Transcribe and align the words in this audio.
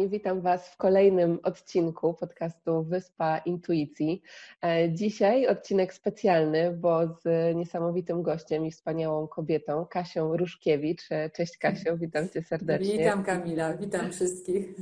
Kochani, 0.00 0.08
witam 0.08 0.40
Was 0.40 0.68
w 0.68 0.76
kolejnym 0.76 1.38
odcinku 1.42 2.14
podcastu 2.14 2.82
Wyspa 2.82 3.38
Intuicji. 3.38 4.22
E, 4.64 4.92
dzisiaj 4.92 5.46
odcinek 5.46 5.94
specjalny, 5.94 6.72
bo 6.72 7.06
z 7.06 7.56
niesamowitym 7.56 8.22
gościem 8.22 8.66
i 8.66 8.70
wspaniałą 8.70 9.28
kobietą, 9.28 9.86
Kasią 9.90 10.36
Ruszkiewicz. 10.36 11.02
E, 11.10 11.30
cześć 11.30 11.58
Kasiu, 11.58 11.96
witam 11.96 12.28
Cię 12.28 12.42
serdecznie. 12.42 12.98
Witam 12.98 13.24
Kamila, 13.24 13.76
witam 13.76 14.12
wszystkich. 14.12 14.74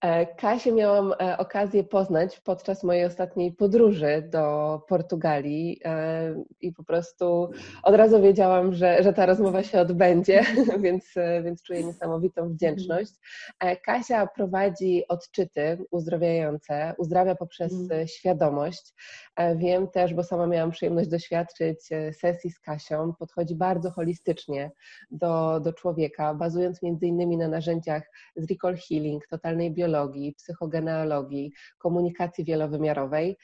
E, 0.00 0.26
Kasię 0.26 0.72
miałam 0.72 1.14
okazję 1.38 1.84
poznać 1.84 2.40
podczas 2.40 2.84
mojej 2.84 3.04
ostatniej 3.04 3.52
podróży 3.52 4.28
do 4.30 4.80
Portugalii 4.88 5.80
i 6.60 6.72
po 6.72 6.84
prostu 6.84 7.50
od 7.82 7.94
razu 7.94 8.22
wiedziałam, 8.22 8.74
że, 8.74 9.02
że 9.02 9.12
ta 9.12 9.26
rozmowa 9.26 9.62
się 9.62 9.80
odbędzie, 9.80 10.42
więc, 10.84 11.14
więc 11.44 11.62
czuję 11.62 11.84
niesamowitą 11.84 12.48
wdzięczność. 12.48 13.12
Kasia 13.84 14.26
prowadzi 14.26 14.59
odczyty 15.08 15.78
uzdrawiające, 15.90 16.94
uzdrawia 16.98 17.34
poprzez 17.34 17.72
mm. 17.72 18.08
świadomość. 18.08 18.94
E, 19.36 19.56
wiem 19.56 19.88
też, 19.88 20.14
bo 20.14 20.24
sama 20.24 20.46
miałam 20.46 20.70
przyjemność 20.70 21.08
doświadczyć 21.08 21.92
e, 21.92 22.12
sesji 22.12 22.50
z 22.50 22.60
Kasią, 22.60 23.14
podchodzi 23.18 23.54
bardzo 23.54 23.90
holistycznie 23.90 24.70
do, 25.10 25.60
do 25.60 25.72
człowieka, 25.72 26.34
bazując 26.34 26.82
między 26.82 27.06
innymi 27.06 27.36
na 27.36 27.48
narzędziach 27.48 28.02
z 28.36 28.50
recall 28.50 28.76
healing, 28.76 29.26
totalnej 29.26 29.74
biologii, 29.74 30.34
psychogenealogii, 30.34 31.52
komunikacji 31.78 32.44
wielowymiarowej 32.44 33.36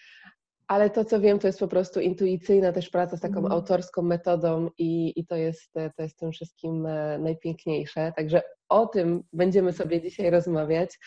ale 0.68 0.90
to, 0.90 1.04
co 1.04 1.20
wiem, 1.20 1.38
to 1.38 1.46
jest 1.46 1.58
po 1.58 1.68
prostu 1.68 2.00
intuicyjna 2.00 2.72
też 2.72 2.90
praca 2.90 3.16
z 3.16 3.20
taką 3.20 3.38
mm. 3.38 3.52
autorską 3.52 4.02
metodą 4.02 4.70
i, 4.78 5.12
i 5.20 5.26
to, 5.26 5.36
jest, 5.36 5.72
to 5.72 6.02
jest 6.02 6.18
tym 6.18 6.32
wszystkim 6.32 6.86
e, 6.86 7.18
najpiękniejsze. 7.18 8.12
Także 8.16 8.42
o 8.68 8.86
tym 8.86 9.22
będziemy 9.32 9.72
sobie 9.72 10.02
dzisiaj 10.02 10.30
rozmawiać. 10.30 10.98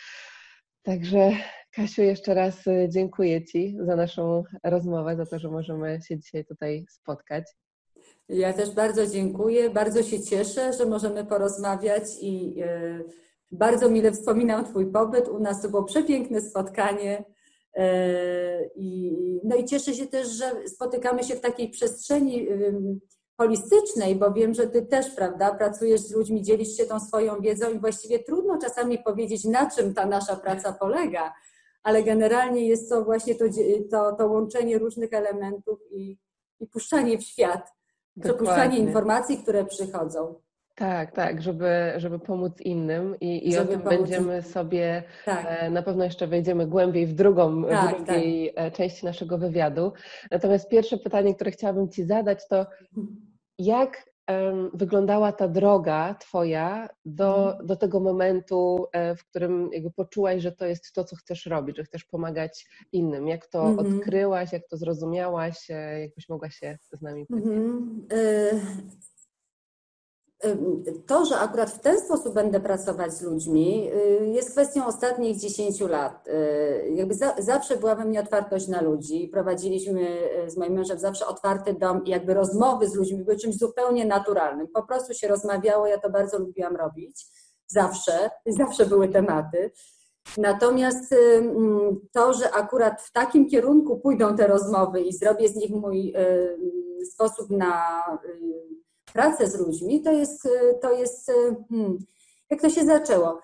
Także 0.82 1.30
Kasiu, 1.72 2.02
jeszcze 2.02 2.34
raz 2.34 2.66
e, 2.66 2.88
dziękuję 2.88 3.44
Ci 3.44 3.76
za 3.80 3.96
naszą 3.96 4.44
rozmowę, 4.64 5.16
za 5.16 5.26
to, 5.26 5.38
że 5.38 5.48
możemy 5.48 5.98
się 6.08 6.18
dzisiaj 6.18 6.44
tutaj 6.44 6.84
spotkać. 6.88 7.44
Ja 8.28 8.52
też 8.52 8.70
bardzo 8.70 9.06
dziękuję, 9.06 9.70
bardzo 9.70 10.02
się 10.02 10.22
cieszę, 10.22 10.72
że 10.72 10.86
możemy 10.86 11.26
porozmawiać 11.26 12.02
i 12.20 12.54
yy, 12.54 13.04
bardzo 13.50 13.90
mile 13.90 14.12
wspominam 14.12 14.64
Twój 14.64 14.92
pobyt. 14.92 15.28
U 15.28 15.38
nas 15.38 15.62
to 15.62 15.68
było 15.68 15.84
przepiękne 15.84 16.40
spotkanie. 16.40 17.24
I, 18.76 19.16
no 19.44 19.56
i 19.56 19.64
cieszę 19.64 19.94
się 19.94 20.06
też, 20.06 20.28
że 20.28 20.68
spotykamy 20.68 21.24
się 21.24 21.34
w 21.34 21.40
takiej 21.40 21.70
przestrzeni 21.70 22.48
holistycznej, 23.40 24.16
bo 24.16 24.32
wiem, 24.32 24.54
że 24.54 24.66
ty 24.66 24.82
też, 24.86 25.10
prawda, 25.10 25.54
pracujesz 25.54 26.00
z 26.00 26.14
ludźmi, 26.14 26.42
dzielisz 26.42 26.76
się 26.76 26.86
tą 26.86 27.00
swoją 27.00 27.40
wiedzą 27.40 27.70
i 27.70 27.78
właściwie 27.78 28.18
trudno 28.18 28.58
czasami 28.58 28.98
powiedzieć, 28.98 29.44
na 29.44 29.70
czym 29.70 29.94
ta 29.94 30.06
nasza 30.06 30.36
praca 30.36 30.72
polega, 30.72 31.34
ale 31.82 32.02
generalnie 32.02 32.68
jest 32.68 32.88
to 32.88 33.04
właśnie 33.04 33.34
to, 33.34 33.44
to, 33.90 34.12
to 34.16 34.26
łączenie 34.26 34.78
różnych 34.78 35.12
elementów 35.12 35.78
i, 35.90 36.18
i 36.60 36.66
puszczanie 36.66 37.18
w 37.18 37.22
świat, 37.22 37.60
Dokładnie. 38.16 38.22
przepuszczanie 38.22 38.78
informacji, 38.78 39.38
które 39.38 39.64
przychodzą. 39.64 40.34
Tak, 40.80 41.12
tak, 41.12 41.42
żeby, 41.42 41.92
żeby 41.96 42.18
pomóc 42.18 42.60
innym 42.60 43.20
i, 43.20 43.50
i 43.50 43.58
o 43.58 43.64
tym 43.64 43.80
będziemy 43.80 44.42
sobie, 44.42 45.02
tak. 45.24 45.46
E, 45.48 45.70
na 45.70 45.82
pewno 45.82 46.04
jeszcze 46.04 46.26
wejdziemy 46.26 46.66
głębiej 46.66 47.06
w 47.06 47.14
drugą, 47.14 47.64
tak, 47.64 47.98
w 47.98 48.04
drugiej 48.04 48.54
tak. 48.54 48.64
E, 48.64 48.70
części 48.70 49.04
naszego 49.04 49.38
wywiadu. 49.38 49.92
Natomiast 50.30 50.68
pierwsze 50.68 50.98
pytanie, 50.98 51.34
które 51.34 51.50
chciałabym 51.50 51.88
Ci 51.88 52.04
zadać, 52.04 52.48
to 52.48 52.66
jak 53.58 54.10
um, 54.28 54.70
wyglądała 54.74 55.32
ta 55.32 55.48
droga 55.48 56.14
Twoja 56.14 56.88
do, 57.04 57.50
mhm. 57.50 57.66
do 57.66 57.76
tego 57.76 58.00
momentu, 58.00 58.86
e, 58.92 59.16
w 59.16 59.24
którym 59.24 59.70
jakby 59.72 59.90
poczułaś, 59.90 60.42
że 60.42 60.52
to 60.52 60.66
jest 60.66 60.92
to, 60.92 61.04
co 61.04 61.16
chcesz 61.16 61.46
robić, 61.46 61.76
że 61.76 61.84
chcesz 61.84 62.04
pomagać 62.04 62.66
innym? 62.92 63.28
Jak 63.28 63.46
to 63.46 63.68
mhm. 63.68 63.94
odkryłaś, 63.94 64.52
jak 64.52 64.62
to 64.68 64.76
zrozumiałaś, 64.76 65.68
jakbyś 66.00 66.28
mogła 66.28 66.50
się 66.50 66.78
z 66.80 67.02
nami 67.02 67.26
podzielić? 67.26 67.58
Mhm. 67.58 68.06
To, 71.06 71.24
że 71.24 71.38
akurat 71.38 71.70
w 71.70 71.80
ten 71.80 72.00
sposób 72.00 72.34
będę 72.34 72.60
pracować 72.60 73.12
z 73.12 73.22
ludźmi, 73.22 73.90
y, 74.22 74.26
jest 74.26 74.50
kwestią 74.50 74.86
ostatnich 74.86 75.36
10 75.36 75.88
lat. 75.88 76.28
Y, 76.28 76.90
jakby 76.94 77.14
za, 77.14 77.34
zawsze 77.38 77.76
była 77.76 77.94
we 77.94 78.04
mnie 78.04 78.20
otwartość 78.20 78.68
na 78.68 78.80
ludzi. 78.80 79.28
Prowadziliśmy 79.32 80.00
y, 80.46 80.50
z 80.50 80.56
moim 80.56 80.72
mężem 80.72 80.98
zawsze 80.98 81.26
otwarty 81.26 81.74
dom 81.74 82.04
i 82.04 82.10
jakby 82.10 82.34
rozmowy 82.34 82.88
z 82.88 82.94
ludźmi 82.94 83.24
były 83.24 83.36
czymś 83.36 83.56
zupełnie 83.56 84.04
naturalnym. 84.04 84.68
Po 84.68 84.82
prostu 84.82 85.14
się 85.14 85.28
rozmawiało, 85.28 85.86
ja 85.86 85.98
to 85.98 86.10
bardzo 86.10 86.38
lubiłam 86.38 86.76
robić. 86.76 87.26
Zawsze, 87.66 88.30
zawsze 88.60 88.86
były 88.86 89.08
tematy. 89.08 89.70
Natomiast 90.36 91.14
to, 92.12 92.34
że 92.34 92.50
akurat 92.50 93.02
w 93.02 93.12
takim 93.12 93.48
kierunku 93.48 94.00
pójdą 94.00 94.36
te 94.36 94.46
rozmowy 94.46 95.00
i 95.00 95.12
zrobię 95.12 95.48
z 95.48 95.56
nich 95.56 95.70
mój 95.70 96.14
sposób 97.12 97.50
na 97.50 98.04
pracę 99.12 99.46
z 99.46 99.58
ludźmi, 99.58 100.02
to 100.02 100.12
jest, 100.12 100.48
to 100.82 100.92
jest 100.92 101.32
hmm, 101.70 101.98
jak 102.50 102.60
to 102.60 102.70
się 102.70 102.84
zaczęło? 102.84 103.40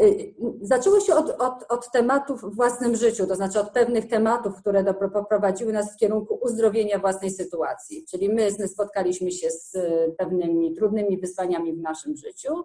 Y, 0.00 0.34
zaczęło 0.62 1.00
się 1.00 1.14
od, 1.14 1.30
od, 1.30 1.64
od 1.68 1.90
tematów 1.90 2.42
w 2.42 2.56
własnym 2.56 2.96
życiu, 2.96 3.26
to 3.26 3.34
znaczy 3.34 3.60
od 3.60 3.70
pewnych 3.70 4.08
tematów, 4.08 4.56
które 4.56 4.94
poprowadziły 4.94 5.72
nas 5.72 5.92
w 5.92 5.96
kierunku 5.96 6.38
uzdrowienia 6.42 6.98
własnej 6.98 7.30
sytuacji. 7.30 8.04
Czyli 8.10 8.28
my 8.28 8.68
spotkaliśmy 8.68 9.32
się 9.32 9.50
z 9.50 9.76
pewnymi 10.18 10.74
trudnymi 10.74 11.18
wyzwaniami 11.18 11.72
w 11.72 11.80
naszym 11.80 12.16
życiu, 12.16 12.64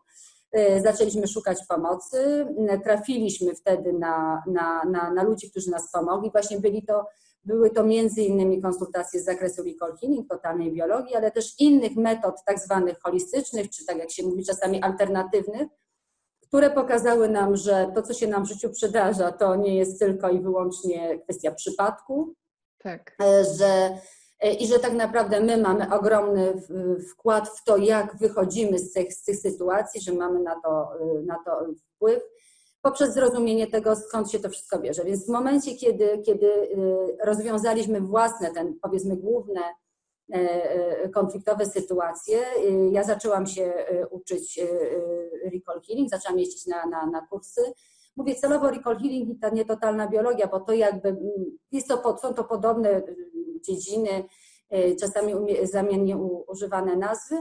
y, 0.58 0.82
zaczęliśmy 0.82 1.28
szukać 1.28 1.58
pomocy, 1.70 2.48
trafiliśmy 2.84 3.56
wtedy 3.56 3.94
na, 3.94 4.44
na, 4.48 4.84
na, 4.84 5.14
na 5.14 5.24
ludzi, 5.24 5.52
którzy 5.52 5.72
nas 5.72 5.92
pomogli. 5.92 6.32
Właśnie 6.32 6.60
byli 6.60 6.86
to 6.86 7.06
były 7.44 7.70
to 7.70 7.84
między 7.84 8.22
innymi 8.22 8.62
konsultacje 8.62 9.20
z 9.20 9.26
zakresu 9.26 9.64
recall 9.64 9.98
healing, 9.98 10.30
totalnej 10.30 10.74
biologii, 10.74 11.16
ale 11.16 11.32
też 11.32 11.60
innych 11.60 11.96
metod 11.96 12.36
tak 12.46 12.60
zwanych 12.60 13.00
holistycznych, 13.00 13.70
czy 13.70 13.86
tak 13.86 13.98
jak 13.98 14.12
się 14.12 14.24
mówi 14.24 14.46
czasami 14.46 14.82
alternatywnych, 14.82 15.68
które 16.42 16.70
pokazały 16.70 17.30
nam, 17.30 17.56
że 17.56 17.92
to, 17.96 18.02
co 18.02 18.14
się 18.14 18.28
nam 18.28 18.46
w 18.46 18.48
życiu 18.48 18.70
przydarza, 18.70 19.32
to 19.32 19.56
nie 19.56 19.78
jest 19.78 20.00
tylko 20.00 20.30
i 20.30 20.42
wyłącznie 20.42 21.20
kwestia 21.20 21.52
przypadku, 21.52 22.34
tak. 22.84 23.16
E, 23.22 23.46
że, 23.46 23.98
e, 24.40 24.54
i 24.54 24.68
że 24.68 24.80
tak 24.80 24.94
naprawdę 24.94 25.42
my 25.42 25.58
mamy 25.58 25.94
ogromny 25.94 26.54
wkład 27.12 27.50
w 27.50 27.64
to, 27.64 27.78
jak 27.78 28.18
wychodzimy 28.18 28.80
z 28.80 28.94
tych, 28.94 29.14
z 29.14 29.24
tych 29.24 29.36
sytuacji, 29.36 30.02
że 30.02 30.14
mamy 30.14 30.40
na 30.40 30.62
to, 30.62 30.90
e, 31.00 31.22
na 31.26 31.38
to 31.46 31.66
wpływ 31.96 32.24
poprzez 32.82 33.14
zrozumienie 33.14 33.68
tego, 33.68 33.96
skąd 33.96 34.32
się 34.32 34.40
to 34.40 34.50
wszystko 34.50 34.80
bierze. 34.80 35.06
Więc 35.06 35.26
w 35.26 35.30
momencie, 35.30 35.76
kiedy, 35.76 36.22
kiedy 36.26 36.48
y, 36.48 37.18
rozwiązaliśmy 37.26 38.02
własne, 38.02 38.52
ten 38.52 38.80
powiedzmy 38.82 39.18
główne 39.18 39.62
e, 40.34 40.36
e, 40.36 41.10
konfliktowe 41.10 41.66
sytuacje, 41.66 42.40
y, 42.40 42.90
ja 42.92 43.04
zaczęłam 43.04 43.48
się 43.48 43.74
y, 43.92 44.08
uczyć 44.08 44.60
recall 45.54 45.82
healing, 45.88 46.10
zaczęłam 46.10 46.40
jeździć 46.40 46.68
na, 46.68 46.86
na, 46.86 47.06
na 47.06 47.28
kursy. 47.28 47.62
Mówię 48.16 48.36
celowo 48.36 48.70
recall 48.70 48.98
healing 48.98 49.30
i 49.30 49.40
ta 49.40 49.50
nietotalna 49.50 50.08
biologia, 50.08 50.48
bo 50.48 50.60
to 50.60 50.74
jakby 50.74 51.10
mm, 51.10 51.58
jest 51.72 51.88
to, 51.88 52.18
są 52.18 52.34
to 52.34 52.44
podobne 52.44 53.02
dziedziny, 53.62 54.24
czasami 55.00 55.34
zamiennie 55.64 56.18
używane 56.48 56.96
nazwy 56.96 57.36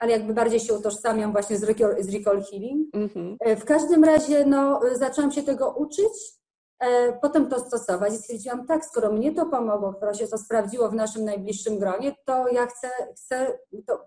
ale 0.00 0.12
jakby 0.12 0.34
bardziej 0.34 0.60
się 0.60 0.74
utożsamiam 0.74 1.32
właśnie 1.32 1.58
z 1.58 1.62
recall, 1.62 2.02
z 2.02 2.14
recall 2.14 2.42
healing. 2.42 2.94
Mm-hmm. 2.94 3.56
W 3.56 3.64
każdym 3.64 4.04
razie 4.04 4.44
no, 4.46 4.80
zaczęłam 4.92 5.32
się 5.32 5.42
tego 5.42 5.74
uczyć, 5.78 6.12
e, 6.78 7.12
potem 7.12 7.48
to 7.48 7.60
stosować 7.60 8.12
i 8.12 8.16
stwierdziłam, 8.16 8.66
tak, 8.66 8.84
skoro 8.84 9.12
mnie 9.12 9.34
to 9.34 9.46
pomogło, 9.46 9.92
skoro 9.96 10.14
się 10.14 10.28
to 10.28 10.38
sprawdziło 10.38 10.88
w 10.88 10.94
naszym 10.94 11.24
najbliższym 11.24 11.78
gronie, 11.78 12.16
to 12.24 12.48
ja 12.48 12.66
chcę, 12.66 12.88
chcę 13.16 13.58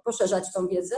poszerzać 0.03 0.53
tą 0.53 0.67
wiedzę. 0.67 0.95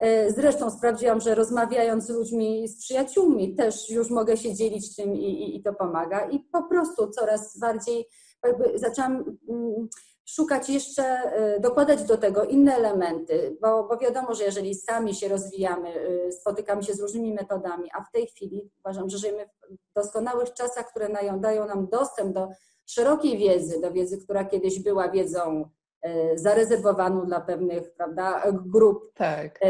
E, 0.00 0.32
zresztą 0.32 0.70
sprawdziłam, 0.70 1.20
że 1.20 1.34
rozmawiając 1.34 2.06
z 2.06 2.10
ludźmi, 2.10 2.68
z 2.68 2.78
przyjaciółmi, 2.78 3.54
też 3.54 3.90
już 3.90 4.10
mogę 4.10 4.36
się 4.36 4.54
dzielić 4.54 4.96
tym 4.96 5.14
i, 5.14 5.24
i, 5.24 5.56
i 5.56 5.62
to 5.62 5.74
pomaga. 5.74 6.30
I 6.30 6.40
po 6.40 6.62
prostu 6.62 7.10
coraz 7.10 7.58
bardziej 7.58 8.06
jakby 8.44 8.78
zaczęłam 8.78 9.38
mm, 9.48 9.88
szukać 10.34 10.70
jeszcze, 10.70 11.32
dokładać 11.60 12.04
do 12.04 12.16
tego 12.16 12.44
inne 12.44 12.74
elementy, 12.74 13.56
bo, 13.60 13.84
bo 13.84 13.96
wiadomo, 13.96 14.34
że 14.34 14.44
jeżeli 14.44 14.74
sami 14.74 15.14
się 15.14 15.28
rozwijamy, 15.28 15.94
spotykamy 16.30 16.82
się 16.82 16.94
z 16.94 17.00
różnymi 17.00 17.34
metodami, 17.34 17.90
a 17.94 18.04
w 18.04 18.10
tej 18.12 18.26
chwili 18.26 18.70
uważam, 18.78 19.10
że 19.10 19.18
żyjemy 19.18 19.46
w 19.70 19.94
doskonałych 19.94 20.54
czasach, 20.54 20.90
które 20.90 21.08
dają 21.40 21.66
nam 21.66 21.88
dostęp 21.88 22.34
do 22.34 22.48
szerokiej 22.86 23.38
wiedzy, 23.38 23.80
do 23.80 23.92
wiedzy, 23.92 24.18
która 24.18 24.44
kiedyś 24.44 24.82
była 24.82 25.08
wiedzą 25.08 25.70
E, 26.02 26.38
zarezerwowaną 26.38 27.26
dla 27.26 27.40
pewnych 27.40 27.94
prawda, 27.94 28.42
grup. 28.52 29.12
Tak. 29.14 29.60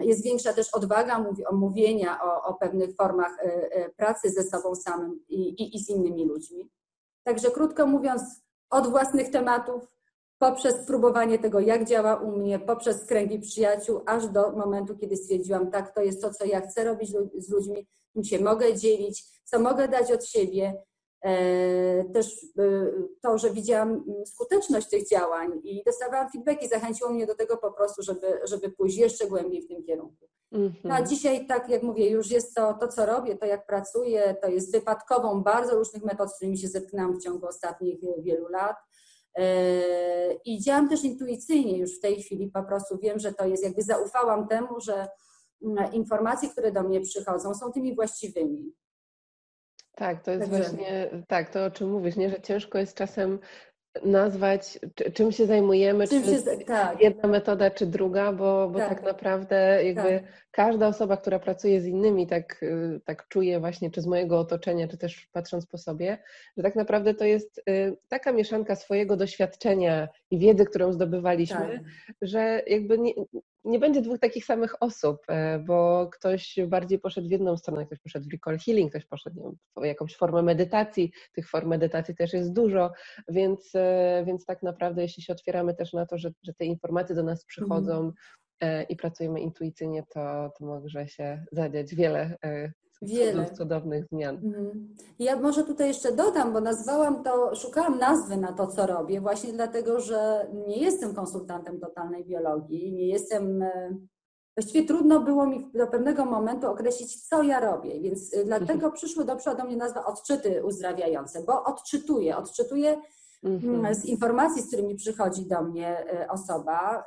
Jest 0.00 0.24
większa 0.24 0.52
też 0.52 0.74
odwaga 0.74 1.24
mówienia 1.52 2.18
o, 2.22 2.42
o 2.42 2.54
pewnych 2.54 2.96
formach 2.96 3.36
pracy 3.96 4.30
ze 4.30 4.42
sobą 4.42 4.74
samym 4.74 5.20
i, 5.28 5.48
i, 5.48 5.76
i 5.76 5.78
z 5.78 5.88
innymi 5.88 6.26
ludźmi. 6.26 6.70
Także 7.24 7.50
krótko 7.50 7.86
mówiąc, 7.86 8.22
od 8.70 8.90
własnych 8.90 9.30
tematów, 9.30 9.98
poprzez 10.38 10.74
próbowanie 10.86 11.38
tego, 11.38 11.60
jak 11.60 11.84
działa 11.84 12.16
u 12.16 12.36
mnie, 12.36 12.58
poprzez 12.58 13.04
kręgi 13.04 13.40
przyjaciół, 13.40 14.00
aż 14.06 14.28
do 14.28 14.52
momentu, 14.52 14.96
kiedy 14.96 15.16
stwierdziłam, 15.16 15.70
tak, 15.70 15.94
to 15.94 16.02
jest 16.02 16.22
to, 16.22 16.34
co 16.34 16.44
ja 16.44 16.60
chcę 16.60 16.84
robić 16.84 17.10
z 17.38 17.50
ludźmi, 17.50 17.86
czym 18.14 18.24
się 18.24 18.40
mogę 18.40 18.74
dzielić, 18.74 19.24
co 19.44 19.58
mogę 19.58 19.88
dać 19.88 20.12
od 20.12 20.26
siebie, 20.26 20.82
też 22.12 22.46
e, 22.58 22.92
to, 23.22 23.38
że 23.38 23.50
widziałam 23.50 24.04
skuteczność 24.26 24.88
tych 24.88 25.08
działań 25.08 25.60
i 25.64 25.82
dostawałam 25.86 26.30
feedbacki, 26.30 26.68
zachęciło 26.68 27.10
mnie 27.10 27.26
do 27.26 27.34
tego 27.34 27.56
po 27.56 27.72
prostu, 27.72 28.02
żeby, 28.02 28.40
żeby 28.44 28.70
pójść 28.70 28.96
jeszcze 28.96 29.26
głębiej 29.26 29.62
w 29.62 29.68
tym 29.68 29.82
kierunku. 29.82 30.28
No 30.52 30.94
a 30.94 30.98
mhm. 30.98 31.06
dzisiaj, 31.06 31.46
tak 31.46 31.68
jak 31.68 31.82
mówię, 31.82 32.10
już 32.10 32.30
jest 32.30 32.54
to, 32.54 32.74
to, 32.74 32.88
co 32.88 33.06
robię, 33.06 33.36
to 33.36 33.46
jak 33.46 33.66
pracuję, 33.66 34.36
to 34.42 34.48
jest 34.48 34.72
wypadkową 34.72 35.42
bardzo 35.42 35.74
różnych 35.74 36.04
metod, 36.04 36.30
z 36.30 36.36
którymi 36.36 36.58
się 36.58 36.68
zetknęłam 36.68 37.18
w 37.18 37.22
ciągu 37.22 37.46
ostatnich 37.46 37.98
wielu 38.18 38.48
lat. 38.48 38.76
E, 39.34 40.32
I 40.44 40.60
działam 40.60 40.88
też 40.88 41.04
intuicyjnie 41.04 41.78
już 41.78 41.98
w 41.98 42.00
tej 42.00 42.22
chwili, 42.22 42.50
po 42.50 42.62
prostu 42.62 42.98
wiem, 42.98 43.18
że 43.18 43.32
to 43.32 43.46
jest, 43.46 43.64
jakby 43.64 43.82
zaufałam 43.82 44.48
temu, 44.48 44.80
że 44.80 45.08
informacje, 45.92 46.48
które 46.48 46.72
do 46.72 46.82
mnie 46.82 47.00
przychodzą, 47.00 47.54
są 47.54 47.72
tymi 47.72 47.94
właściwymi. 47.94 48.72
Tak, 49.98 50.22
to 50.22 50.30
jest 50.30 50.50
Także... 50.50 50.58
właśnie 50.58 51.10
tak, 51.28 51.50
to 51.50 51.64
o 51.64 51.70
czym 51.70 51.90
mówisz, 51.90 52.16
nie? 52.16 52.30
że 52.30 52.40
ciężko 52.40 52.78
jest 52.78 52.96
czasem 52.96 53.38
nazwać, 54.04 54.78
czym 55.14 55.32
się 55.32 55.46
zajmujemy, 55.46 56.08
czym 56.08 56.22
czy 56.22 56.30
się, 56.30 56.64
tak. 56.66 57.02
jedna 57.02 57.28
metoda, 57.28 57.70
czy 57.70 57.86
druga, 57.86 58.32
bo, 58.32 58.68
bo 58.72 58.78
tak. 58.78 58.88
tak 58.88 59.02
naprawdę 59.02 59.84
jakby 59.84 60.20
tak. 60.20 60.48
każda 60.50 60.88
osoba, 60.88 61.16
która 61.16 61.38
pracuje 61.38 61.80
z 61.80 61.86
innymi, 61.86 62.26
tak, 62.26 62.62
y, 62.62 63.00
tak 63.04 63.28
czuje 63.28 63.60
właśnie, 63.60 63.90
czy 63.90 64.00
z 64.00 64.06
mojego 64.06 64.38
otoczenia, 64.40 64.88
czy 64.88 64.98
też 64.98 65.28
patrząc 65.32 65.66
po 65.66 65.78
sobie, 65.78 66.18
że 66.56 66.62
tak 66.62 66.76
naprawdę 66.76 67.14
to 67.14 67.24
jest 67.24 67.58
y, 67.58 67.96
taka 68.08 68.32
mieszanka 68.32 68.76
swojego 68.76 69.16
doświadczenia 69.16 70.08
i 70.30 70.38
wiedzy, 70.38 70.64
którą 70.64 70.92
zdobywaliśmy, 70.92 71.80
tak. 72.06 72.16
że 72.22 72.62
jakby 72.66 72.98
nie, 72.98 73.12
nie 73.68 73.78
będzie 73.78 74.02
dwóch 74.02 74.18
takich 74.18 74.44
samych 74.44 74.82
osób, 74.82 75.18
e, 75.28 75.58
bo 75.58 76.08
ktoś 76.12 76.58
bardziej 76.68 76.98
poszedł 76.98 77.28
w 77.28 77.30
jedną 77.30 77.56
stronę, 77.56 77.86
ktoś 77.86 77.98
poszedł 77.98 78.28
w 78.28 78.32
recall 78.32 78.58
healing, 78.58 78.90
ktoś 78.90 79.04
poszedł 79.04 79.36
wiem, 79.42 79.56
w 79.82 79.86
jakąś 79.86 80.16
formę 80.16 80.42
medytacji. 80.42 81.12
Tych 81.32 81.48
form 81.48 81.68
medytacji 81.68 82.14
też 82.14 82.32
jest 82.32 82.52
dużo, 82.52 82.90
więc, 83.28 83.74
e, 83.74 84.22
więc 84.26 84.44
tak 84.44 84.62
naprawdę, 84.62 85.02
jeśli 85.02 85.22
się 85.22 85.32
otwieramy 85.32 85.74
też 85.74 85.92
na 85.92 86.06
to, 86.06 86.18
że, 86.18 86.30
że 86.42 86.54
te 86.54 86.64
informacje 86.64 87.14
do 87.14 87.22
nas 87.22 87.44
przychodzą 87.44 88.12
mm. 88.60 88.86
i 88.88 88.96
pracujemy 88.96 89.40
intuicyjnie, 89.40 90.02
to, 90.08 90.52
to 90.58 90.64
może 90.64 91.08
się 91.08 91.44
zadziać 91.52 91.94
wiele 91.94 92.36
Wiele. 93.02 93.50
cudownych 93.50 94.06
zmian. 94.12 94.36
Mhm. 94.36 94.94
Ja 95.18 95.40
może 95.40 95.64
tutaj 95.64 95.88
jeszcze 95.88 96.12
dodam, 96.12 96.52
bo 96.52 96.60
nazwałam 96.60 97.22
to, 97.22 97.54
szukałam 97.54 97.98
nazwy 97.98 98.36
na 98.36 98.52
to, 98.52 98.66
co 98.66 98.86
robię, 98.86 99.20
właśnie 99.20 99.52
dlatego, 99.52 100.00
że 100.00 100.50
nie 100.66 100.76
jestem 100.76 101.14
konsultantem 101.14 101.80
totalnej 101.80 102.24
biologii, 102.24 102.92
nie 102.92 103.08
jestem. 103.08 103.62
E, 103.62 103.96
właściwie 104.56 104.86
trudno 104.86 105.20
było 105.20 105.46
mi 105.46 105.70
do 105.74 105.86
pewnego 105.86 106.24
momentu 106.24 106.66
określić, 106.66 107.28
co 107.28 107.42
ja 107.42 107.60
robię, 107.60 108.00
więc 108.00 108.34
e, 108.34 108.44
dlatego 108.44 108.90
przyszły 108.98 109.24
do 109.24 109.36
przodu 109.36 109.56
do 109.56 109.64
mnie 109.64 109.76
nazwa 109.76 110.04
odczyty 110.04 110.64
uzdrawiające, 110.64 111.42
bo 111.42 111.64
odczytuję, 111.64 112.36
odczytuję 112.36 113.00
mhm. 113.44 113.94
z 113.94 114.04
informacji, 114.04 114.62
z 114.62 114.66
którymi 114.66 114.94
przychodzi 114.94 115.46
do 115.46 115.62
mnie 115.62 116.06
e, 116.12 116.28
osoba, 116.28 117.04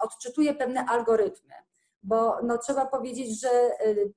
odczytuję 0.00 0.54
pewne 0.54 0.84
algorytmy 0.84 1.54
bo 2.06 2.42
no, 2.42 2.58
trzeba 2.58 2.86
powiedzieć, 2.86 3.40
że 3.40 3.70
y, 3.86 4.12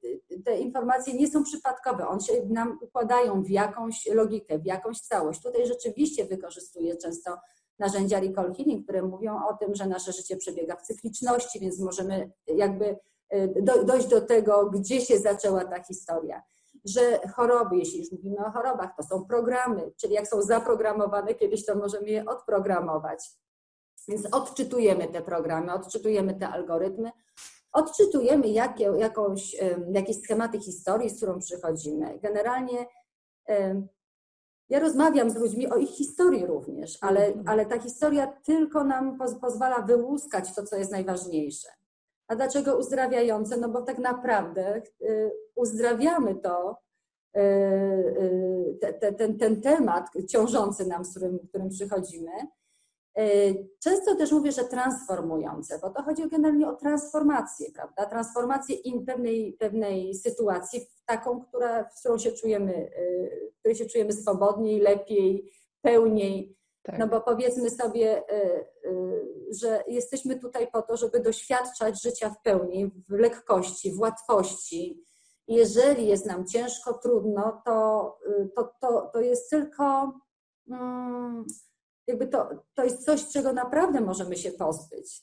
te 0.46 0.60
informacje 0.60 1.14
nie 1.14 1.28
są 1.28 1.44
przypadkowe, 1.44 2.08
one 2.08 2.22
się 2.22 2.34
nam 2.50 2.78
układają 2.82 3.44
w 3.44 3.50
jakąś 3.50 4.06
logikę, 4.06 4.60
w 4.60 4.66
jakąś 4.66 5.02
całość. 5.02 5.42
Tutaj 5.44 5.68
rzeczywiście 5.68 6.26
wykorzystuję 6.26 6.98
często 6.98 7.38
narzędzia 7.80 8.20
recall 8.20 8.54
healing, 8.54 8.84
które 8.84 9.02
mówią 9.02 9.40
o 9.46 9.54
tym, 9.54 9.76
że 9.76 9.88
nasze 9.88 10.12
życie 10.12 10.38
przebiega 10.38 10.76
w 10.76 10.82
cykliczności, 10.82 11.60
więc 11.60 11.80
możemy 11.80 12.32
jakby 12.48 13.00
y, 13.34 13.64
dojść 13.86 14.08
do 14.08 14.22
tego, 14.22 14.70
gdzie 14.70 15.02
się 15.02 15.20
zaczęła 15.20 15.66
ta 15.66 15.84
historia. 15.84 16.42
Że 16.86 17.20
choroby, 17.36 17.78
jeśli 17.78 18.00
już 18.00 18.12
mówimy 18.12 18.46
o 18.46 18.52
chorobach, 18.52 18.90
to 18.98 19.04
są 19.04 19.26
programy, 19.26 19.92
czyli 19.98 20.14
jak 20.14 20.28
są 20.28 20.42
zaprogramowane 20.42 21.36
kiedyś, 21.36 21.66
to 21.66 21.76
możemy 21.76 22.10
je 22.10 22.26
odprogramować. 22.26 23.20
Więc 24.08 24.26
odczytujemy 24.34 25.08
te 25.08 25.22
programy, 25.22 25.74
odczytujemy 25.74 26.36
te 26.36 26.50
algorytmy, 26.50 27.12
odczytujemy 27.72 28.48
jakie, 28.48 28.84
jakąś, 28.84 29.56
jakieś 29.92 30.22
schematy 30.22 30.60
historii, 30.60 31.10
z 31.10 31.18
którą 31.18 31.40
przychodzimy. 31.40 32.20
Generalnie 32.20 32.86
ja 34.70 34.80
rozmawiam 34.80 35.30
z 35.30 35.36
ludźmi 35.36 35.68
o 35.68 35.78
ich 35.78 35.90
historii 35.90 36.46
również, 36.46 36.98
ale, 37.02 37.26
mhm. 37.26 37.48
ale 37.48 37.66
ta 37.66 37.80
historia 37.80 38.28
tylko 38.28 38.84
nam 38.84 39.18
poz, 39.18 39.40
pozwala 39.40 39.82
wyłuskać 39.82 40.56
to, 40.56 40.64
co 40.64 40.76
jest 40.76 40.92
najważniejsze. 40.92 41.70
A 42.28 42.36
dlaczego 42.36 42.78
uzdrawiające? 42.78 43.58
No 43.58 43.70
bo 43.70 43.82
tak 43.82 43.98
naprawdę 43.98 44.82
y, 45.02 45.32
uzdrawiamy 45.56 46.36
to, 46.36 46.78
y, 47.38 47.40
y, 47.40 48.78
te, 48.82 48.94
te, 48.94 49.14
ten, 49.14 49.38
ten 49.38 49.62
temat 49.62 50.06
ciążący 50.28 50.86
nam, 50.86 51.06
z 51.06 51.10
którym, 51.12 51.40
którym 51.50 51.70
przychodzimy, 51.70 52.32
E, 52.32 52.59
często 53.80 54.16
też 54.16 54.32
mówię, 54.32 54.52
że 54.52 54.64
transformujące, 54.64 55.80
bo 55.80 55.90
to 55.90 56.04
chodzi 56.04 56.30
generalnie 56.30 56.68
o 56.68 56.76
transformację, 56.76 57.72
prawda? 57.72 58.06
Transformację 58.06 58.76
in 58.76 59.06
pewnej, 59.06 59.54
pewnej 59.54 60.16
sytuacji 60.16 60.80
w 60.80 61.06
taką, 61.06 61.42
która, 61.42 61.84
w 61.84 62.00
którą 62.00 62.18
się 62.18 62.32
czujemy, 62.32 62.74
e, 62.74 63.52
w 63.52 63.60
której 63.60 63.76
się 63.76 63.86
czujemy 63.86 64.14
swobodniej, 64.14 64.80
lepiej, 64.80 65.52
pełniej. 65.82 66.58
Tak. 66.84 67.00
No 67.00 67.08
bo 67.08 67.22
powiedzmy 67.22 67.70
sobie, 67.70 68.30
e, 68.30 68.66
że 69.52 69.84
jesteśmy 69.88 70.40
tutaj 70.40 70.72
po 70.72 70.82
to, 70.82 70.98
żeby 70.98 71.20
doświadczać 71.20 72.02
życia 72.02 72.30
w 72.30 72.42
pełni, 72.42 72.92
w 73.10 73.12
lekkości, 73.12 73.92
w 73.94 74.00
łatwości. 74.00 75.04
Jeżeli 75.48 76.08
jest 76.08 76.26
nam 76.26 76.48
ciężko, 76.48 76.94
trudno, 76.94 77.62
to, 77.66 78.18
to, 78.56 78.74
to, 78.82 79.10
to 79.14 79.22
jest 79.22 79.50
tylko. 79.50 80.14
Jakby 82.10 82.28
to, 82.28 82.50
to 82.76 82.84
jest 82.84 83.06
coś, 83.06 83.28
czego 83.28 83.54
naprawdę 83.54 84.02
możemy 84.02 84.36
się 84.36 84.52
pozbyć. 84.52 85.22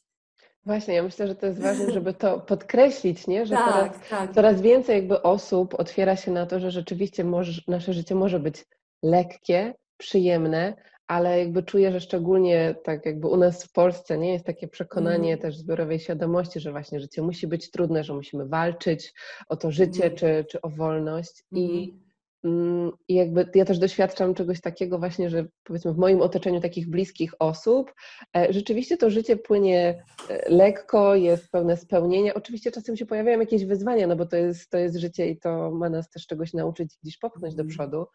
Właśnie, 0.67 0.95
ja 0.95 1.03
myślę, 1.03 1.27
że 1.27 1.35
to 1.35 1.47
jest 1.47 1.61
ważne, 1.61 1.91
żeby 1.93 2.15
to 2.15 2.41
podkreślić, 2.41 3.27
nie? 3.27 3.47
że 3.47 3.55
tak, 3.55 3.73
coraz, 3.73 4.09
tak. 4.11 4.35
coraz 4.35 4.61
więcej 4.61 4.97
jakby 4.97 5.23
osób 5.23 5.75
otwiera 5.75 6.17
się 6.17 6.31
na 6.31 6.47
to, 6.47 6.61
że 6.61 6.71
rzeczywiście 6.71 7.25
może, 7.25 7.63
nasze 7.69 7.93
życie 7.93 8.15
może 8.15 8.41
być 8.41 8.65
lekkie, 9.03 9.75
przyjemne, 9.97 10.75
ale 11.07 11.39
jakby 11.39 11.63
czuję, 11.63 11.93
że 11.93 12.01
szczególnie 12.01 12.75
tak 12.85 13.07
jakby 13.07 13.29
u 13.29 13.37
nas 13.37 13.65
w 13.65 13.73
Polsce 13.73 14.19
nie 14.19 14.33
jest 14.33 14.47
takie 14.47 14.69
przekonanie 14.69 15.33
mm. 15.33 15.43
też 15.43 15.57
zbiorowej 15.57 16.01
świadomości, 16.01 16.61
że 16.61 16.71
właśnie 16.71 17.01
życie 17.01 17.23
musi 17.23 17.47
być 17.47 17.71
trudne, 17.71 18.05
że 18.05 18.15
musimy 18.15 18.47
walczyć 18.47 19.15
o 19.49 19.57
to 19.57 19.71
życie 19.71 20.05
mm. 20.05 20.17
czy, 20.17 20.45
czy 20.51 20.61
o 20.61 20.69
wolność 20.69 21.45
mm. 21.53 21.65
i 21.65 21.85
mhm. 21.85 22.06
I 23.09 23.15
jakby 23.15 23.49
ja 23.55 23.65
też 23.65 23.79
doświadczam 23.79 24.35
czegoś 24.35 24.61
takiego 24.61 24.99
właśnie, 24.99 25.31
że 25.31 25.47
powiedzmy 25.65 25.93
w 25.93 25.99
moim 25.99 26.23
otoczeniu 26.23 26.61
takich 26.61 26.91
bliskich 26.91 27.33
osób, 27.39 27.95
e, 28.37 28.53
rzeczywiście 28.53 28.97
to 28.97 29.11
życie 29.11 29.37
płynie 29.37 30.05
e, 30.31 30.51
lekko, 30.51 31.15
jest 31.15 31.51
pełne 31.51 31.77
spełnienia. 31.77 32.35
Oczywiście 32.35 32.71
czasem 32.71 32.97
się 32.97 33.07
pojawiają 33.07 33.41
jakieś 33.41 33.65
wyzwania, 33.65 34.07
no 34.07 34.17
bo 34.17 34.27
to 34.27 34.37
jest, 34.37 34.71
to 34.71 34.79
jest 34.79 34.97
życie 34.97 35.29
i 35.29 35.39
to 35.39 35.71
ma 35.71 35.91
nas 35.91 36.11
też 36.11 36.27
czegoś 36.27 36.53
nauczyć, 36.53 36.99
gdzieś 37.03 37.19
popchnąć 37.19 37.55
do 37.55 37.63
mhm. 37.63 37.69
przodu. 37.69 38.07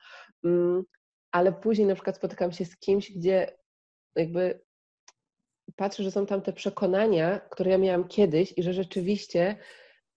Mm, 0.43 0.83
ale 1.31 1.53
później 1.53 1.87
na 1.87 1.95
przykład 1.95 2.15
spotykam 2.15 2.51
się 2.51 2.65
z 2.65 2.77
kimś, 2.77 3.11
gdzie 3.11 3.57
jakby 4.15 4.61
patrzę, 5.75 6.03
że 6.03 6.11
są 6.11 6.25
tam 6.25 6.41
te 6.41 6.53
przekonania, 6.53 7.39
które 7.39 7.71
ja 7.71 7.77
miałam 7.77 8.07
kiedyś 8.07 8.53
i 8.57 8.63
że 8.63 8.73
rzeczywiście 8.73 9.55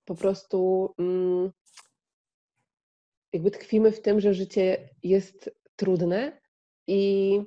po 0.05 0.15
prostu 0.15 0.91
mm, 0.99 1.51
jakby 3.35 3.51
tkwimy 3.51 3.93
w 3.93 4.03
tym, 4.03 4.21
że 4.21 4.35
życie 4.35 4.89
jest 5.03 5.51
trudne 5.77 6.41
i, 6.87 7.41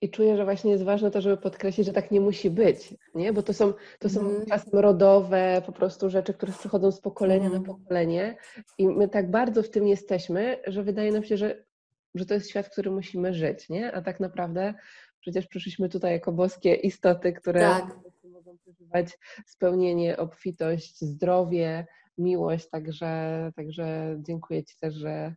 i 0.00 0.10
czuję, 0.10 0.36
że 0.36 0.44
właśnie 0.44 0.70
jest 0.70 0.84
ważne 0.84 1.10
to, 1.10 1.20
żeby 1.20 1.36
podkreślić, 1.36 1.86
że 1.86 1.92
tak 1.92 2.10
nie 2.10 2.20
musi 2.20 2.50
być, 2.50 2.94
nie? 3.14 3.32
Bo 3.32 3.42
to 3.42 3.52
są, 3.52 3.72
to 3.98 4.08
są 4.08 4.20
mm. 4.20 4.46
czasem 4.46 4.80
rodowe 4.80 5.62
po 5.66 5.72
prostu 5.72 6.10
rzeczy, 6.10 6.34
które 6.34 6.52
przychodzą 6.52 6.92
z 6.92 7.00
pokolenia 7.00 7.46
mm. 7.46 7.52
na 7.52 7.58
mhm. 7.58 7.78
pokolenie 7.78 8.36
i 8.78 8.88
my 8.88 9.08
tak 9.08 9.30
bardzo 9.30 9.62
w 9.62 9.70
tym 9.70 9.86
jesteśmy, 9.86 10.58
że 10.66 10.82
wydaje 10.82 11.12
nam 11.12 11.24
się, 11.24 11.36
że 11.36 11.66
że 12.14 12.26
to 12.26 12.34
jest 12.34 12.50
świat, 12.50 12.68
który 12.68 12.90
musimy 12.90 13.34
żyć, 13.34 13.68
nie? 13.68 13.92
A 13.92 14.02
tak 14.02 14.20
naprawdę 14.20 14.74
przecież 15.20 15.46
przyszliśmy 15.46 15.88
tutaj 15.88 16.12
jako 16.12 16.32
boskie 16.32 16.74
istoty, 16.74 17.32
które 17.32 17.60
tak. 17.60 17.96
mogą 18.24 18.58
przeżywać 18.58 19.18
spełnienie, 19.46 20.16
obfitość, 20.16 21.00
zdrowie, 21.00 21.86
miłość, 22.18 22.68
także, 22.68 23.52
także 23.56 24.16
dziękuję 24.18 24.64
Ci 24.64 24.76
też, 24.80 24.94
że, 24.94 25.34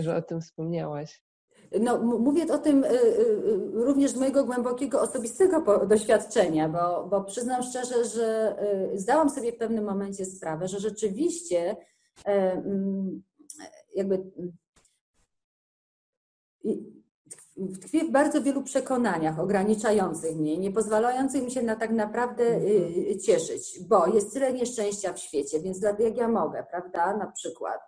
że 0.00 0.16
o 0.16 0.22
tym 0.22 0.40
wspomniałaś. 0.40 1.22
No, 1.80 1.98
mówię 1.98 2.46
o 2.52 2.58
tym 2.58 2.84
y, 2.84 2.88
y, 2.88 2.92
y, 2.94 3.70
również 3.72 4.10
z 4.10 4.16
mojego 4.16 4.44
głębokiego 4.44 5.00
osobistego 5.00 5.86
doświadczenia, 5.86 6.68
bo, 6.68 7.06
bo 7.06 7.24
przyznam 7.24 7.62
szczerze, 7.62 8.04
że 8.04 8.56
zdałam 8.94 9.30
sobie 9.30 9.52
w 9.52 9.56
pewnym 9.56 9.84
momencie 9.84 10.24
sprawę, 10.24 10.68
że 10.68 10.80
rzeczywiście 10.80 11.76
mm, 12.24 13.22
jakby 13.94 14.30
tkwię 17.80 18.04
w 18.04 18.10
bardzo 18.10 18.42
wielu 18.42 18.62
przekonaniach 18.62 19.38
ograniczających 19.38 20.36
mnie, 20.36 20.58
nie 20.58 20.70
pozwalających 20.70 21.42
mi 21.42 21.50
się 21.50 21.62
na 21.62 21.76
tak 21.76 21.90
naprawdę 21.90 22.44
mhm. 22.44 23.20
cieszyć, 23.20 23.80
bo 23.88 24.06
jest 24.06 24.32
tyle 24.32 24.52
nieszczęścia 24.52 25.12
w 25.12 25.18
świecie, 25.18 25.60
więc 25.60 25.82
jak 25.98 26.16
ja 26.16 26.28
mogę, 26.28 26.66
prawda, 26.70 27.16
na 27.16 27.26
przykład 27.26 27.80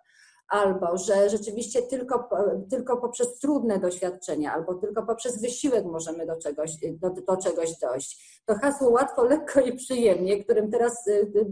albo 0.51 0.97
że 0.97 1.29
rzeczywiście 1.29 1.81
tylko, 1.81 2.29
tylko 2.69 2.97
poprzez 2.97 3.39
trudne 3.39 3.79
doświadczenia, 3.79 4.53
albo 4.53 4.73
tylko 4.73 5.03
poprzez 5.03 5.41
wysiłek 5.41 5.85
możemy 5.85 6.25
do 6.25 6.37
czegoś, 6.37 6.71
do, 6.91 7.09
do 7.09 7.37
czegoś 7.37 7.79
dojść. 7.79 8.41
To 8.45 8.55
hasło 8.55 8.89
łatwo, 8.89 9.23
lekko 9.23 9.61
i 9.61 9.73
przyjemnie, 9.75 10.43
którym 10.43 10.71
teraz, 10.71 11.07
y, 11.07 11.11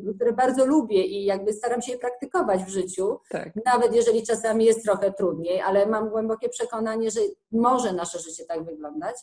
y, 0.09 0.15
które 0.15 0.33
bardzo 0.33 0.65
lubię 0.65 1.05
i 1.05 1.25
jakby 1.25 1.53
staram 1.53 1.81
się 1.81 1.91
je 1.91 1.97
praktykować 1.97 2.63
w 2.63 2.69
życiu, 2.69 3.19
tak. 3.29 3.49
nawet 3.65 3.95
jeżeli 3.95 4.23
czasami 4.23 4.65
jest 4.65 4.83
trochę 4.83 5.13
trudniej, 5.13 5.61
ale 5.61 5.85
mam 5.85 6.09
głębokie 6.09 6.49
przekonanie, 6.49 7.11
że 7.11 7.19
może 7.51 7.93
nasze 7.93 8.19
życie 8.19 8.45
tak 8.45 8.63
wyglądać. 8.63 9.15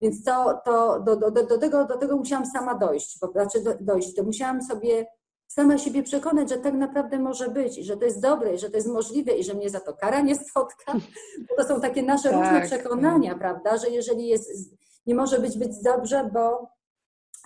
Więc 0.00 0.24
to, 0.24 0.60
to 0.64 1.00
do, 1.00 1.16
do, 1.16 1.30
do, 1.30 1.58
tego, 1.58 1.84
do 1.84 1.98
tego 1.98 2.16
musiałam 2.16 2.46
sama 2.46 2.74
dojść, 2.74 3.18
bo, 3.20 3.32
znaczy 3.32 3.60
do, 3.60 3.74
dojść. 3.80 4.14
To 4.14 4.22
musiałam 4.22 4.62
sobie 4.62 5.06
sama 5.48 5.78
siebie 5.78 6.02
przekonać, 6.02 6.48
że 6.48 6.58
tak 6.58 6.74
naprawdę 6.74 7.18
może 7.18 7.48
być 7.48 7.78
i 7.78 7.84
że 7.84 7.96
to 7.96 8.04
jest 8.04 8.20
dobre, 8.20 8.54
i 8.54 8.58
że 8.58 8.70
to 8.70 8.76
jest 8.76 8.88
możliwe 8.88 9.32
i 9.32 9.44
że 9.44 9.54
mnie 9.54 9.70
za 9.70 9.80
to 9.80 9.94
kara 9.94 10.20
nie 10.20 10.34
spotka. 10.34 10.92
Bo 11.48 11.62
to 11.62 11.68
są 11.68 11.80
takie 11.80 12.02
nasze 12.02 12.30
tak. 12.30 12.38
różne 12.38 12.66
przekonania, 12.66 13.38
prawda, 13.38 13.76
że 13.76 13.90
jeżeli 13.90 14.26
jest, 14.26 14.50
nie 15.06 15.14
może 15.14 15.38
być 15.38 15.58
być 15.58 15.82
dobrze, 15.82 16.30
bo, 16.32 16.68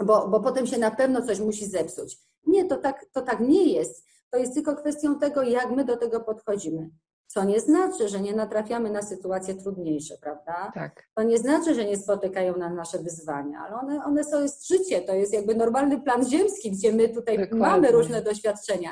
bo, 0.04 0.28
bo 0.28 0.40
potem 0.40 0.66
się 0.66 0.78
na 0.78 0.90
pewno 0.90 1.26
coś 1.26 1.40
musi 1.40 1.66
zepsuć. 1.66 2.18
Nie, 2.46 2.64
to 2.64 2.76
tak, 2.76 3.06
to 3.12 3.22
tak 3.22 3.40
nie 3.40 3.72
jest. 3.72 4.06
To 4.30 4.38
jest 4.38 4.54
tylko 4.54 4.76
kwestią 4.76 5.18
tego, 5.18 5.42
jak 5.42 5.70
my 5.70 5.84
do 5.84 5.96
tego 5.96 6.20
podchodzimy. 6.20 6.90
Co 7.34 7.44
nie 7.44 7.60
znaczy, 7.60 8.08
że 8.08 8.20
nie 8.20 8.34
natrafiamy 8.34 8.90
na 8.90 9.02
sytuacje 9.02 9.54
trudniejsze, 9.54 10.18
prawda? 10.20 10.72
Tak. 10.74 11.08
To 11.14 11.22
nie 11.22 11.38
znaczy, 11.38 11.74
że 11.74 11.84
nie 11.84 11.96
spotykają 11.96 12.56
nas 12.56 12.74
nasze 12.74 12.98
wyzwania, 12.98 13.58
ale 13.58 13.76
one, 13.76 14.04
one 14.04 14.24
są, 14.24 14.42
jest 14.42 14.68
życie, 14.68 15.00
to 15.00 15.14
jest 15.14 15.32
jakby 15.32 15.54
normalny 15.54 16.00
plan 16.00 16.28
ziemski, 16.28 16.70
gdzie 16.70 16.92
my 16.92 17.08
tutaj 17.08 17.38
Dokładnie. 17.38 17.66
mamy 17.66 17.90
różne 17.90 18.22
doświadczenia. 18.22 18.90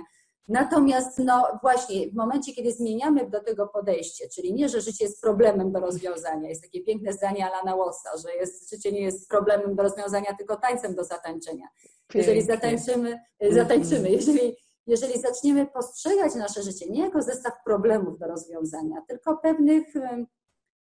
Natomiast 0.48 1.18
no 1.18 1.58
właśnie 1.62 2.10
w 2.10 2.14
momencie, 2.14 2.52
kiedy 2.52 2.72
zmieniamy 2.72 3.30
do 3.30 3.40
tego 3.40 3.68
podejście, 3.68 4.28
czyli 4.28 4.54
nie, 4.54 4.68
że 4.68 4.80
życie 4.80 5.04
jest 5.04 5.20
problemem 5.20 5.72
do 5.72 5.80
rozwiązania, 5.80 6.48
jest 6.48 6.62
takie 6.62 6.84
piękne 6.84 7.12
zdanie 7.12 7.46
Alana 7.46 7.76
Watsa, 7.76 8.10
że 8.16 8.34
jest, 8.34 8.70
życie 8.70 8.92
nie 8.92 9.02
jest 9.02 9.28
problemem 9.28 9.74
do 9.76 9.82
rozwiązania, 9.82 10.34
tylko 10.38 10.56
tańcem 10.56 10.94
do 10.94 11.04
zatańczenia. 11.04 11.66
Jeżeli 12.14 12.42
zatańczymy, 12.42 13.18
zatańczymy, 13.50 14.08
mhm. 14.08 14.14
jeżeli 14.14 14.56
jeżeli 14.90 15.20
zaczniemy 15.20 15.66
postrzegać 15.66 16.34
nasze 16.34 16.62
życie 16.62 16.90
nie 16.90 17.00
jako 17.00 17.22
zestaw 17.22 17.52
problemów 17.64 18.18
do 18.18 18.26
rozwiązania, 18.26 19.02
tylko 19.08 19.36
pewnych, 19.36 19.96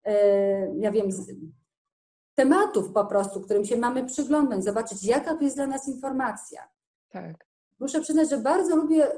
e, 0.05 0.75
ja 0.79 0.93
wiem, 0.93 1.09
tematów 2.35 2.93
po 2.93 3.05
prostu, 3.05 3.41
którym 3.41 3.65
się 3.65 3.77
mamy 3.77 4.05
przyglądać, 4.05 4.65
zobaczyć, 4.65 5.05
jaka 5.05 5.35
to 5.35 5.45
jest 5.45 5.57
dla 5.57 5.67
nas 5.67 5.89
informacja. 5.89 6.69
Tak. 7.11 7.47
Muszę 7.81 8.01
przyznać, 8.01 8.31
że 8.31 8.39
bardzo 8.39 8.77
lubię 8.77 9.09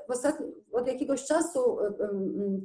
od 0.72 0.86
jakiegoś 0.86 1.24
czasu 1.24 1.80
e, 1.80 1.92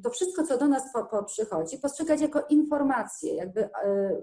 to 0.03 0.09
wszystko, 0.09 0.43
co 0.43 0.57
do 0.57 0.67
nas 0.67 0.93
po, 0.93 1.05
po 1.05 1.23
przychodzi, 1.23 1.77
postrzegać 1.77 2.21
jako 2.21 2.41
informacje, 2.49 3.35
jakby, 3.35 3.63
e, 3.63 4.17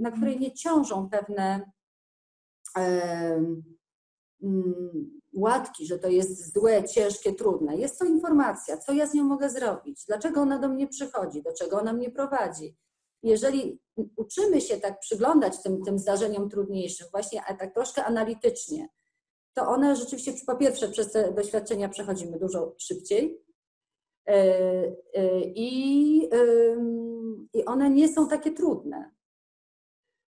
na 0.00 0.10
której 0.10 0.40
nie 0.40 0.52
ciążą 0.52 1.10
pewne 1.10 1.70
łatki, 5.34 5.86
że 5.86 5.98
to 5.98 6.08
jest 6.08 6.54
złe, 6.54 6.84
ciężkie, 6.88 7.32
trudne. 7.32 7.76
Jest 7.76 7.98
to 7.98 8.04
informacja, 8.04 8.76
co 8.76 8.92
ja 8.92 9.06
z 9.06 9.14
nią 9.14 9.24
mogę 9.24 9.50
zrobić, 9.50 10.04
dlaczego 10.06 10.40
ona 10.40 10.58
do 10.58 10.68
mnie 10.68 10.88
przychodzi, 10.88 11.42
do 11.42 11.52
czego 11.52 11.78
ona 11.80 11.92
mnie 11.92 12.10
prowadzi. 12.10 12.76
Jeżeli 13.22 13.80
uczymy 14.16 14.60
się 14.60 14.76
tak 14.76 15.00
przyglądać 15.00 15.62
tym, 15.62 15.82
tym 15.82 15.98
zdarzeniom 15.98 16.50
trudniejszym, 16.50 17.06
właśnie 17.12 17.42
tak 17.58 17.74
troszkę 17.74 18.04
analitycznie, 18.04 18.88
to 19.54 19.68
one 19.68 19.96
rzeczywiście, 19.96 20.32
po 20.46 20.56
pierwsze, 20.56 20.88
przez 20.88 21.12
te 21.12 21.32
doświadczenia 21.32 21.88
przechodzimy 21.88 22.38
dużo 22.38 22.74
szybciej 22.78 23.42
e, 24.28 24.34
e, 25.14 25.40
i, 25.40 26.28
i 27.54 27.64
one 27.64 27.90
nie 27.90 28.12
są 28.12 28.28
takie 28.28 28.50
trudne. 28.50 29.10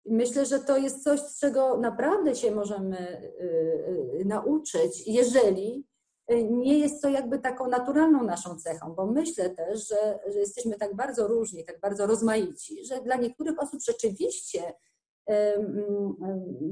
Myślę, 0.05 0.45
że 0.45 0.59
to 0.59 0.77
jest 0.77 1.03
coś, 1.03 1.19
z 1.19 1.39
czego 1.39 1.77
naprawdę 1.77 2.35
się 2.35 2.51
możemy 2.51 2.97
y, 2.97 4.21
y, 4.21 4.25
nauczyć, 4.25 5.07
jeżeli 5.07 5.87
y, 6.31 6.43
nie 6.43 6.79
jest 6.79 7.01
to 7.01 7.09
jakby 7.09 7.39
taką 7.39 7.67
naturalną 7.67 8.23
naszą 8.23 8.55
cechą, 8.55 8.93
bo 8.93 9.05
myślę 9.05 9.49
też, 9.49 9.87
że, 9.87 10.19
że 10.33 10.39
jesteśmy 10.39 10.75
tak 10.75 10.95
bardzo 10.95 11.27
różni, 11.27 11.65
tak 11.65 11.79
bardzo 11.79 12.07
rozmaici, 12.07 12.85
że 12.85 13.01
dla 13.01 13.15
niektórych 13.15 13.59
osób 13.59 13.81
rzeczywiście 13.81 14.73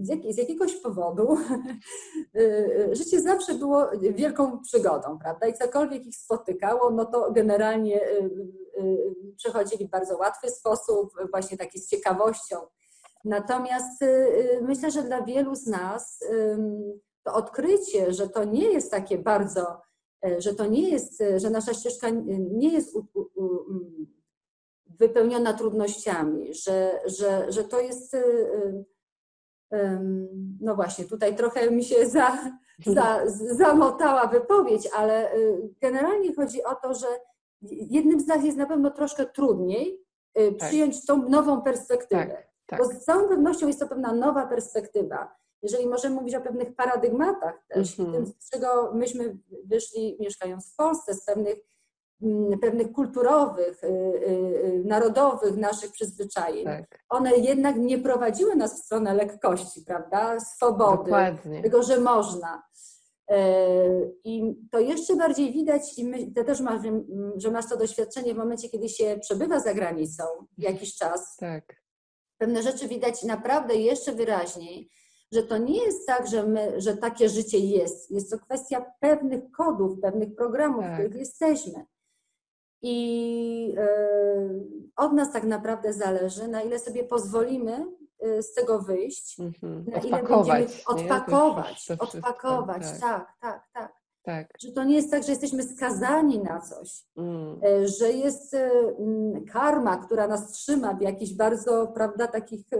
z, 0.01 0.09
jak, 0.09 0.19
z 0.29 0.37
jakiegoś 0.37 0.75
powodu 0.75 1.37
życie 2.91 3.21
zawsze 3.21 3.53
było 3.53 3.87
wielką 4.13 4.61
przygodą, 4.61 5.19
prawda? 5.19 5.47
I 5.47 5.53
cokolwiek 5.53 6.05
ich 6.05 6.15
spotykało, 6.15 6.89
no 6.89 7.05
to 7.05 7.31
generalnie 7.31 7.99
przechodzili 9.37 9.87
w 9.87 9.89
bardzo 9.89 10.17
łatwy 10.17 10.49
sposób, 10.49 11.09
właśnie 11.31 11.57
taki 11.57 11.79
z 11.79 11.87
ciekawością 11.87 12.57
Natomiast 13.25 14.01
y, 14.01 14.05
y, 14.05 14.61
myślę, 14.61 14.91
że 14.91 15.03
dla 15.03 15.21
wielu 15.21 15.55
z 15.55 15.67
nas 15.67 16.19
to 17.23 17.33
odkrycie, 17.33 18.13
że 18.13 18.29
to 18.29 18.43
nie 18.43 18.71
jest 18.71 18.91
takie 18.91 19.17
bardzo, 19.17 19.81
e, 20.25 20.41
że 20.41 20.55
to 20.55 20.65
nie 20.65 20.89
jest, 20.89 21.21
e, 21.21 21.39
że 21.39 21.49
nasza 21.49 21.73
ścieżka 21.73 22.09
nie 22.51 22.73
jest 22.73 22.97
wypełniona 24.85 25.53
trudnościami, 25.53 26.53
że, 26.53 26.99
że, 27.05 27.51
że 27.51 27.63
to 27.63 27.81
jest, 27.81 28.13
y, 28.13 28.47
no 30.61 30.75
właśnie, 30.75 31.05
tutaj 31.05 31.35
trochę 31.35 31.71
mi 31.71 31.83
się 31.83 32.07
za, 32.07 32.37
za, 32.85 33.21
zamotała 33.55 34.27
wypowiedź, 34.27 34.89
ale 34.95 35.31
generalnie 35.81 36.35
chodzi 36.35 36.63
o 36.63 36.75
to, 36.75 36.93
że 36.93 37.07
jednym 37.71 38.19
z 38.19 38.27
nas 38.27 38.43
jest 38.43 38.57
na 38.57 38.65
pewno 38.65 38.91
troszkę 38.91 39.25
trudniej 39.25 40.05
tak. 40.33 40.69
przyjąć 40.69 41.05
tą 41.05 41.29
nową 41.29 41.61
perspektywę. 41.61 42.27
Tak. 42.27 42.50
Tak. 42.71 42.79
Bo 42.79 42.85
z 42.85 42.99
całą 42.99 43.27
pewnością 43.27 43.67
jest 43.67 43.79
to 43.79 43.87
pewna 43.87 44.13
nowa 44.13 44.47
perspektywa. 44.47 45.35
Jeżeli 45.61 45.87
możemy 45.87 46.15
mówić 46.15 46.35
o 46.35 46.41
pewnych 46.41 46.75
paradygmatach 46.75 47.65
też, 47.67 47.99
mm 47.99 48.11
-hmm. 48.11 48.15
tym, 48.15 48.25
z 48.39 48.49
czego 48.49 48.91
myśmy 48.93 49.37
wyszli 49.65 50.17
mieszkając 50.19 50.73
w 50.73 50.75
Polsce, 50.75 51.13
z 51.13 51.25
pewnych, 51.25 51.55
mm, 52.21 52.59
pewnych 52.59 52.91
kulturowych, 52.91 53.83
y, 53.83 53.87
y, 53.87 53.91
y, 54.65 54.83
narodowych 54.85 55.57
naszych 55.57 55.91
przyzwyczajeń, 55.91 56.65
tak. 56.65 57.03
one 57.09 57.37
jednak 57.37 57.77
nie 57.77 57.97
prowadziły 57.97 58.55
nas 58.55 58.81
w 58.81 58.85
stronę 58.85 59.13
lekkości, 59.13 59.81
prawda? 59.81 60.39
Swobody, 60.39 60.97
Dokładnie. 60.97 61.61
tego, 61.61 61.83
że 61.83 61.99
można. 61.99 62.63
E, 63.29 63.65
I 64.23 64.55
to 64.71 64.79
jeszcze 64.79 65.15
bardziej 65.15 65.53
widać, 65.53 65.99
i 65.99 66.05
my, 66.05 66.31
ty 66.31 66.45
też 66.45 66.59
masz, 66.59 66.81
że 67.37 67.51
masz 67.51 67.69
to 67.69 67.77
doświadczenie 67.77 68.33
w 68.33 68.37
momencie, 68.37 68.69
kiedy 68.69 68.89
się 68.89 69.17
przebywa 69.21 69.59
za 69.59 69.73
granicą 69.73 70.23
jakiś 70.57 70.95
czas. 70.95 71.37
Tak 71.37 71.80
pewne 72.41 72.63
rzeczy 72.63 72.87
widać 72.87 73.23
naprawdę 73.23 73.75
jeszcze 73.75 74.11
wyraźniej, 74.11 74.89
że 75.31 75.43
to 75.43 75.57
nie 75.57 75.83
jest 75.85 76.07
tak, 76.07 76.27
że, 76.27 76.43
my, 76.43 76.81
że 76.81 76.97
takie 76.97 77.29
życie 77.29 77.59
jest. 77.59 78.11
Jest 78.11 78.31
to 78.31 78.39
kwestia 78.39 78.85
pewnych 78.99 79.51
kodów, 79.51 79.99
pewnych 79.99 80.35
programów, 80.35 80.81
tak. 80.81 80.91
w 80.91 80.93
których 80.93 81.15
jesteśmy. 81.15 81.85
I 82.81 83.75
y, 83.77 84.91
od 84.95 85.13
nas 85.13 85.31
tak 85.31 85.43
naprawdę 85.43 85.93
zależy, 85.93 86.47
na 86.47 86.61
ile 86.61 86.79
sobie 86.79 87.03
pozwolimy 87.03 87.85
y, 88.25 88.43
z 88.43 88.53
tego 88.53 88.79
wyjść, 88.79 89.39
mm-hmm. 89.39 89.87
na 89.87 89.99
ile 89.99 90.23
będziemy 90.23 90.67
odpakować, 90.85 91.91
odpakować, 91.99 92.83
tak, 92.83 92.99
tak, 93.01 93.33
tak. 93.41 93.69
tak. 93.73 94.00
Tak. 94.23 94.47
Że 94.59 94.71
to 94.71 94.83
nie 94.83 94.95
jest 94.95 95.11
tak, 95.11 95.23
że 95.23 95.31
jesteśmy 95.31 95.63
skazani 95.63 96.39
na 96.39 96.61
coś, 96.61 97.03
mm. 97.17 97.59
E, 97.63 97.87
że 97.87 98.11
jest 98.11 98.53
e, 98.53 98.69
karma, 99.53 99.97
która 99.97 100.27
nas 100.27 100.51
trzyma 100.51 100.93
w 100.93 101.01
jakichś 101.01 101.33
bardzo, 101.33 101.87
prawda, 101.87 102.27
takich 102.27 102.61
e, 102.73 102.77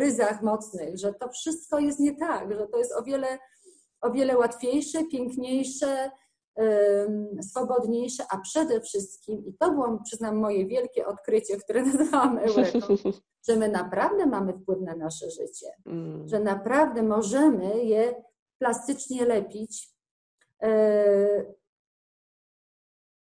ryzach 0.00 0.42
mocnych, 0.42 0.98
że 0.98 1.14
to 1.14 1.28
wszystko 1.28 1.78
jest 1.78 2.00
nie 2.00 2.16
tak, 2.16 2.54
że 2.54 2.66
to 2.66 2.78
jest 2.78 2.92
o 2.92 3.02
wiele, 3.02 3.38
o 4.00 4.10
wiele 4.10 4.38
łatwiejsze, 4.38 5.04
piękniejsze, 5.04 6.10
swobodniejsze, 7.42 8.24
a 8.30 8.38
przede 8.38 8.80
wszystkim, 8.80 9.46
i 9.46 9.54
to 9.54 9.70
było, 9.70 9.98
przyznam, 10.04 10.36
moje 10.36 10.66
wielkie 10.66 11.06
odkrycie, 11.06 11.56
które 11.56 11.82
nazywałam 11.86 12.38
Eureką, 12.38 12.96
że 13.48 13.56
my 13.56 13.68
naprawdę 13.68 14.26
mamy 14.26 14.52
wpływ 14.52 14.80
na 14.80 14.96
nasze 14.96 15.30
życie, 15.30 15.66
mm. 15.86 16.28
że 16.28 16.40
naprawdę 16.40 17.02
możemy 17.02 17.84
je 17.84 18.24
plastycznie 18.58 19.24
lepić. 19.24 19.93
E, 20.62 21.54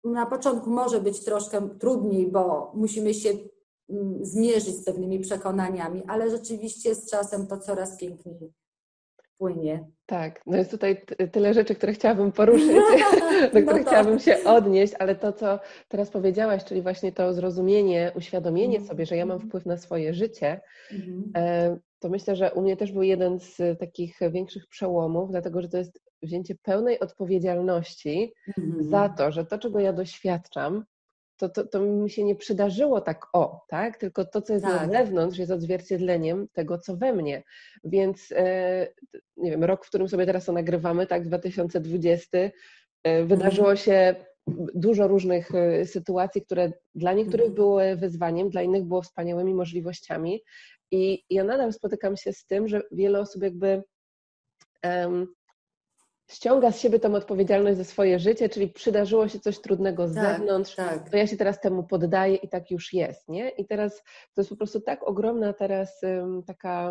na 0.04 0.26
początku 0.26 0.70
może 0.70 1.00
być 1.00 1.24
troszkę 1.24 1.68
trudniej, 1.78 2.30
bo 2.30 2.72
musimy 2.74 3.14
się 3.14 3.30
mm, 3.90 4.24
zmierzyć 4.24 4.76
z 4.76 4.84
pewnymi 4.84 5.18
przekonaniami, 5.20 6.02
ale 6.08 6.30
rzeczywiście 6.30 6.94
z 6.94 7.10
czasem 7.10 7.46
to 7.46 7.58
coraz 7.58 7.96
piękniej 7.98 8.52
płynie. 9.38 9.86
Tak, 10.06 10.40
no 10.46 10.56
jest 10.56 10.70
tutaj 10.70 11.04
tyle 11.32 11.54
rzeczy, 11.54 11.74
które 11.74 11.92
chciałabym 11.92 12.32
poruszyć, 12.32 12.76
do 13.54 13.62
których 13.62 13.66
no 13.66 13.90
chciałabym 13.90 14.18
się 14.18 14.44
odnieść, 14.44 14.94
ale 14.98 15.14
to, 15.14 15.32
co 15.32 15.58
teraz 15.88 16.10
powiedziałaś, 16.10 16.64
czyli 16.64 16.82
właśnie 16.82 17.12
to 17.12 17.34
zrozumienie, 17.34 18.12
uświadomienie 18.14 18.76
mm. 18.76 18.88
sobie, 18.88 19.06
że 19.06 19.16
ja 19.16 19.26
mam 19.26 19.34
mhm. 19.34 19.48
wpływ 19.48 19.66
na 19.66 19.76
swoje 19.76 20.14
życie, 20.14 20.60
mm. 20.90 21.32
to 21.98 22.08
myślę, 22.08 22.36
że 22.36 22.52
u 22.52 22.62
mnie 22.62 22.76
też 22.76 22.92
był 22.92 23.02
jeden 23.02 23.38
z 23.40 23.78
takich 23.78 24.18
większych 24.30 24.66
przełomów, 24.66 25.30
dlatego 25.30 25.62
że 25.62 25.68
to 25.68 25.78
jest 25.78 26.05
wzięcie 26.22 26.54
pełnej 26.62 27.00
odpowiedzialności 27.00 28.32
mm. 28.58 28.90
za 28.90 29.08
to, 29.08 29.32
że 29.32 29.46
to, 29.46 29.58
czego 29.58 29.80
ja 29.80 29.92
doświadczam, 29.92 30.84
to, 31.36 31.48
to, 31.48 31.66
to 31.66 31.80
mi 31.80 32.10
się 32.10 32.24
nie 32.24 32.34
przydarzyło 32.34 33.00
tak 33.00 33.26
o, 33.32 33.64
tak? 33.68 33.96
Tylko 33.96 34.24
to, 34.24 34.42
co 34.42 34.52
jest 34.52 34.64
tak. 34.64 34.86
na 34.86 34.98
zewnątrz, 34.98 35.38
jest 35.38 35.52
odzwierciedleniem 35.52 36.48
tego, 36.52 36.78
co 36.78 36.96
we 36.96 37.12
mnie. 37.12 37.42
Więc 37.84 38.32
e, 38.36 38.88
nie 39.36 39.50
wiem, 39.50 39.64
rok, 39.64 39.84
w 39.84 39.88
którym 39.88 40.08
sobie 40.08 40.26
teraz 40.26 40.44
to 40.44 40.52
nagrywamy, 40.52 41.06
tak, 41.06 41.24
2020, 41.24 42.38
e, 42.38 43.24
wydarzyło 43.24 43.70
mhm. 43.70 43.76
się 43.76 44.14
dużo 44.74 45.08
różnych 45.08 45.54
e, 45.54 45.86
sytuacji, 45.86 46.42
które 46.42 46.72
dla 46.94 47.12
niektórych 47.12 47.46
mhm. 47.46 47.54
były 47.54 47.96
wyzwaniem, 47.96 48.50
dla 48.50 48.62
innych 48.62 48.84
było 48.84 49.02
wspaniałymi 49.02 49.54
możliwościami. 49.54 50.42
I 50.90 51.24
ja 51.30 51.44
nadal 51.44 51.72
spotykam 51.72 52.16
się 52.16 52.32
z 52.32 52.46
tym, 52.46 52.68
że 52.68 52.82
wiele 52.92 53.20
osób 53.20 53.42
jakby 53.42 53.82
um, 54.84 55.26
ściąga 56.28 56.72
z 56.72 56.80
siebie 56.80 57.00
tą 57.00 57.14
odpowiedzialność 57.14 57.78
za 57.78 57.84
swoje 57.84 58.18
życie, 58.18 58.48
czyli 58.48 58.68
przydarzyło 58.68 59.28
się 59.28 59.40
coś 59.40 59.60
trudnego 59.60 60.08
z 60.08 60.14
tak, 60.14 60.38
zewnątrz, 60.38 60.74
tak. 60.74 61.10
to 61.10 61.16
ja 61.16 61.26
się 61.26 61.36
teraz 61.36 61.60
temu 61.60 61.84
poddaję 61.84 62.34
i 62.34 62.48
tak 62.48 62.70
już 62.70 62.92
jest, 62.92 63.28
nie? 63.28 63.48
I 63.48 63.66
teraz 63.66 64.02
to 64.34 64.40
jest 64.40 64.50
po 64.50 64.56
prostu 64.56 64.80
tak 64.80 65.02
ogromna 65.02 65.52
teraz 65.52 66.02
um, 66.02 66.42
taka 66.42 66.90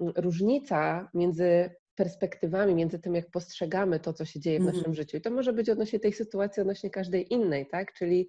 mm, 0.00 0.12
różnica 0.16 1.10
między 1.14 1.70
perspektywami, 1.94 2.74
między 2.74 2.98
tym, 2.98 3.14
jak 3.14 3.30
postrzegamy 3.30 4.00
to, 4.00 4.12
co 4.12 4.24
się 4.24 4.40
dzieje 4.40 4.58
w 4.58 4.62
mm. 4.62 4.76
naszym 4.76 4.94
życiu. 4.94 5.16
I 5.16 5.20
to 5.20 5.30
może 5.30 5.52
być 5.52 5.70
odnośnie 5.70 6.00
tej 6.00 6.12
sytuacji, 6.12 6.60
odnośnie 6.60 6.90
każdej 6.90 7.32
innej, 7.32 7.66
tak? 7.66 7.92
Czyli 7.92 8.28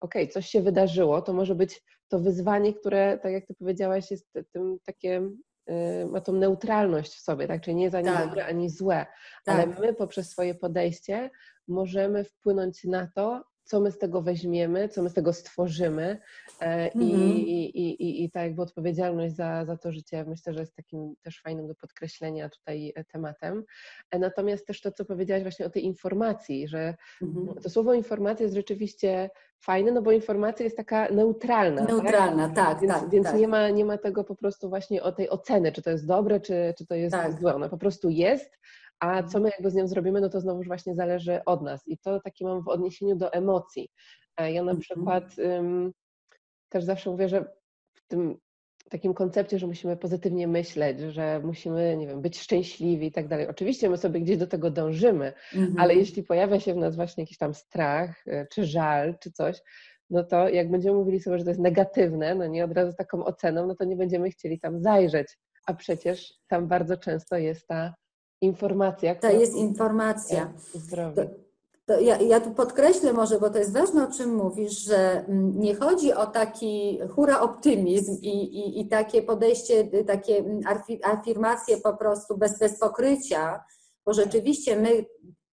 okej, 0.00 0.22
okay, 0.22 0.32
coś 0.32 0.46
się 0.46 0.62
wydarzyło, 0.62 1.22
to 1.22 1.32
może 1.32 1.54
być 1.54 1.82
to 2.08 2.18
wyzwanie, 2.18 2.74
które, 2.74 3.18
tak 3.22 3.32
jak 3.32 3.46
ty 3.46 3.54
powiedziałaś, 3.54 4.10
jest 4.10 4.32
tym 4.52 4.78
takie 4.84 5.30
ma 6.10 6.20
tą 6.20 6.32
neutralność 6.32 7.12
w 7.12 7.20
sobie, 7.20 7.48
tak? 7.48 7.62
Czyli 7.62 7.76
nie 7.76 7.84
jest 7.84 7.96
ani 7.96 8.06
tak. 8.06 8.26
dobre, 8.26 8.46
ani 8.46 8.70
złe, 8.70 9.06
tak. 9.44 9.54
ale 9.54 9.66
my 9.66 9.94
poprzez 9.94 10.30
swoje 10.30 10.54
podejście 10.54 11.30
możemy 11.68 12.24
wpłynąć 12.24 12.84
na 12.84 13.08
to, 13.14 13.44
co 13.68 13.80
my 13.80 13.92
z 13.92 13.98
tego 13.98 14.22
weźmiemy, 14.22 14.88
co 14.88 15.02
my 15.02 15.10
z 15.10 15.14
tego 15.14 15.32
stworzymy 15.32 16.18
e, 16.60 16.88
i, 16.88 17.12
mm 17.12 17.20
-hmm. 17.20 17.38
i, 17.38 17.80
i, 17.80 18.24
i, 18.24 18.30
ta 18.30 18.42
jakby 18.42 18.62
odpowiedzialność 18.62 19.34
za, 19.34 19.64
za 19.64 19.76
to 19.76 19.92
życie 19.92 20.24
myślę, 20.28 20.52
że 20.52 20.60
jest 20.60 20.76
takim 20.76 21.14
też 21.22 21.40
fajnym 21.40 21.66
do 21.66 21.74
podkreślenia 21.74 22.48
tutaj 22.48 22.92
e, 22.96 23.04
tematem. 23.04 23.64
E, 24.10 24.18
natomiast 24.18 24.66
też 24.66 24.80
to, 24.80 24.92
co 24.92 25.04
powiedziałaś 25.04 25.42
właśnie 25.42 25.66
o 25.66 25.70
tej 25.70 25.84
informacji, 25.84 26.68
że 26.68 26.94
mm 27.22 27.34
-hmm. 27.34 27.62
to 27.62 27.70
słowo 27.70 27.94
informacja 27.94 28.44
jest 28.44 28.56
rzeczywiście 28.56 29.30
fajne, 29.60 29.92
no 29.92 30.02
bo 30.02 30.12
informacja 30.12 30.64
jest 30.64 30.76
taka 30.76 31.08
neutralna. 31.08 31.80
Tak? 31.80 31.90
Neutralna, 31.90 32.48
tak, 32.48 32.54
tak 32.54 32.80
Więc, 32.80 32.92
tak, 32.92 33.10
więc 33.10 33.26
tak. 33.26 33.36
Nie, 33.36 33.48
ma, 33.48 33.70
nie 33.70 33.84
ma 33.84 33.98
tego 33.98 34.24
po 34.24 34.34
prostu 34.34 34.68
właśnie 34.68 35.02
o 35.02 35.12
tej 35.12 35.30
oceny, 35.30 35.72
czy 35.72 35.82
to 35.82 35.90
jest 35.90 36.06
dobre, 36.06 36.40
czy, 36.40 36.74
czy 36.78 36.86
to 36.86 36.94
jest 36.94 37.12
tak. 37.12 37.40
złe. 37.40 37.54
Ona 37.54 37.68
po 37.68 37.78
prostu 37.78 38.08
jest, 38.08 38.58
a 39.00 39.22
co 39.22 39.40
my 39.40 39.50
jakby 39.50 39.70
z 39.70 39.74
nią 39.74 39.88
zrobimy, 39.88 40.20
no 40.20 40.28
to 40.28 40.40
znowu 40.40 40.62
właśnie 40.62 40.94
zależy 40.94 41.40
od 41.44 41.62
nas. 41.62 41.88
I 41.88 41.98
to 41.98 42.20
takie 42.20 42.44
mam 42.44 42.62
w 42.62 42.68
odniesieniu 42.68 43.16
do 43.16 43.32
emocji. 43.32 43.90
E, 44.36 44.52
ja 44.52 44.62
na 44.62 44.70
mhm. 44.70 44.80
przykład 44.80 45.24
um, 45.38 45.92
też 46.68 46.84
zawsze 46.84 47.10
mówię, 47.10 47.28
że 47.28 47.44
w 47.94 48.06
tym 48.06 48.38
takim 48.90 49.14
koncepcie, 49.14 49.58
że 49.58 49.66
musimy 49.66 49.96
pozytywnie 49.96 50.48
myśleć, 50.48 51.00
że 51.00 51.40
musimy, 51.44 51.96
nie 51.96 52.06
wiem, 52.06 52.22
być 52.22 52.38
szczęśliwi 52.38 53.06
i 53.06 53.12
tak 53.12 53.28
dalej. 53.28 53.48
Oczywiście 53.48 53.90
my 53.90 53.96
sobie 53.96 54.20
gdzieś 54.20 54.36
do 54.36 54.46
tego 54.46 54.70
dążymy, 54.70 55.32
mhm. 55.54 55.74
ale 55.78 55.94
jeśli 55.94 56.22
pojawia 56.22 56.60
się 56.60 56.74
w 56.74 56.76
nas 56.76 56.96
właśnie 56.96 57.22
jakiś 57.22 57.38
tam 57.38 57.54
strach, 57.54 58.26
e, 58.26 58.46
czy 58.46 58.64
żal, 58.64 59.18
czy 59.18 59.32
coś, 59.32 59.60
no 60.10 60.24
to 60.24 60.48
jak 60.48 60.70
będziemy 60.70 60.96
mówili 60.96 61.20
sobie, 61.20 61.38
że 61.38 61.44
to 61.44 61.50
jest 61.50 61.60
negatywne, 61.60 62.34
no 62.34 62.46
nie 62.46 62.64
od 62.64 62.72
razu 62.72 62.96
taką 62.96 63.24
oceną, 63.24 63.66
no 63.66 63.74
to 63.74 63.84
nie 63.84 63.96
będziemy 63.96 64.30
chcieli 64.30 64.60
tam 64.60 64.80
zajrzeć. 64.80 65.38
A 65.66 65.74
przecież 65.74 66.34
tam 66.48 66.68
bardzo 66.68 66.96
często 66.96 67.36
jest 67.36 67.66
ta 67.66 67.94
informacja. 68.40 69.14
To 69.14 69.30
jest 69.30 69.54
informacja. 69.54 70.52
To, 71.14 71.22
to 71.88 72.00
ja, 72.00 72.16
ja, 72.16 72.40
tu 72.40 72.50
podkreślę 72.50 73.12
może, 73.12 73.38
bo 73.38 73.50
to 73.50 73.58
jest 73.58 73.72
ważne, 73.72 74.08
o 74.08 74.12
czym 74.12 74.34
mówisz, 74.34 74.84
że 74.84 75.24
mm, 75.28 75.60
nie 75.60 75.74
chodzi 75.74 76.12
o 76.12 76.26
taki 76.26 77.00
hura 77.14 77.40
optymizm 77.40 78.18
i, 78.22 78.28
i, 78.28 78.80
i 78.80 78.88
takie 78.88 79.22
podejście, 79.22 80.04
takie 80.06 80.38
mm, 80.38 80.60
afirmacje 81.02 81.76
po 81.76 81.96
prostu 81.96 82.38
bez, 82.38 82.58
bez 82.58 82.78
pokrycia, 82.78 83.64
bo 84.06 84.12
rzeczywiście 84.12 84.80
my 84.80 85.04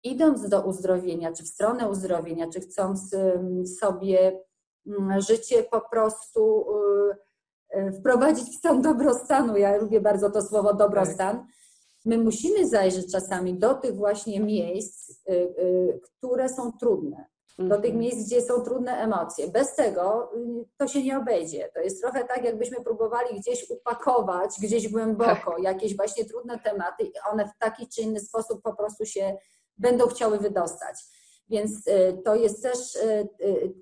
idąc 0.03 0.49
do 0.49 0.61
uzdrowienia, 0.61 1.33
czy 1.33 1.43
w 1.43 1.47
stronę 1.47 1.89
uzdrowienia, 1.89 2.49
czy 2.49 2.59
chcąc 2.59 3.13
mm, 3.13 3.67
sobie 3.67 4.43
życie 5.17 5.63
po 5.63 5.81
prostu 5.81 6.65
y, 7.73 7.79
y, 7.79 7.91
wprowadzić 7.91 8.49
w 8.49 8.57
stan 8.57 8.81
dobrostanu, 8.81 9.57
ja 9.57 9.77
lubię 9.77 10.01
bardzo 10.01 10.29
to 10.29 10.41
słowo 10.41 10.73
dobrostan, 10.73 11.37
tak 11.37 11.45
my 12.05 12.17
musimy 12.17 12.67
zajrzeć 12.67 13.11
czasami 13.11 13.59
do 13.59 13.73
tych 13.73 13.95
właśnie 13.95 14.39
miejsc, 14.39 15.09
y, 15.09 15.33
y, 15.33 15.99
które 16.03 16.49
są 16.49 16.71
trudne, 16.71 17.25
do 17.57 17.75
tych 17.75 17.93
mhm. 17.93 17.99
miejsc, 17.99 18.27
gdzie 18.27 18.41
są 18.41 18.61
trudne 18.61 18.91
emocje. 18.91 19.47
Bez 19.47 19.75
tego 19.75 20.31
y, 20.35 20.65
to 20.77 20.87
się 20.87 21.03
nie 21.03 21.17
obejdzie. 21.17 21.69
To 21.73 21.79
jest 21.79 22.01
trochę 22.01 22.25
tak, 22.25 22.45
jakbyśmy 22.45 22.83
próbowali 22.83 23.39
gdzieś 23.39 23.69
upakować, 23.69 24.49
gdzieś 24.61 24.89
głęboko, 24.89 25.51
tak. 25.51 25.63
jakieś 25.63 25.97
właśnie 25.97 26.25
trudne 26.25 26.59
tematy 26.59 27.03
i 27.03 27.13
one 27.31 27.47
w 27.47 27.57
taki 27.59 27.87
czy 27.87 28.01
inny 28.01 28.19
sposób 28.19 28.61
po 28.61 28.75
prostu 28.75 29.05
się 29.05 29.37
będą 29.77 30.07
chciały 30.07 30.39
wydostać. 30.39 30.95
Więc 31.49 31.83
to 32.25 32.35
jest 32.35 32.63
też, 32.63 32.77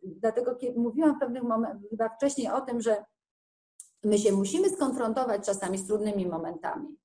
dlatego 0.03 0.55
kiedy 0.55 0.79
mówiłam 0.79 1.15
w 1.15 1.19
pewnych 1.19 1.43
momentach, 1.43 1.89
chyba 1.89 2.09
wcześniej 2.09 2.47
o 2.47 2.61
tym, 2.61 2.81
że 2.81 3.05
my 4.03 4.17
się 4.17 4.31
musimy 4.31 4.69
skonfrontować 4.69 5.45
czasami 5.45 5.77
z 5.77 5.87
trudnymi 5.87 6.27
momentami. 6.27 6.97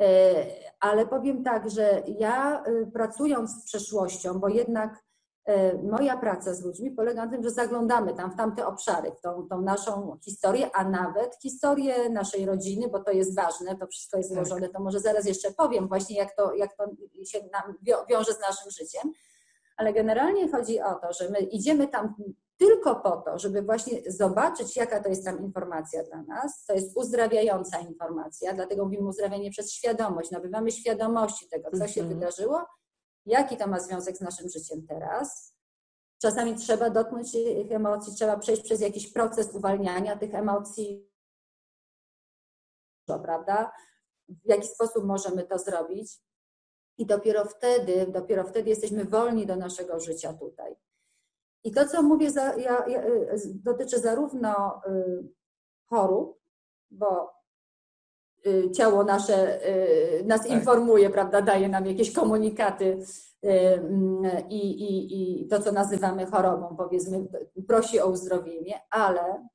E, 0.00 0.46
ale 0.80 1.06
powiem 1.06 1.44
tak, 1.44 1.70
że 1.70 2.02
ja 2.18 2.64
e, 2.64 2.86
pracując 2.86 3.50
z 3.50 3.64
przeszłością, 3.64 4.38
bo 4.38 4.48
jednak 4.48 5.04
e, 5.44 5.82
moja 5.82 6.16
praca 6.16 6.54
z 6.54 6.64
ludźmi 6.64 6.90
polega 6.90 7.24
na 7.24 7.32
tym, 7.32 7.42
że 7.42 7.50
zaglądamy 7.50 8.14
tam 8.14 8.30
w 8.30 8.36
tamte 8.36 8.66
obszary, 8.66 9.12
w 9.12 9.20
tą, 9.20 9.46
tą 9.50 9.62
naszą 9.62 10.18
historię, 10.24 10.70
a 10.74 10.84
nawet 10.84 11.36
historię 11.42 12.10
naszej 12.10 12.46
rodziny, 12.46 12.88
bo 12.88 12.98
to 12.98 13.10
jest 13.10 13.36
ważne, 13.36 13.76
to 13.76 13.86
wszystko 13.86 14.18
jest 14.18 14.34
tak. 14.34 14.46
złożone, 14.46 14.68
to 14.68 14.80
może 14.80 15.00
zaraz 15.00 15.26
jeszcze 15.26 15.50
powiem 15.50 15.88
właśnie, 15.88 16.16
jak 16.16 16.36
to, 16.36 16.54
jak 16.54 16.76
to 16.76 16.84
się 17.24 17.38
nam 17.52 17.74
wiąże 18.08 18.32
z 18.32 18.40
naszym 18.40 18.70
życiem. 18.70 19.12
Ale 19.76 19.92
generalnie 19.92 20.50
chodzi 20.52 20.80
o 20.80 20.94
to, 20.94 21.12
że 21.12 21.30
my 21.30 21.38
idziemy 21.38 21.88
tam 21.88 22.14
tylko 22.60 22.96
po 22.96 23.16
to, 23.16 23.38
żeby 23.38 23.62
właśnie 23.62 24.02
zobaczyć, 24.06 24.76
jaka 24.76 25.02
to 25.02 25.08
jest 25.08 25.24
tam 25.24 25.40
informacja 25.44 26.04
dla 26.04 26.22
nas. 26.22 26.64
To 26.64 26.74
jest 26.74 26.96
uzdrawiająca 26.96 27.78
informacja, 27.78 28.52
dlatego 28.52 28.84
mówimy 28.84 29.08
uzdrawianie 29.08 29.50
przez 29.50 29.72
świadomość. 29.72 30.30
Nabywamy 30.30 30.70
świadomości 30.70 31.48
tego, 31.48 31.70
co 31.78 31.88
się 31.88 32.00
mm 32.00 32.12
-hmm. 32.12 32.14
wydarzyło, 32.14 32.66
jaki 33.26 33.56
to 33.56 33.66
ma 33.66 33.80
związek 33.80 34.16
z 34.16 34.20
naszym 34.20 34.48
życiem 34.48 34.86
teraz. 34.86 35.56
Czasami 36.22 36.54
trzeba 36.54 36.90
dotknąć 36.90 37.32
tych 37.32 37.72
emocji, 37.72 38.14
trzeba 38.14 38.38
przejść 38.38 38.62
przez 38.62 38.80
jakiś 38.80 39.12
proces 39.12 39.54
uwalniania 39.54 40.16
tych 40.16 40.34
emocji, 40.34 41.10
prawda? 43.06 43.72
W 44.28 44.48
jaki 44.48 44.68
sposób 44.68 45.04
możemy 45.04 45.44
to 45.44 45.58
zrobić? 45.58 46.18
I 46.98 47.06
dopiero 47.06 47.44
wtedy, 47.44 48.06
dopiero 48.06 48.44
wtedy 48.44 48.70
jesteśmy 48.70 49.04
wolni 49.04 49.46
do 49.46 49.56
naszego 49.56 50.00
życia 50.00 50.32
tutaj. 50.32 50.76
I 51.64 51.72
to, 51.72 51.88
co 51.88 52.02
mówię, 52.02 52.30
za, 52.30 52.54
ja, 52.54 52.86
ja, 52.88 53.04
y, 53.06 53.52
dotyczy 53.54 53.98
zarówno 53.98 54.80
y, 54.86 55.28
chorób, 55.86 56.40
bo 56.90 57.32
y, 58.46 58.70
ciało 58.70 59.04
nasze 59.04 59.60
nas 60.24 60.42
tak. 60.42 60.50
informuje, 60.50 61.10
prawda, 61.10 61.42
daje 61.42 61.68
nam 61.68 61.86
jakieś 61.86 62.12
komunikaty 62.12 62.98
mm, 63.42 64.48
i, 64.50 65.46
to, 65.50 65.62
co 65.62 65.72
nazywamy 65.72 66.26
chorobą, 66.26 66.76
powiedzmy, 66.76 67.26
prosi 67.68 68.00
o 68.00 68.06
uzdrowienie, 68.06 68.80
ale 68.90 69.48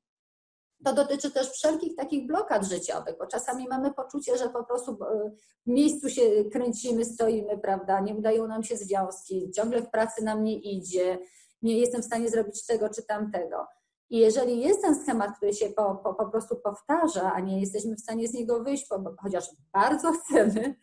to 0.84 0.92
dotyczy 0.92 1.30
też 1.30 1.50
wszelkich 1.50 1.96
takich 1.96 2.26
blokad 2.26 2.64
życiowych, 2.64 3.14
bo 3.18 3.26
czasami 3.26 3.68
mamy 3.68 3.94
poczucie, 3.94 4.38
że 4.38 4.48
po 4.48 4.64
prostu 4.64 4.90
e, 5.04 5.30
w 5.66 5.70
miejscu 5.70 6.08
się 6.08 6.22
kręcimy, 6.52 7.04
stoimy, 7.04 7.58
prawda, 7.58 8.00
nie 8.00 8.14
udają 8.14 8.46
nam 8.46 8.62
się 8.62 8.76
związki, 8.76 9.50
ciągle 9.50 9.82
w 9.82 9.90
pracy 9.90 10.24
nam 10.24 10.44
nie 10.44 10.58
idzie, 10.58 11.18
nie 11.66 11.78
jestem 11.78 12.02
w 12.02 12.04
stanie 12.04 12.28
zrobić 12.28 12.66
tego 12.66 12.88
czy 12.88 13.02
tamtego. 13.02 13.66
I 14.10 14.18
jeżeli 14.18 14.60
jest 14.60 14.82
ten 14.82 15.02
schemat, 15.02 15.36
który 15.36 15.52
się 15.52 15.68
po, 15.68 15.94
po, 15.94 16.14
po 16.14 16.26
prostu 16.26 16.56
powtarza, 16.56 17.32
a 17.32 17.40
nie 17.40 17.60
jesteśmy 17.60 17.96
w 17.96 18.00
stanie 18.00 18.28
z 18.28 18.34
niego 18.34 18.64
wyjść, 18.64 18.88
chociaż 19.22 19.44
bardzo 19.72 20.12
chcemy, 20.12 20.74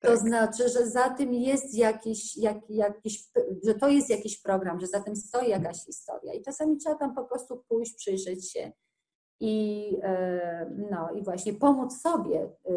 to 0.00 0.08
tak. 0.08 0.18
znaczy, 0.18 0.68
że 0.68 0.86
za 0.86 1.08
tym 1.08 1.34
jest 1.34 1.74
jakiś, 1.74 2.36
jak, 2.36 2.56
jakiś, 2.68 3.24
że 3.66 3.74
to 3.74 3.88
jest 3.88 4.10
jakiś 4.10 4.42
program, 4.42 4.80
że 4.80 4.86
za 4.86 5.00
tym 5.00 5.16
stoi 5.16 5.48
jakaś 5.48 5.84
historia. 5.84 6.34
I 6.34 6.42
czasami 6.42 6.76
trzeba 6.76 6.96
tam 6.96 7.14
po 7.14 7.24
prostu 7.24 7.64
pójść, 7.68 7.94
przyjrzeć 7.94 8.52
się 8.52 8.72
i, 9.40 9.90
e, 10.02 10.70
no, 10.90 11.10
i 11.10 11.24
właśnie 11.24 11.52
pomóc 11.52 12.00
sobie. 12.00 12.40
E, 12.66 12.74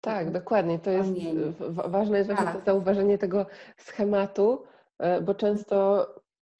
tak, 0.00 0.32
dokładnie. 0.32 0.78
To 0.78 0.90
jest 0.90 1.10
ważne 1.70 2.18
jest 2.18 2.30
właśnie 2.30 2.46
tak. 2.46 2.64
to 2.64 2.64
zauważenie 2.64 3.18
tego 3.18 3.46
schematu, 3.78 4.62
e, 4.98 5.20
bo 5.20 5.34
często 5.34 6.06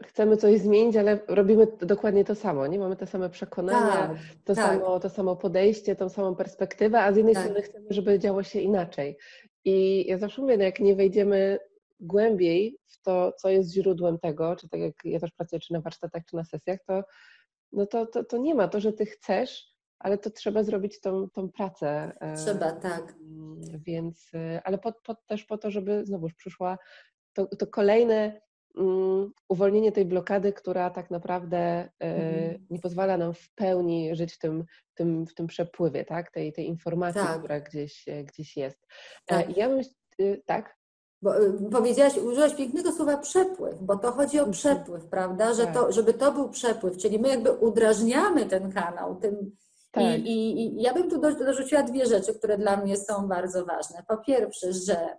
chcemy 0.06 0.36
coś 0.36 0.60
zmienić, 0.60 0.96
ale 0.96 1.18
robimy 1.28 1.66
dokładnie 1.80 2.24
to 2.24 2.34
samo, 2.34 2.66
nie? 2.66 2.78
Mamy 2.78 2.96
te 2.96 3.06
same 3.06 3.30
przekonania, 3.30 4.08
tak, 4.08 4.16
to, 4.44 4.54
tak. 4.54 4.64
Samo, 4.64 5.00
to 5.00 5.10
samo 5.10 5.36
podejście, 5.36 5.96
tą 5.96 6.08
samą 6.08 6.34
perspektywę, 6.34 7.00
a 7.00 7.12
z 7.12 7.16
jednej 7.16 7.34
tak. 7.34 7.44
strony 7.44 7.62
chcemy, 7.62 7.86
żeby 7.90 8.18
działo 8.18 8.42
się 8.42 8.60
inaczej. 8.60 9.16
I 9.64 10.06
ja 10.06 10.18
zawsze 10.18 10.42
mówię, 10.42 10.56
no 10.56 10.64
jak 10.64 10.80
nie 10.80 10.96
wejdziemy 10.96 11.58
głębiej 12.00 12.78
w 12.86 13.02
to, 13.02 13.32
co 13.32 13.48
jest 13.48 13.72
źródłem 13.72 14.18
tego, 14.18 14.56
czy 14.56 14.68
tak 14.68 14.80
jak 14.80 14.94
ja 15.04 15.20
też 15.20 15.30
pracuję, 15.30 15.60
czy 15.60 15.72
na 15.72 15.80
warsztatach, 15.80 16.22
czy 16.24 16.36
na 16.36 16.44
sesjach, 16.44 16.78
to, 16.86 17.02
no 17.72 17.86
to, 17.86 18.06
to, 18.06 18.24
to 18.24 18.36
nie 18.36 18.54
ma 18.54 18.68
to, 18.68 18.80
że 18.80 18.92
ty 18.92 19.06
chcesz, 19.06 19.74
ale 19.98 20.18
to 20.18 20.30
trzeba 20.30 20.62
zrobić 20.62 21.00
tą, 21.00 21.30
tą 21.30 21.48
pracę. 21.48 22.12
E, 22.20 22.36
trzeba, 22.36 22.72
tak. 22.72 23.14
Więc, 23.86 24.30
e, 24.34 24.60
ale 24.64 24.78
po, 24.78 24.92
po, 24.92 25.14
też 25.14 25.44
po 25.44 25.58
to, 25.58 25.70
żeby 25.70 26.06
znowuż 26.06 26.34
przyszła 26.34 26.78
to, 27.32 27.46
to 27.46 27.66
kolejne 27.66 28.40
uwolnienie 29.48 29.92
tej 29.92 30.04
blokady, 30.04 30.52
która 30.52 30.90
tak 30.90 31.10
naprawdę 31.10 31.58
e, 31.58 31.90
mhm. 32.00 32.66
nie 32.70 32.78
pozwala 32.78 33.16
nam 33.16 33.34
w 33.34 33.54
pełni 33.54 34.16
żyć 34.16 34.34
w 34.34 34.38
tym, 34.38 34.64
tym, 34.94 35.26
w 35.26 35.34
tym 35.34 35.46
przepływie, 35.46 36.04
tak? 36.04 36.30
tej, 36.30 36.52
tej 36.52 36.66
informacji, 36.66 37.20
tak. 37.20 37.38
która 37.38 37.60
gdzieś, 37.60 38.04
gdzieś 38.24 38.56
jest. 38.56 38.86
Tak. 39.26 39.56
Ja 39.56 39.68
bym, 39.68 39.80
tak? 40.46 40.76
Bo, 41.22 41.34
powiedziałaś, 41.72 42.16
użyłaś 42.16 42.54
pięknego 42.54 42.92
słowa 42.92 43.18
przepływ, 43.18 43.82
bo 43.82 43.96
to 43.96 44.12
chodzi 44.12 44.38
o 44.38 44.44
mhm. 44.44 44.52
przepływ, 44.52 45.06
prawda? 45.06 45.54
Że 45.54 45.66
to, 45.66 45.84
tak. 45.84 45.92
żeby 45.92 46.14
to 46.14 46.32
był 46.32 46.50
przepływ, 46.50 46.96
czyli 46.96 47.18
my 47.18 47.28
jakby 47.28 47.52
udrażniamy 47.52 48.46
ten 48.46 48.72
kanał. 48.72 49.16
Tym, 49.16 49.56
tak. 49.90 50.02
i, 50.02 50.16
i, 50.18 50.78
I 50.78 50.82
ja 50.82 50.94
bym 50.94 51.10
tu 51.10 51.20
dorzuciła 51.20 51.82
dwie 51.82 52.06
rzeczy, 52.06 52.34
które 52.34 52.58
dla 52.58 52.76
mnie 52.76 52.96
są 52.96 53.28
bardzo 53.28 53.64
ważne. 53.64 54.04
Po 54.08 54.16
pierwsze, 54.16 54.72
że 54.72 55.16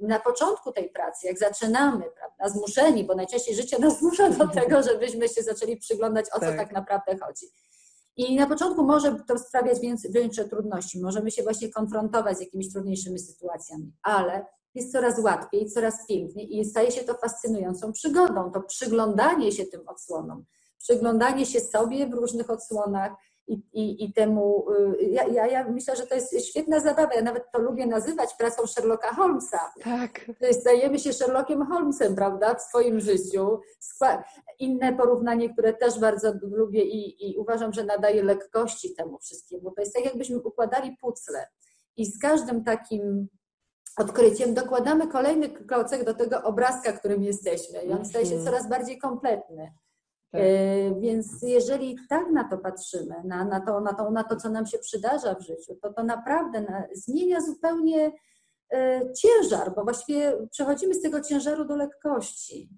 na 0.00 0.20
początku 0.20 0.72
tej 0.72 0.90
pracy, 0.90 1.26
jak 1.26 1.38
zaczynamy, 1.38 2.04
prawda, 2.16 2.58
zmuszeni, 2.58 3.04
bo 3.04 3.14
najczęściej 3.14 3.54
życie 3.54 3.78
nas 3.78 3.98
zmusza 3.98 4.30
do 4.30 4.48
tego, 4.48 4.82
żebyśmy 4.82 5.28
się 5.28 5.42
zaczęli 5.42 5.76
przyglądać, 5.76 6.26
o 6.32 6.34
co 6.34 6.40
tak, 6.40 6.56
tak 6.56 6.72
naprawdę 6.72 7.18
chodzi. 7.18 7.46
I 8.16 8.36
na 8.36 8.46
początku 8.46 8.84
może 8.84 9.16
to 9.28 9.38
sprawiać 9.38 9.78
większe 10.10 10.44
trudności, 10.44 11.00
możemy 11.00 11.30
się 11.30 11.42
właśnie 11.42 11.70
konfrontować 11.72 12.36
z 12.36 12.40
jakimiś 12.40 12.72
trudniejszymi 12.72 13.18
sytuacjami, 13.18 13.92
ale 14.02 14.46
jest 14.74 14.92
coraz 14.92 15.18
łatwiej, 15.18 15.70
coraz 15.70 16.06
piękniej 16.06 16.58
i 16.58 16.64
staje 16.64 16.90
się 16.90 17.04
to 17.04 17.14
fascynującą 17.14 17.92
przygodą. 17.92 18.50
To 18.52 18.60
przyglądanie 18.60 19.52
się 19.52 19.64
tym 19.64 19.88
odsłonom, 19.88 20.44
przyglądanie 20.78 21.46
się 21.46 21.60
sobie 21.60 22.06
w 22.06 22.14
różnych 22.14 22.50
odsłonach 22.50 23.12
i, 23.50 23.62
i, 23.72 24.04
i 24.04 24.12
temu. 24.12 24.66
Y, 25.00 25.02
ja, 25.02 25.26
ja, 25.26 25.46
ja 25.46 25.68
myślę, 25.68 25.96
że 25.96 26.06
to 26.06 26.14
jest 26.14 26.46
świetna 26.46 26.80
zabawa. 26.80 27.14
Ja 27.14 27.22
nawet 27.22 27.50
to 27.52 27.58
lubię 27.58 27.86
nazywać 27.86 28.34
pracą 28.34 28.66
Sherlocka 28.66 29.14
Holmesa. 29.14 29.72
Tak. 29.84 30.30
Stajemy 30.52 30.98
się 30.98 31.12
Sherlockiem 31.12 31.66
Holmesem, 31.66 32.14
prawda, 32.14 32.54
w 32.54 32.62
swoim 32.62 33.00
życiu. 33.00 33.60
Inne 34.58 34.92
porównanie, 34.96 35.52
które 35.52 35.72
też 35.72 36.00
bardzo 36.00 36.32
lubię 36.42 36.84
i, 36.84 37.30
i 37.30 37.38
uważam, 37.38 37.72
że 37.72 37.84
nadaje 37.84 38.22
lekkości 38.22 38.94
temu 38.94 39.18
wszystkiemu. 39.18 39.70
To 39.70 39.80
jest 39.80 39.94
tak, 39.94 40.04
jakbyśmy 40.04 40.38
układali 40.42 40.96
pucle. 41.00 41.46
I 41.96 42.06
z 42.06 42.18
każdym 42.20 42.64
takim 42.64 43.28
odkryciem 43.96 44.54
dokładamy 44.54 45.08
kolejny 45.08 45.48
klocek 45.48 46.04
do 46.04 46.14
tego 46.14 46.42
obrazka, 46.42 46.92
którym 46.92 47.22
jesteśmy 47.22 47.82
i 47.82 47.92
on 47.92 48.04
staje 48.04 48.26
się 48.26 48.34
mhm. 48.34 48.52
coraz 48.52 48.68
bardziej 48.68 48.98
kompletny. 48.98 49.72
Tak. 50.32 50.40
E, 50.40 51.00
więc 51.00 51.42
jeżeli 51.42 51.96
tak 52.08 52.30
na 52.32 52.48
to 52.48 52.58
patrzymy, 52.58 53.14
na, 53.24 53.44
na, 53.44 53.60
to, 53.60 53.80
na, 53.80 53.94
to, 53.94 54.10
na 54.10 54.24
to, 54.24 54.36
co 54.36 54.48
nam 54.48 54.66
się 54.66 54.78
przydarza 54.78 55.34
w 55.34 55.42
życiu, 55.42 55.74
to 55.82 55.92
to 55.92 56.02
naprawdę 56.02 56.60
na, 56.60 56.84
zmienia 56.92 57.40
zupełnie 57.40 58.12
e, 58.72 59.00
ciężar, 59.12 59.74
bo 59.74 59.84
właściwie 59.84 60.46
przechodzimy 60.50 60.94
z 60.94 61.02
tego 61.02 61.20
ciężaru 61.20 61.64
do 61.64 61.76
lekkości. 61.76 62.68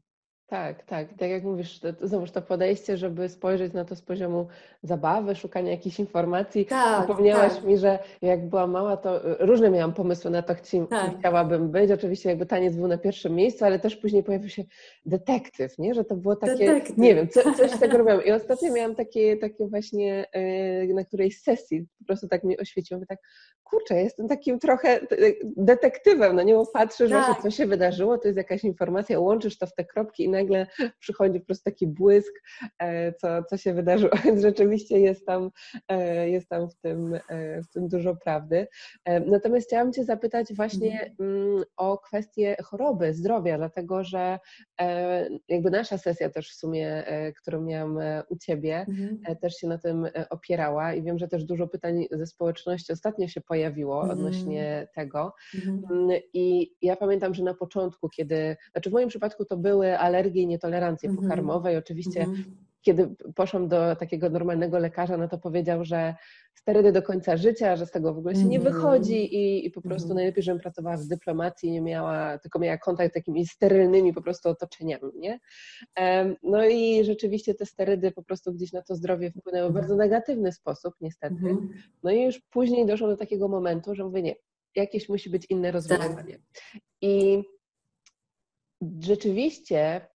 Tak, 0.46 0.85
tak. 0.85 1.09
Tak 1.18 1.31
jak 1.31 1.42
mówisz, 1.42 1.78
to, 1.78 1.88
znowuż 2.02 2.31
to 2.31 2.42
podejście, 2.42 2.96
żeby 2.96 3.28
spojrzeć 3.28 3.72
na 3.72 3.85
to 3.85 3.96
z 3.96 4.02
poziomu 4.02 4.46
zabawy, 4.83 5.35
szukania 5.35 5.70
jakichś 5.70 5.98
informacji. 5.98 6.66
Tak, 6.66 7.05
Przypomniałaś 7.05 7.55
tak. 7.55 7.64
mi, 7.64 7.78
że 7.78 7.98
jak 8.22 8.48
była 8.48 8.66
mała, 8.66 8.96
to 8.96 9.31
y, 9.31 9.37
różne 9.46 9.70
miałam 9.70 9.94
pomysły 9.94 10.31
na 10.31 10.42
to, 10.42 10.55
kim 10.55 10.87
tak. 10.87 11.18
chciałabym 11.18 11.70
być. 11.70 11.90
Oczywiście 11.90 12.28
jakby 12.28 12.46
taniec 12.46 12.76
był 12.76 12.88
na 12.88 12.98
pierwszym 12.98 13.35
miejscu, 13.35 13.64
ale 13.64 13.78
też 13.78 13.96
później 13.96 14.22
pojawił 14.22 14.48
się 14.48 14.64
detektyw, 15.07 15.78
nie? 15.78 15.94
Że 15.94 16.05
to 16.05 16.16
było 16.16 16.37
takie, 16.37 16.66
detektyw. 16.66 16.98
nie 16.98 17.14
wiem, 17.14 17.28
co, 17.28 17.55
coś 17.55 17.70
z 17.70 17.81
tego 17.81 17.98
robiłam. 17.98 18.24
I 18.24 18.33
ostatnio 18.33 18.72
miałam 18.72 18.94
takie, 18.94 19.37
takie 19.37 19.68
właśnie 19.68 20.26
y, 20.90 20.94
na 20.94 21.05
którejś 21.05 21.42
sesji, 21.42 21.87
po 21.98 22.05
prostu 22.05 22.28
tak 22.28 22.44
mnie 22.44 22.57
oświeciło, 22.57 23.00
tak, 23.09 23.18
kurczę, 23.72 24.02
jestem 24.02 24.28
takim 24.28 24.58
trochę 24.58 25.00
detektywem, 25.56 26.37
no 26.37 26.42
nie, 26.42 26.54
bo 26.54 26.66
patrzysz 26.66 27.11
tak. 27.11 27.24
właśnie, 27.24 27.42
co 27.42 27.56
się 27.56 27.66
wydarzyło, 27.66 28.18
to 28.18 28.28
jest 28.28 28.38
jakaś 28.38 28.64
informacja, 28.64 29.20
łączysz 29.20 29.58
to 29.58 29.66
w 29.66 29.74
te 29.74 29.85
kropki 29.85 30.24
i 30.24 30.28
nagle 30.28 30.66
przychodzi 30.98 31.40
po 31.40 31.46
prostu 31.46 31.64
taki 31.64 31.87
błysk, 31.87 32.42
e, 32.78 33.12
co, 33.12 33.42
co 33.42 33.56
się 33.56 33.74
wydarzyło, 33.74 34.12
więc 34.24 34.42
rzeczywiście 34.42 34.98
jest 34.98 35.26
tam, 35.26 35.50
e, 35.88 36.28
jest 36.30 36.48
tam 36.48 36.68
w, 36.70 36.74
tym, 36.74 37.14
e, 37.28 37.62
w 37.62 37.68
tym 37.68 37.88
dużo 37.88 38.16
prawdy. 38.16 38.66
Natomiast 39.26 39.66
chciałam 39.66 39.92
Cię 39.92 40.04
zapytać 40.04 40.54
właśnie 40.54 40.92
mhm. 40.92 41.14
mm, 41.20 41.64
o 41.76 41.98
kwestię 41.98 42.56
choroby, 42.64 43.14
zdrowia, 43.14 43.58
dlatego 43.58 44.04
że 44.04 44.38
jakby 45.48 45.70
nasza 45.70 45.98
sesja 45.98 46.30
też 46.30 46.50
w 46.50 46.54
sumie, 46.54 47.04
którą 47.40 47.61
miałam 47.61 47.98
u 48.28 48.37
Ciebie, 48.37 48.87
mhm. 48.88 49.37
też 49.37 49.56
się 49.56 49.68
na 49.68 49.78
tym 49.78 50.06
opierała 50.30 50.94
i 50.94 51.02
wiem, 51.02 51.18
że 51.18 51.28
też 51.28 51.44
dużo 51.44 51.68
pytań 51.68 52.06
ze 52.11 52.26
społeczności 52.26 52.92
ostatnio 52.92 53.28
się 53.28 53.40
pojawiło 53.40 53.62
mhm. 54.03 54.18
odnośnie 54.18 54.88
tego. 54.94 55.33
Mhm. 55.55 55.83
Mm, 55.90 56.20
I 56.35 56.75
ja 56.83 56.96
pamiętam, 56.96 57.35
że 57.35 57.42
na 57.42 57.55
początku, 57.55 58.09
kiedy, 58.09 58.57
znaczy 58.72 58.90
w 58.90 58.92
moim 58.92 59.09
przypadku 59.09 59.44
to 59.44 59.57
były 59.57 59.98
alergie 59.98 60.42
i 60.42 60.46
nietolerancje 60.46 61.09
mhm. 61.09 61.29
pokarmowe 61.29 61.75
i 61.75 61.77
oczywiście. 61.77 62.27
Kiedy 62.83 63.14
poszłam 63.35 63.68
do 63.68 63.97
takiego 63.97 64.31
normalnego 64.31 64.79
lekarza, 64.79 65.16
no 65.16 65.29
to 65.29 65.38
powiedział, 65.38 65.85
że 65.85 66.14
sterydy 66.55 66.92
do 66.92 67.03
końca 67.03 67.37
życia, 67.37 67.77
że 67.77 67.87
z 67.87 67.90
tego 67.90 68.14
w 68.14 68.18
ogóle 68.18 68.35
się 68.35 68.45
nie 68.45 68.59
mhm. 68.59 68.75
wychodzi 68.75 69.35
i, 69.35 69.66
i 69.66 69.71
po 69.71 69.83
prostu 69.83 70.07
mhm. 70.07 70.16
najlepiej, 70.16 70.42
żebym 70.42 70.61
pracowała 70.61 70.97
w 70.97 71.07
dyplomacji, 71.07 71.71
nie 71.71 71.81
miała, 71.81 72.38
tylko 72.38 72.59
miała 72.59 72.79
kontakt 72.79 73.11
z 73.11 73.14
takimi 73.14 73.47
sterylnymi 73.47 74.12
po 74.12 74.23
prostu 74.23 74.49
otoczeniami, 74.49 75.12
nie? 75.14 75.40
No 76.42 76.64
i 76.64 77.05
rzeczywiście 77.05 77.55
te 77.55 77.66
sterydy 77.66 78.12
po 78.12 78.23
prostu 78.23 78.53
gdzieś 78.53 78.73
na 78.73 78.83
to 78.83 78.97
zdrowie 78.97 79.31
wpłynęły 79.31 79.71
w 79.71 79.73
bardzo 79.73 79.97
negatywny 79.97 80.53
sposób, 80.53 80.95
niestety. 81.01 81.57
No 82.03 82.11
i 82.11 82.23
już 82.23 82.40
później 82.51 82.87
doszło 82.87 83.09
do 83.09 83.16
takiego 83.16 83.49
momentu, 83.49 83.95
że 83.95 84.05
mówię, 84.05 84.23
nie, 84.23 84.35
jakieś 84.75 85.09
musi 85.09 85.31
być 85.31 85.47
inne 85.51 85.71
rozwiązanie. 85.71 86.33
Tak. 86.33 86.83
I 87.01 87.42
rzeczywiście 89.01 90.07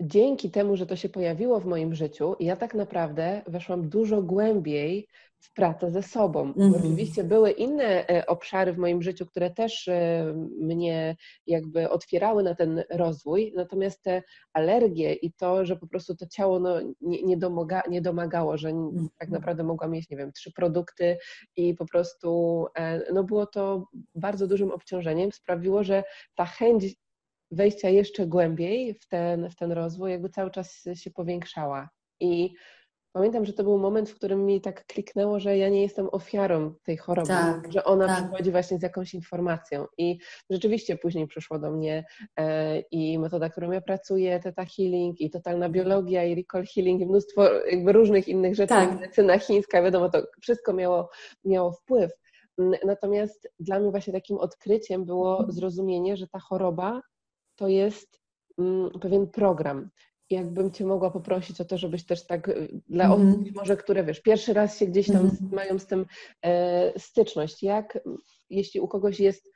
dzięki 0.00 0.50
temu, 0.50 0.76
że 0.76 0.86
to 0.86 0.96
się 0.96 1.08
pojawiło 1.08 1.60
w 1.60 1.66
moim 1.66 1.94
życiu, 1.94 2.36
ja 2.40 2.56
tak 2.56 2.74
naprawdę 2.74 3.42
weszłam 3.46 3.88
dużo 3.88 4.22
głębiej 4.22 5.08
w 5.40 5.52
pracę 5.52 5.90
ze 5.90 6.02
sobą. 6.02 6.40
Mm 6.40 6.72
-hmm. 6.72 6.76
Oczywiście 6.78 7.24
były 7.24 7.50
inne 7.50 8.08
e, 8.08 8.26
obszary 8.26 8.72
w 8.72 8.78
moim 8.78 9.02
życiu, 9.02 9.26
które 9.26 9.50
też 9.50 9.88
e, 9.88 10.34
mnie 10.60 11.16
jakby 11.46 11.90
otwierały 11.90 12.42
na 12.42 12.54
ten 12.54 12.84
rozwój, 12.90 13.52
natomiast 13.56 14.02
te 14.02 14.22
alergie 14.52 15.12
i 15.12 15.32
to, 15.32 15.64
że 15.64 15.76
po 15.76 15.86
prostu 15.86 16.16
to 16.16 16.26
ciało 16.26 16.60
no, 16.60 16.80
nie, 17.00 17.22
nie, 17.22 17.36
domaga, 17.36 17.82
nie 17.90 18.02
domagało, 18.02 18.56
że 18.56 18.68
mm 18.68 18.90
-hmm. 18.90 19.06
tak 19.18 19.28
naprawdę 19.28 19.64
mogłam 19.64 19.90
mieć, 19.90 20.10
nie 20.10 20.16
wiem, 20.16 20.32
trzy 20.32 20.52
produkty 20.52 21.18
i 21.56 21.74
po 21.74 21.86
prostu 21.86 22.66
e, 22.74 23.12
no 23.12 23.24
było 23.24 23.46
to 23.46 23.86
bardzo 24.14 24.46
dużym 24.46 24.70
obciążeniem, 24.70 25.32
sprawiło, 25.32 25.84
że 25.84 26.04
ta 26.34 26.44
chęć 26.44 26.84
wejścia 27.50 27.88
jeszcze 27.88 28.26
głębiej 28.26 28.94
w 28.94 29.08
ten, 29.08 29.50
w 29.50 29.56
ten 29.56 29.72
rozwój 29.72 30.10
jakby 30.10 30.28
cały 30.28 30.50
czas 30.50 30.84
się 30.94 31.10
powiększała. 31.10 31.88
I 32.20 32.54
pamiętam, 33.12 33.44
że 33.44 33.52
to 33.52 33.64
był 33.64 33.78
moment, 33.78 34.10
w 34.10 34.14
którym 34.14 34.46
mi 34.46 34.60
tak 34.60 34.86
kliknęło, 34.86 35.40
że 35.40 35.56
ja 35.56 35.68
nie 35.68 35.82
jestem 35.82 36.08
ofiarą 36.12 36.74
tej 36.82 36.96
choroby, 36.96 37.28
tak, 37.28 37.72
że 37.72 37.84
ona 37.84 38.06
tak. 38.06 38.16
przychodzi 38.16 38.50
właśnie 38.50 38.78
z 38.78 38.82
jakąś 38.82 39.14
informacją. 39.14 39.86
I 39.98 40.18
rzeczywiście 40.50 40.96
później 40.96 41.26
przyszło 41.26 41.58
do 41.58 41.70
mnie 41.70 42.04
e, 42.36 42.78
i 42.80 43.18
metoda, 43.18 43.48
którą 43.48 43.70
ja 43.70 43.80
pracuję, 43.80 44.40
Theta 44.40 44.64
Healing, 44.64 45.20
i 45.20 45.30
totalna 45.30 45.68
biologia, 45.68 46.24
i 46.24 46.34
recall 46.34 46.64
healing, 46.74 47.00
i 47.00 47.06
mnóstwo 47.06 47.44
jakby 47.64 47.92
różnych 47.92 48.28
innych 48.28 48.54
rzeczy, 48.54 48.68
tak. 48.68 49.00
medycyna 49.00 49.38
chińska, 49.38 49.82
wiadomo, 49.82 50.10
to 50.10 50.22
wszystko 50.42 50.72
miało, 50.72 51.10
miało 51.44 51.72
wpływ. 51.72 52.10
Natomiast 52.86 53.48
dla 53.60 53.80
mnie 53.80 53.90
właśnie 53.90 54.12
takim 54.12 54.38
odkryciem 54.38 55.04
było 55.04 55.32
mhm. 55.32 55.52
zrozumienie, 55.52 56.16
że 56.16 56.28
ta 56.28 56.38
choroba 56.38 57.00
to 57.60 57.68
jest 57.68 58.20
mm, 58.58 58.90
pewien 59.00 59.26
program. 59.26 59.90
Jakbym 60.30 60.70
Cię 60.70 60.84
mogła 60.84 61.10
poprosić 61.10 61.60
o 61.60 61.64
to, 61.64 61.78
żebyś 61.78 62.06
też 62.06 62.26
tak 62.26 62.48
y, 62.48 62.80
dla 62.88 63.04
mm 63.04 63.28
osób, 63.28 63.54
może 63.54 63.76
które 63.76 64.04
wiesz, 64.04 64.20
pierwszy 64.20 64.52
raz 64.52 64.78
się 64.78 64.86
gdzieś 64.86 65.06
tam 65.06 65.16
mm 65.16 65.36
mają 65.52 65.78
z 65.78 65.86
tym 65.86 66.06
e, 66.42 67.00
styczność, 67.00 67.62
jak 67.62 67.98
jeśli 68.50 68.80
u 68.80 68.88
kogoś 68.88 69.20
jest 69.20 69.52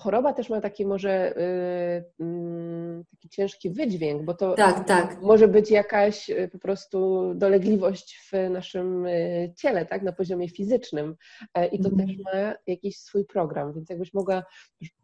choroba 0.00 0.32
też 0.32 0.50
ma 0.50 0.60
taki 0.60 0.86
może 0.86 1.36
y, 1.38 2.04
mm, 2.20 3.04
taki 3.10 3.28
ciężki 3.28 3.70
wydźwięk, 3.70 4.22
bo 4.22 4.34
to 4.34 4.54
tak, 4.54 4.86
tak. 4.86 5.22
może 5.22 5.48
być 5.48 5.70
jakaś 5.70 6.30
y, 6.30 6.48
po 6.52 6.58
prostu 6.58 7.32
dolegliwość 7.34 8.30
w 8.32 8.50
naszym 8.50 9.06
y, 9.06 9.52
ciele, 9.56 9.86
tak, 9.86 10.02
na 10.02 10.12
poziomie 10.12 10.48
fizycznym 10.48 11.16
e, 11.54 11.66
i 11.66 11.82
to 11.82 11.88
mhm. 11.88 12.08
też 12.08 12.18
ma 12.18 12.54
jakiś 12.66 12.98
swój 12.98 13.24
program, 13.24 13.72
więc 13.72 13.90
jakbyś 13.90 14.14
mogła 14.14 14.44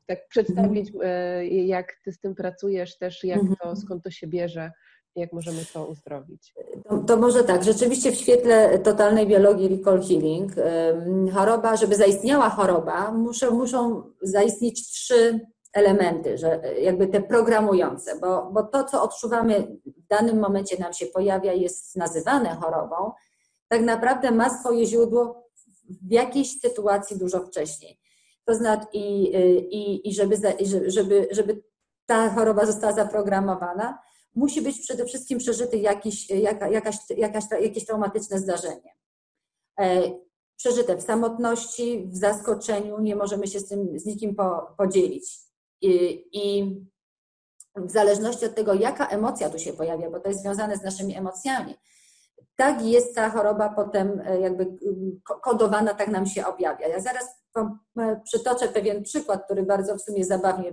tak 0.06 0.28
przedstawić, 0.28 0.94
mhm. 0.94 1.46
jak 1.66 1.92
ty 2.04 2.12
z 2.12 2.20
tym 2.20 2.34
pracujesz 2.34 2.98
też, 2.98 3.24
jak 3.24 3.40
mhm. 3.40 3.56
to, 3.62 3.76
skąd 3.76 4.04
to 4.04 4.10
się 4.10 4.26
bierze 4.26 4.72
jak 5.16 5.32
możemy 5.32 5.64
to 5.72 5.86
uzdrowić? 5.86 6.54
To, 6.88 6.98
to, 6.98 7.16
może 7.16 7.44
tak, 7.44 7.64
rzeczywiście 7.64 8.12
w 8.12 8.14
świetle 8.14 8.78
totalnej 8.78 9.26
biologii 9.26 9.68
recall 9.68 10.02
healing, 10.02 10.52
choroba, 11.34 11.76
żeby 11.76 11.96
zaistniała 11.96 12.50
choroba, 12.50 13.12
muszą, 13.12 13.50
muszą 13.50 14.02
zaistnieć 14.22 14.88
trzy 14.88 15.40
elementy, 15.72 16.38
że 16.38 16.62
jakby 16.80 17.06
te 17.06 17.22
programujące, 17.22 18.18
bo, 18.20 18.50
bo 18.52 18.62
to, 18.62 18.84
co 18.84 19.02
odczuwamy 19.02 19.78
w 19.86 20.06
danym 20.08 20.38
momencie 20.38 20.78
nam 20.78 20.92
się 20.92 21.06
pojawia, 21.06 21.52
jest 21.52 21.96
nazywane 21.96 22.54
chorobą, 22.54 23.12
tak 23.68 23.82
naprawdę 23.82 24.30
ma 24.30 24.58
swoje 24.58 24.86
źródło 24.86 25.48
w 25.88 26.12
jakiejś 26.12 26.60
sytuacji 26.60 27.18
dużo 27.18 27.40
wcześniej. 27.40 28.00
To 28.44 28.54
znaczy, 28.54 28.86
i, 28.92 29.22
i, 29.70 30.08
i 30.08 30.14
żeby, 30.14 30.36
żeby, 30.86 31.28
żeby 31.30 31.62
ta 32.06 32.30
choroba 32.30 32.66
została 32.66 32.92
zaprogramowana, 32.92 33.98
musi 34.36 34.62
być 34.62 34.80
przede 34.80 35.04
wszystkim 35.04 35.38
przeżyty 35.38 35.78
jakiś, 35.78 36.30
jaka, 36.30 36.68
jakaś, 36.68 36.96
jakaś, 37.16 37.44
jakieś 37.60 37.86
traumatyczne 37.86 38.38
zdarzenie. 38.38 38.94
E, 39.80 40.12
przeżyte 40.56 40.96
w 40.96 41.02
samotności, 41.02 42.06
w 42.06 42.16
zaskoczeniu, 42.16 43.00
nie 43.00 43.16
możemy 43.16 43.46
się 43.46 43.60
z 43.60 43.68
tym 43.68 43.98
z 43.98 44.06
nikim 44.06 44.34
po, 44.34 44.74
podzielić. 44.78 45.38
I, 45.80 46.24
I 46.32 46.74
w 47.76 47.90
zależności 47.90 48.46
od 48.46 48.54
tego, 48.54 48.74
jaka 48.74 49.08
emocja 49.08 49.50
tu 49.50 49.58
się 49.58 49.72
pojawia, 49.72 50.10
bo 50.10 50.20
to 50.20 50.28
jest 50.28 50.40
związane 50.40 50.76
z 50.76 50.82
naszymi 50.82 51.16
emocjami, 51.16 51.74
tak 52.56 52.84
jest 52.84 53.14
ta 53.14 53.30
choroba 53.30 53.68
potem 53.68 54.22
e, 54.26 54.40
jakby 54.40 54.76
kodowana, 55.24 55.94
tak 55.94 56.08
nam 56.08 56.26
się 56.26 56.46
objawia. 56.46 56.88
Ja 56.88 57.00
zaraz 57.00 57.24
e, 57.98 58.20
przytoczę 58.24 58.68
pewien 58.68 59.02
przykład, 59.02 59.44
który 59.44 59.62
bardzo 59.62 59.96
w 59.96 60.02
sumie 60.02 60.24
zabawnie 60.24 60.72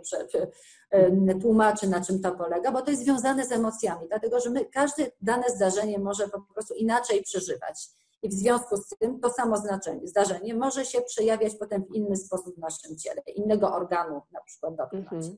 e, 0.92 1.36
tłumaczy, 1.36 1.88
na 1.90 2.02
czym 2.02 2.22
to 2.22 2.32
polega, 2.32 2.72
bo 2.72 2.82
to 2.82 2.92
jest 2.92 3.04
związane 3.04 3.46
z 3.46 3.52
emocjami, 3.52 4.08
dlatego 4.08 4.40
że 4.40 4.50
my 4.50 4.66
każde 4.66 5.12
dane 5.22 5.44
zdarzenie 5.50 6.00
może 6.00 6.28
po 6.28 6.42
prostu 6.54 6.74
inaczej 6.74 7.24
przeżywać. 7.24 7.90
I 8.22 8.30
w 8.30 8.34
związku 8.34 8.78
z 8.78 8.90
tym 9.00 9.20
to 9.20 9.30
samo 9.30 9.58
znaczenie, 9.58 10.08
zdarzenie 10.08 10.56
może 10.56 10.86
się 10.86 11.02
przejawiać 11.02 11.56
potem 11.56 11.84
w 11.86 11.96
inny 11.96 12.16
sposób 12.16 12.56
w 12.56 12.60
naszym 12.60 12.98
ciele, 12.98 13.22
innego 13.36 13.76
organu 13.76 14.22
na 14.32 14.42
przykład 14.42 14.76
dotknąć. 14.76 15.06
Mhm. 15.12 15.38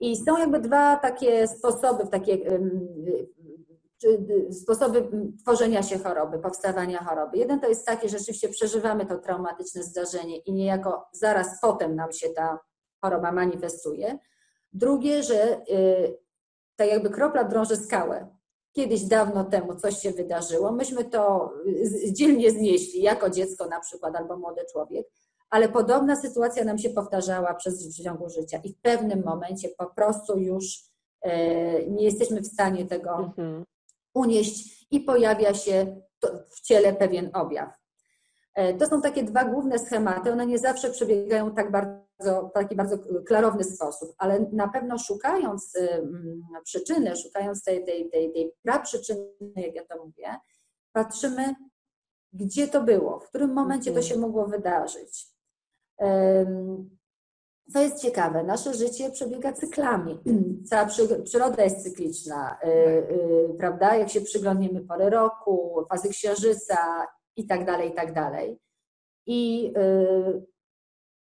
I 0.00 0.16
są 0.16 0.38
jakby 0.38 0.60
dwa 0.60 0.96
takie 0.96 1.48
sposoby, 1.48 2.06
takie 2.06 2.38
sposoby 4.50 5.08
tworzenia 5.42 5.82
się 5.82 5.98
choroby, 5.98 6.38
powstawania 6.38 7.04
choroby. 7.04 7.38
Jeden 7.38 7.60
to 7.60 7.68
jest 7.68 7.86
taki, 7.86 8.08
że 8.08 8.18
rzeczywiście 8.18 8.48
przeżywamy 8.48 9.06
to 9.06 9.18
traumatyczne 9.18 9.82
zdarzenie 9.82 10.38
i 10.38 10.52
niejako 10.52 11.08
zaraz 11.12 11.60
potem 11.60 11.96
nam 11.96 12.12
się 12.12 12.30
ta 12.30 12.58
choroba 13.00 13.32
manifestuje. 13.32 14.18
Drugie, 14.72 15.22
że 15.22 15.60
y, 15.70 16.18
tak 16.76 16.88
jakby 16.88 17.10
kropla 17.10 17.44
drąży 17.44 17.76
skałę. 17.76 18.36
Kiedyś 18.72 19.04
dawno 19.04 19.44
temu 19.44 19.74
coś 19.74 19.98
się 19.98 20.10
wydarzyło, 20.10 20.72
myśmy 20.72 21.04
to 21.04 21.52
dzielnie 22.12 22.50
znieśli, 22.50 23.02
jako 23.02 23.30
dziecko 23.30 23.66
na 23.66 23.80
przykład 23.80 24.16
albo 24.16 24.36
młody 24.36 24.60
człowiek, 24.72 25.06
ale 25.50 25.68
podobna 25.68 26.16
sytuacja 26.16 26.64
nam 26.64 26.78
się 26.78 26.90
powtarzała 26.90 27.54
przez 27.54 27.98
w 27.98 28.02
ciągu 28.02 28.28
życia 28.28 28.60
i 28.64 28.72
w 28.72 28.80
pewnym 28.80 29.24
momencie 29.24 29.68
po 29.78 29.86
prostu 29.86 30.38
już 30.38 30.64
y, 31.26 31.30
nie 31.90 32.04
jesteśmy 32.04 32.40
w 32.40 32.46
stanie 32.46 32.86
tego 32.86 33.16
mhm 33.16 33.64
unieść 34.14 34.86
i 34.90 35.00
pojawia 35.00 35.54
się 35.54 36.02
w 36.50 36.60
ciele 36.60 36.92
pewien 36.92 37.30
objaw. 37.34 37.82
E, 38.54 38.74
to 38.74 38.86
są 38.86 39.02
takie 39.02 39.22
dwa 39.22 39.44
główne 39.44 39.78
schematy. 39.78 40.32
One 40.32 40.46
nie 40.46 40.58
zawsze 40.58 40.90
przebiegają 40.90 41.54
tak 41.54 41.70
bardzo, 41.70 42.48
w 42.48 42.52
taki 42.52 42.76
bardzo 42.76 42.98
klarowny 43.26 43.64
sposób, 43.64 44.14
ale 44.18 44.46
na 44.52 44.68
pewno 44.68 44.98
szukając 44.98 45.78
przyczyny, 46.64 47.16
szukając 47.16 47.64
tej, 47.64 47.84
tej, 47.84 48.10
tej, 48.10 48.32
tej 48.32 48.52
praprzyczyny, 48.62 49.26
jak 49.56 49.74
ja 49.74 49.84
to 49.84 50.04
mówię, 50.04 50.36
patrzymy, 50.92 51.54
gdzie 52.32 52.68
to 52.68 52.82
było, 52.82 53.20
w 53.20 53.28
którym 53.28 53.52
momencie 53.52 53.90
to 53.92 53.98
mhm. 53.98 54.06
się 54.06 54.20
mogło 54.20 54.46
wydarzyć. 54.46 55.26
Co 57.72 57.80
jest 57.80 58.02
ciekawe, 58.02 58.44
nasze 58.44 58.74
życie 58.74 59.10
przebiega 59.10 59.52
cyklami. 59.52 60.18
Cała 60.70 60.88
przyroda 61.24 61.64
jest 61.64 61.82
cykliczna, 61.82 62.58
y, 62.64 62.68
y, 62.68 63.54
prawda? 63.58 63.96
Jak 63.96 64.08
się 64.08 64.20
przyglądniemy 64.20 64.80
pory 64.80 65.10
roku, 65.10 65.84
fazy 65.88 66.08
księżyca 66.08 67.06
i 67.36 67.46
tak 67.46 67.64
dalej, 67.66 67.90
i 67.90 67.94
tak 67.94 68.14
dalej. 68.14 68.58
I 69.26 69.72
y, 69.76 70.46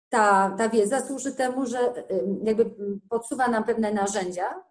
ta, 0.10 0.56
ta 0.58 0.70
wiedza 0.70 1.02
służy 1.02 1.32
temu, 1.32 1.66
że 1.66 1.94
jakby 2.44 2.72
podsuwa 3.10 3.48
nam 3.48 3.64
pewne 3.64 3.94
narzędzia 3.94 4.64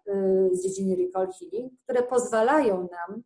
z 0.51 0.63
dziedziny 0.63 0.95
recall 0.95 1.27
healing, 1.39 1.73
które 1.83 2.03
pozwalają 2.03 2.77
nam 2.77 3.23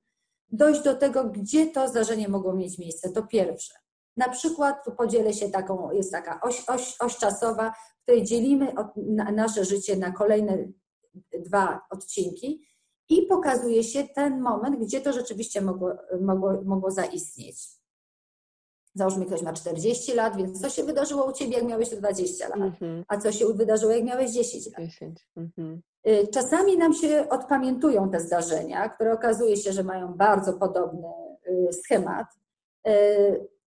dojść 0.52 0.82
do 0.82 0.96
tego, 0.96 1.24
gdzie 1.24 1.68
to 1.68 1.88
zdarzenie 1.88 2.28
mogło 2.28 2.54
mieć 2.54 2.80
miejsce. 2.80 3.10
To 3.10 3.24
pierwsze. 3.24 3.83
Na 4.18 4.30
przykład 4.30 4.86
tu 4.86 4.92
podzielę 4.92 5.34
się 5.34 5.50
taką, 5.50 5.92
jest 5.92 6.12
taka 6.12 6.42
oś, 6.42 6.64
oś, 6.68 6.96
oś 7.00 7.18
czasowa, 7.18 7.74
w 8.00 8.04
której 8.04 8.24
dzielimy 8.24 8.76
od, 8.76 8.88
na, 8.96 9.32
nasze 9.32 9.66
życie 9.66 9.96
na 9.96 10.12
kolejne 10.12 10.68
dwa 11.40 11.82
odcinki 11.90 12.68
i 13.10 13.22
pokazuje 13.22 13.84
się 13.84 14.04
ten 14.04 14.42
moment, 14.42 14.80
gdzie 14.80 15.02
to 15.02 15.14
rzeczywiście 15.14 15.62
mogło, 15.62 15.92
mogło, 16.22 16.62
mogło 16.66 16.92
zaistnieć. 16.92 17.58
Załóżmy, 18.96 19.26
ktoś 19.26 19.42
ma 19.42 19.54
40 19.54 20.14
lat, 20.14 20.38
więc 20.38 20.62
co 20.62 20.70
się 20.70 20.84
wydarzyło 20.84 21.30
u 21.30 21.32
Ciebie, 21.32 21.54
jak 21.54 21.66
miałeś 21.66 21.90
20 21.90 22.48
lat? 22.48 22.60
Mm-hmm. 22.60 23.04
A 23.08 23.18
co 23.18 23.32
się 23.32 23.54
wydarzyło, 23.54 23.92
jak 23.92 24.04
miałeś 24.04 24.32
10 24.32 24.66
lat? 24.66 24.86
10. 24.86 25.28
Mm-hmm. 25.38 25.78
Czasami 26.34 26.78
nam 26.78 26.94
się 26.94 27.30
odpamiętują 27.30 28.10
te 28.10 28.20
zdarzenia, 28.20 28.90
które 28.90 29.14
okazuje 29.14 29.58
się, 29.58 29.74
że 29.74 29.84
mają 29.84 30.14
bardzo 30.14 30.54
podobny 30.54 31.08
y, 31.48 31.74
schemat. 31.74 32.28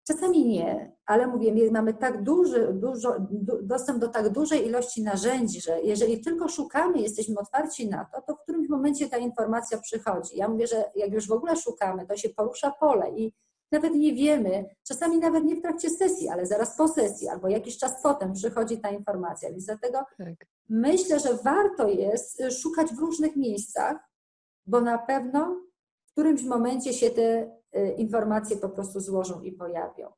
Y, 0.09 0.13
Czasami 0.13 0.45
nie, 0.45 0.91
ale 1.05 1.27
mówię, 1.27 1.71
mamy 1.71 1.93
tak 1.93 2.23
duży, 2.23 2.73
dużo, 2.73 3.15
dostęp 3.63 3.99
do 3.99 4.07
tak 4.07 4.29
dużej 4.29 4.67
ilości 4.67 5.03
narzędzi, 5.03 5.61
że 5.61 5.81
jeżeli 5.81 6.21
tylko 6.21 6.49
szukamy, 6.49 6.99
jesteśmy 6.99 7.39
otwarci 7.39 7.89
na 7.89 8.05
to, 8.05 8.21
to 8.21 8.35
w 8.35 8.41
którymś 8.41 8.69
momencie 8.69 9.09
ta 9.09 9.17
informacja 9.17 9.77
przychodzi. 9.77 10.37
Ja 10.37 10.47
mówię, 10.47 10.67
że 10.67 10.91
jak 10.95 11.13
już 11.13 11.27
w 11.27 11.31
ogóle 11.31 11.55
szukamy, 11.55 12.07
to 12.07 12.17
się 12.17 12.29
porusza 12.29 12.71
pole 12.71 13.09
i 13.09 13.33
nawet 13.71 13.93
nie 13.95 14.13
wiemy, 14.13 14.65
czasami 14.83 15.17
nawet 15.17 15.43
nie 15.43 15.55
w 15.55 15.61
trakcie 15.61 15.89
sesji, 15.89 16.29
ale 16.29 16.45
zaraz 16.45 16.77
po 16.77 16.87
sesji 16.87 17.27
albo 17.27 17.47
jakiś 17.47 17.77
czas 17.77 17.93
potem 18.03 18.33
przychodzi 18.33 18.79
ta 18.79 18.89
informacja. 18.89 19.49
Więc 19.49 19.65
dlatego 19.65 19.97
tak. 20.17 20.47
myślę, 20.69 21.19
że 21.19 21.33
warto 21.33 21.87
jest 21.87 22.43
szukać 22.61 22.93
w 22.93 22.99
różnych 22.99 23.35
miejscach, 23.35 23.97
bo 24.65 24.81
na 24.81 24.97
pewno 24.97 25.55
w 26.05 26.11
którymś 26.11 26.43
momencie 26.43 26.93
się 26.93 27.09
te 27.09 27.56
Y, 27.56 27.56
informacje 27.97 28.57
po 28.57 28.69
prostu 28.69 28.99
złożą 28.99 29.41
i 29.41 29.51
pojawią. 29.51 30.11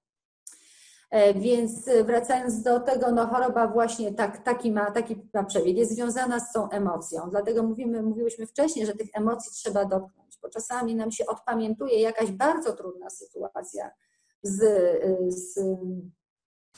E, 1.12 1.34
więc 1.34 1.90
wracając 2.06 2.64
do 2.64 2.80
tego, 2.80 3.12
no 3.12 3.28
choroba 3.28 3.68
właśnie 3.68 4.14
tak, 4.14 4.44
taki, 4.44 4.72
ma, 4.72 4.92
taki 4.92 5.30
ma 5.34 5.44
przebieg, 5.44 5.78
jest 5.78 5.92
związana 5.92 6.40
z 6.40 6.54
tą 6.54 6.70
emocją. 6.70 7.30
Dlatego 7.30 7.64
mówimy, 7.64 8.02
mówiłyśmy 8.04 8.48
wcześniej, 8.48 8.86
że 8.86 8.94
tych 8.94 9.10
emocji 9.14 9.52
trzeba 9.52 9.86
dotknąć, 9.86 10.38
bo 10.42 10.50
czasami 10.50 10.96
nam 10.96 11.12
się 11.12 11.26
odpamiętuje 11.26 12.02
jakaś 12.02 12.32
bardzo 12.32 12.74
trudna 12.74 13.10
sytuacja 13.10 13.92
z, 14.44 14.62
z, 15.34 15.60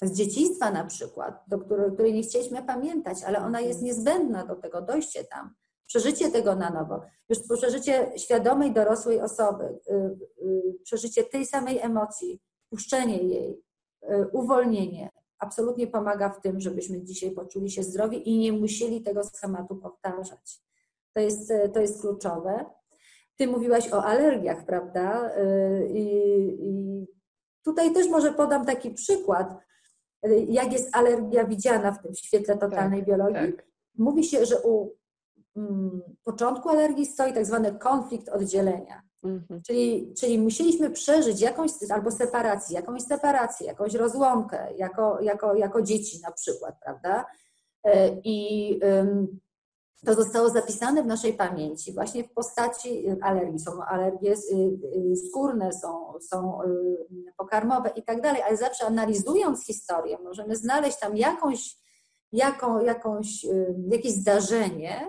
z 0.02 0.12
dzieciństwa 0.12 0.72
na 0.72 0.84
przykład, 0.84 1.44
do 1.48 1.60
której, 1.60 1.92
której 1.92 2.14
nie 2.14 2.24
chcieliśmy 2.24 2.64
pamiętać, 2.64 3.24
ale 3.24 3.40
ona 3.40 3.60
jest 3.60 3.82
niezbędna 3.82 4.46
do 4.46 4.56
tego, 4.56 4.82
dojście 4.82 5.24
tam 5.24 5.54
przeżycie 5.92 6.32
tego 6.32 6.56
na 6.56 6.70
nowo, 6.70 7.02
już 7.30 7.40
przeżycie 7.58 8.12
świadomej, 8.18 8.74
dorosłej 8.74 9.22
osoby, 9.22 9.64
y, 9.64 9.94
y, 10.46 10.80
przeżycie 10.84 11.24
tej 11.24 11.46
samej 11.46 11.80
emocji, 11.80 12.42
puszczenie 12.70 13.18
jej, 13.18 13.64
y, 14.04 14.28
uwolnienie, 14.34 15.10
absolutnie 15.40 15.88
pomaga 15.88 16.30
w 16.30 16.42
tym, 16.42 16.60
żebyśmy 16.60 17.02
dzisiaj 17.02 17.32
poczuli 17.32 17.72
się 17.72 17.84
zdrowi 17.84 18.30
i 18.30 18.40
nie 18.40 18.52
musieli 18.54 19.02
tego 19.02 19.24
schematu 19.24 19.76
powtarzać. 19.76 20.62
To 21.14 21.22
jest, 21.22 21.54
to 21.74 21.80
jest 21.80 22.02
kluczowe. 22.02 22.66
Ty 23.36 23.48
mówiłaś 23.48 23.94
o 23.94 24.04
alergiach, 24.04 24.66
prawda? 24.66 25.32
I, 25.94 26.04
I, 26.62 27.08
tutaj 27.64 27.94
też 27.94 28.10
może 28.10 28.34
podam 28.34 28.66
taki 28.66 28.92
przykład, 28.92 29.58
jak 30.48 30.74
jest 30.74 30.96
alergia 30.96 31.46
widziana 31.46 31.92
w 31.92 32.02
tym 32.04 32.16
świetle 32.16 32.58
totalnej 32.58 33.00
tak, 33.00 33.08
biologii. 33.08 33.54
Tak. 33.54 33.66
Mówi 33.98 34.24
się, 34.24 34.46
że 34.46 34.62
u 34.62 35.01
początku 36.24 36.70
alergii 36.70 37.06
stoi 37.06 37.34
tak 37.34 37.46
zwany 37.46 37.80
konflikt 37.80 38.30
oddzielenia. 38.30 39.02
Mhm. 39.24 39.62
Czyli, 39.68 40.14
czyli 40.20 40.40
musieliśmy 40.40 40.90
przeżyć 40.90 41.42
jakąś 41.42 41.72
albo 41.90 42.12
separację, 42.12 42.76
jakąś 42.76 43.02
separację, 43.04 43.68
jakąś 43.68 43.94
rozłąkę 43.94 44.74
jako, 44.78 45.22
jako, 45.22 45.56
jako 45.56 45.82
dzieci 45.82 46.22
na 46.22 46.32
przykład, 46.32 46.76
prawda? 46.84 47.26
E, 47.84 48.10
I 48.24 48.80
to 50.06 50.14
zostało 50.14 50.50
zapisane 50.50 51.04
w 51.04 51.06
naszej 51.06 51.34
pamięci 51.34 51.94
właśnie 51.94 52.24
w 52.24 52.34
postaci 52.34 53.06
alergii. 53.22 53.60
Są 53.60 53.84
alergie 53.84 54.32
y, 54.32 54.56
y, 55.12 55.16
skórne, 55.16 55.74
są, 55.74 56.14
są 56.22 56.64
y, 56.64 56.68
pokarmowe 57.38 57.90
i 57.96 58.04
tak 58.04 58.22
dalej, 58.22 58.42
ale 58.42 58.58
zawsze 58.58 58.86
analizując 58.86 59.66
historię 59.66 60.18
możemy 60.24 60.56
znaleźć 60.56 61.00
tam 61.00 61.18
jakąś, 61.18 61.76
jaką, 62.32 62.80
jakąś, 62.80 63.46
jakieś 63.90 64.12
zdarzenie, 64.12 65.08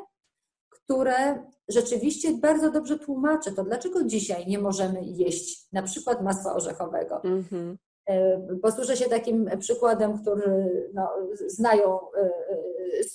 które 0.92 1.46
rzeczywiście 1.68 2.32
bardzo 2.32 2.70
dobrze 2.70 2.98
tłumaczy 2.98 3.52
to, 3.52 3.64
dlaczego 3.64 4.04
dzisiaj 4.04 4.46
nie 4.46 4.58
możemy 4.58 5.04
jeść 5.04 5.72
na 5.72 5.82
przykład 5.82 6.22
masła 6.22 6.54
orzechowego. 6.54 7.20
Mm-hmm. 7.24 7.76
Posłużę 8.62 8.96
się 8.96 9.04
takim 9.04 9.50
przykładem, 9.58 10.18
który 10.22 10.70
no, 10.94 11.08
znają 11.46 11.98
e, 12.00 12.30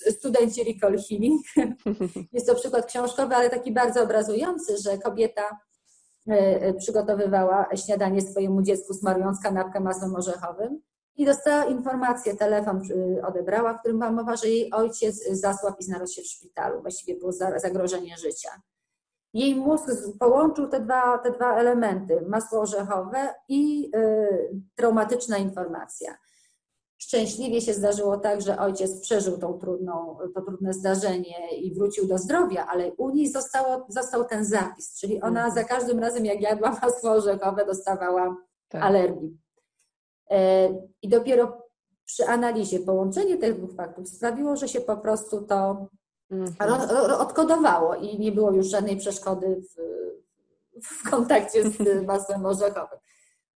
e, 0.06 0.12
studenci 0.12 0.64
Recall 0.64 0.98
Healing. 1.08 1.42
Jest 2.32 2.46
to 2.46 2.54
przykład 2.54 2.86
książkowy, 2.86 3.34
ale 3.34 3.50
taki 3.50 3.72
bardzo 3.72 4.02
obrazujący, 4.02 4.76
że 4.78 4.98
kobieta 4.98 5.42
przygotowywała 6.78 7.68
śniadanie 7.76 8.20
swojemu 8.20 8.62
dziecku 8.62 8.94
smarując 8.94 9.40
kanapkę 9.42 9.80
masłem 9.80 10.16
orzechowym 10.16 10.80
i 11.18 11.24
dostała 11.24 11.64
informację, 11.64 12.36
telefon 12.36 12.82
odebrała, 13.22 13.74
w 13.74 13.78
którym 13.78 13.98
była 13.98 14.12
mowa, 14.12 14.36
że 14.36 14.48
jej 14.48 14.72
ojciec 14.72 15.28
zasłabł 15.30 15.76
i 15.80 15.84
znalazł 15.84 16.14
się 16.14 16.22
w 16.22 16.26
szpitalu. 16.26 16.80
Właściwie 16.80 17.18
było 17.18 17.32
zagrożenie 17.32 18.16
życia. 18.16 18.50
Jej 19.34 19.56
mózg 19.56 19.86
połączył 20.18 20.68
te 20.68 20.80
dwa, 20.80 21.18
te 21.18 21.30
dwa 21.30 21.56
elementy, 21.56 22.20
masło 22.28 22.60
orzechowe 22.60 23.34
i 23.48 23.90
y, 23.96 24.60
traumatyczna 24.74 25.38
informacja. 25.38 26.18
Szczęśliwie 26.98 27.60
się 27.60 27.74
zdarzyło 27.74 28.16
tak, 28.16 28.42
że 28.42 28.58
ojciec 28.58 29.00
przeżył 29.00 29.38
tą 29.38 29.58
trudną, 29.58 30.18
to 30.34 30.42
trudne 30.42 30.72
zdarzenie 30.72 31.58
i 31.58 31.74
wrócił 31.74 32.06
do 32.06 32.18
zdrowia, 32.18 32.66
ale 32.66 32.92
u 32.92 33.10
niej 33.10 33.28
zostało, 33.28 33.86
został 33.88 34.24
ten 34.24 34.44
zapis, 34.44 34.98
czyli 35.00 35.20
ona 35.20 35.46
mhm. 35.46 35.54
za 35.54 35.64
każdym 35.64 35.98
razem, 35.98 36.24
jak 36.24 36.40
jadła 36.40 36.70
masło 36.82 37.10
orzechowe, 37.10 37.66
dostawała 37.66 38.36
tak. 38.68 38.82
alergii. 38.82 39.38
E, 40.30 40.68
I 41.02 41.08
dopiero 41.08 41.68
przy 42.04 42.26
analizie 42.26 42.80
połączenie 42.80 43.36
tych 43.36 43.56
dwóch 43.56 43.74
faktów 43.74 44.08
sprawiło, 44.08 44.56
że 44.56 44.68
się 44.68 44.80
po 44.80 44.96
prostu 44.96 45.42
to 45.42 45.88
mhm. 46.30 46.90
odkodowało 47.20 47.94
i 47.94 48.18
nie 48.18 48.32
było 48.32 48.52
już 48.52 48.66
żadnej 48.66 48.96
przeszkody 48.96 49.62
w, 49.62 49.76
w 50.86 51.10
kontakcie 51.10 51.70
z 51.70 52.06
masłem 52.06 52.46
orzechowym. 52.46 52.98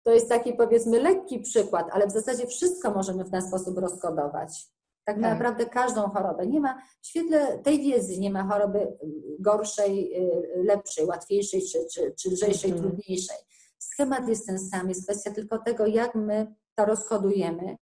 To 0.02 0.10
jest 0.10 0.28
taki 0.28 0.52
powiedzmy 0.52 1.00
lekki 1.00 1.40
przykład, 1.40 1.86
ale 1.92 2.06
w 2.06 2.10
zasadzie 2.10 2.46
wszystko 2.46 2.90
możemy 2.90 3.24
w 3.24 3.30
ten 3.30 3.42
sposób 3.42 3.78
rozkodować. 3.78 4.72
Tak, 5.04 5.16
tak. 5.16 5.32
naprawdę 5.32 5.66
każdą 5.66 6.02
chorobę. 6.02 6.46
Nie 6.46 6.60
ma, 6.60 6.82
w 7.02 7.06
świetle 7.06 7.58
tej 7.58 7.80
wiedzy 7.80 8.20
nie 8.20 8.30
ma 8.30 8.44
choroby 8.44 8.96
gorszej, 9.38 10.16
y, 10.16 10.64
lepszej, 10.64 11.06
łatwiejszej 11.06 11.62
czy, 11.62 11.78
czy, 11.94 12.14
czy 12.20 12.30
lżejszej, 12.30 12.70
mhm. 12.70 12.90
trudniejszej. 12.90 13.36
Schemat 13.78 14.28
jest 14.28 14.46
ten 14.46 14.58
sam, 14.58 14.88
jest 14.88 15.04
kwestia 15.04 15.30
tylko 15.30 15.58
tego, 15.58 15.86
jak 15.86 16.14
my 16.14 16.54
to 16.74 16.84
rozkodujemy, 16.84 17.76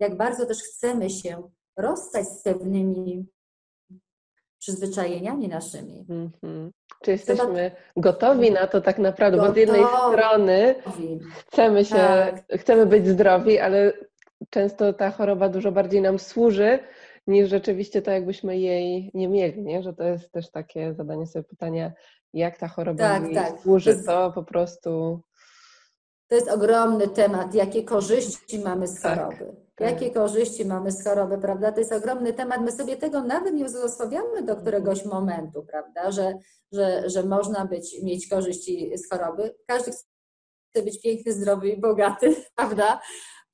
jak 0.00 0.16
bardzo 0.16 0.46
też 0.46 0.58
chcemy 0.58 1.10
się 1.10 1.42
rozstać 1.76 2.28
z 2.28 2.42
pewnymi 2.42 3.26
przyzwyczajeniami 4.58 5.48
naszymi. 5.48 6.06
Mm-hmm. 6.08 6.70
Czy 7.02 7.10
jesteśmy 7.10 7.70
gotowi 7.96 8.50
na 8.50 8.66
to 8.66 8.80
tak 8.80 8.98
naprawdę? 8.98 9.38
Gotowi. 9.38 9.66
Bo 9.66 9.72
z 9.72 9.76
jednej 9.76 9.96
strony 10.08 10.74
chcemy 11.46 11.84
się, 11.84 11.94
tak. 11.94 12.60
chcemy 12.60 12.86
być 12.86 13.06
zdrowi, 13.06 13.58
ale 13.58 13.92
często 14.50 14.92
ta 14.92 15.10
choroba 15.10 15.48
dużo 15.48 15.72
bardziej 15.72 16.00
nam 16.00 16.18
służy, 16.18 16.78
niż 17.26 17.48
rzeczywiście 17.48 18.02
to, 18.02 18.10
jakbyśmy 18.10 18.58
jej 18.58 19.10
nie 19.14 19.28
mieli, 19.28 19.62
nie? 19.62 19.82
Że 19.82 19.94
to 19.94 20.04
jest 20.04 20.32
też 20.32 20.50
takie 20.50 20.94
zadanie 20.94 21.26
sobie 21.26 21.44
pytania, 21.44 21.92
jak 22.32 22.58
ta 22.58 22.68
choroba 22.68 22.98
tak, 22.98 23.22
mi 23.22 23.34
tak. 23.34 23.60
służy, 23.60 23.96
to, 23.96 24.02
to 24.06 24.32
po 24.32 24.42
prostu 24.42 25.20
to 26.32 26.36
jest 26.36 26.48
ogromny 26.48 27.08
temat, 27.08 27.54
jakie 27.54 27.84
korzyści 27.84 28.58
mamy 28.58 28.88
z 28.88 29.00
tak, 29.00 29.18
choroby. 29.18 29.56
Tak, 29.74 29.90
jakie 29.90 30.10
korzyści 30.10 30.64
mamy 30.64 30.92
z 30.92 31.04
choroby, 31.04 31.38
prawda? 31.38 31.72
To 31.72 31.80
jest 31.80 31.92
ogromny 31.92 32.32
temat. 32.32 32.60
My 32.60 32.72
sobie 32.72 32.96
tego 32.96 33.22
nawet 33.22 33.54
nie 33.54 33.64
uzmysławiamy 33.64 34.42
do 34.42 34.56
któregoś 34.56 35.04
momentu, 35.04 35.62
prawda? 35.62 36.10
Że, 36.10 36.34
że, 36.72 37.10
że 37.10 37.22
można 37.22 37.64
być, 37.66 38.02
mieć 38.02 38.28
korzyści 38.28 38.92
z 38.98 39.10
choroby. 39.10 39.54
Każdy 39.66 39.90
chce 40.70 40.82
być 40.82 41.02
piękny, 41.02 41.32
zdrowy 41.32 41.68
i 41.68 41.80
bogaty, 41.80 42.34
prawda? 42.56 43.00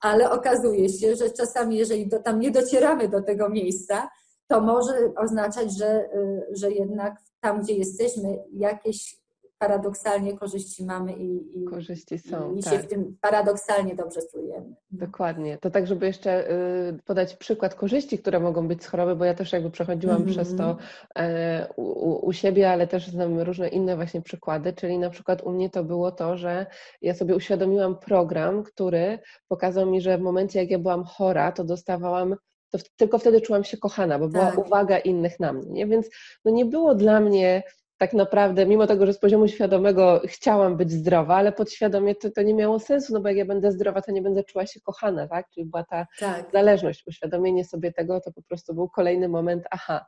Ale 0.01 0.31
okazuje 0.31 0.89
się, 0.89 1.17
że 1.17 1.31
czasami, 1.31 1.77
jeżeli 1.77 2.09
do, 2.09 2.23
tam 2.23 2.41
nie 2.41 2.51
docieramy 2.51 3.09
do 3.09 3.23
tego 3.23 3.49
miejsca, 3.49 4.09
to 4.49 4.61
może 4.61 5.13
oznaczać, 5.17 5.79
że, 5.79 6.05
y, 6.15 6.47
że 6.51 6.71
jednak 6.71 7.17
tam, 7.41 7.63
gdzie 7.63 7.75
jesteśmy, 7.75 8.39
jakieś 8.53 9.19
paradoksalnie 9.59 10.39
korzyści 10.39 10.85
mamy 10.85 11.13
i, 11.13 11.61
i, 11.63 11.65
korzyści 11.65 12.19
są, 12.19 12.55
i 12.55 12.63
tak. 12.63 12.73
się 12.73 12.79
w 12.79 12.87
tym 12.87 13.17
paradoksalnie 13.21 13.95
dobrze 13.95 14.21
czujemy. 14.33 14.75
Dokładnie. 14.91 15.59
To 15.59 15.71
tak, 15.71 15.87
żeby 15.87 16.07
jeszcze 16.07 16.51
y, 16.51 16.99
podać 17.05 17.37
przykład 17.37 17.75
korzyści, 17.75 18.19
które 18.19 18.41
mogą 18.41 18.69
być 18.69 18.85
z 18.85 18.87
choroby, 18.87 19.17
bo 19.17 19.25
ja 19.25 19.35
też 19.35 19.53
jakby 19.53 19.71
przechodziłam 19.71 20.17
mm 20.17 20.29
-hmm. 20.29 20.31
przez 20.31 20.57
to 20.57 20.77
e, 21.19 21.69
u, 21.77 22.27
u, 22.27 22.33
siebie, 22.33 22.71
ale 22.71 22.87
też 22.87 23.09
znam 23.09 23.41
różne 23.41 23.69
inne 23.69 23.97
właśnie 23.97 24.23
przykłady, 24.23 24.73
czyli 24.73 24.99
na 24.99 25.11
przykład 25.11 25.43
u 25.43 25.51
mnie 25.51 25.71
to 25.71 25.85
było 25.85 26.13
to, 26.13 26.37
że 26.37 26.67
ja 27.03 27.15
sobie 27.15 27.37
uświadomiłam 27.37 27.99
program, 27.99 28.63
który 28.63 29.19
pokazał 29.49 29.91
mi, 29.91 30.01
że 30.01 30.19
w 30.19 30.21
momencie 30.21 30.61
jak 30.61 30.71
ja 30.71 30.79
byłam 30.79 31.05
chora, 31.05 31.53
to 31.53 31.65
dostawałam 31.65 32.37
to 32.71 32.79
tylko 32.97 33.19
wtedy 33.19 33.41
czułam 33.41 33.65
się 33.65 33.77
kochana, 33.77 34.19
bo 34.19 34.29
była 34.29 34.47
tak. 34.47 34.59
uwaga 34.59 34.99
innych 34.99 35.41
na 35.41 35.53
mnie. 35.53 35.71
Nie? 35.71 35.87
Więc 35.87 36.09
no 36.45 36.51
nie 36.51 36.65
było 36.65 36.95
dla 36.95 37.21
mnie 37.21 37.63
tak 37.99 38.13
naprawdę, 38.13 38.67
mimo 38.67 38.87
tego, 38.87 39.07
że 39.07 39.13
z 39.13 39.19
poziomu 39.19 39.49
świadomego 39.49 40.21
chciałam 40.25 40.77
być 40.77 40.93
zdrowa, 40.93 41.37
ale 41.37 41.53
podświadomie 41.53 42.15
to, 42.15 42.31
to 42.31 42.43
nie 42.43 42.55
miało 42.55 42.79
sensu, 42.79 43.13
no 43.13 43.21
bo 43.21 43.29
jak 43.29 43.37
ja 43.37 43.45
będę 43.45 43.73
zdrowa, 43.73 44.03
to 44.03 44.13
nie 44.13 44.23
będę 44.23 44.45
czuła 44.45 44.67
się 44.67 44.81
kochana, 44.81 45.29
tak? 45.29 45.51
Czyli 45.51 45.67
była 45.67 45.85
ta 45.85 46.07
tak. 46.19 46.51
zależność, 46.53 47.07
uświadomienie 47.07 47.65
sobie 47.65 47.93
tego, 47.93 48.21
to 48.21 48.33
po 48.33 48.43
prostu 48.43 48.75
był 48.75 48.89
kolejny 48.89 49.29
moment, 49.29 49.65
aha. 49.71 50.07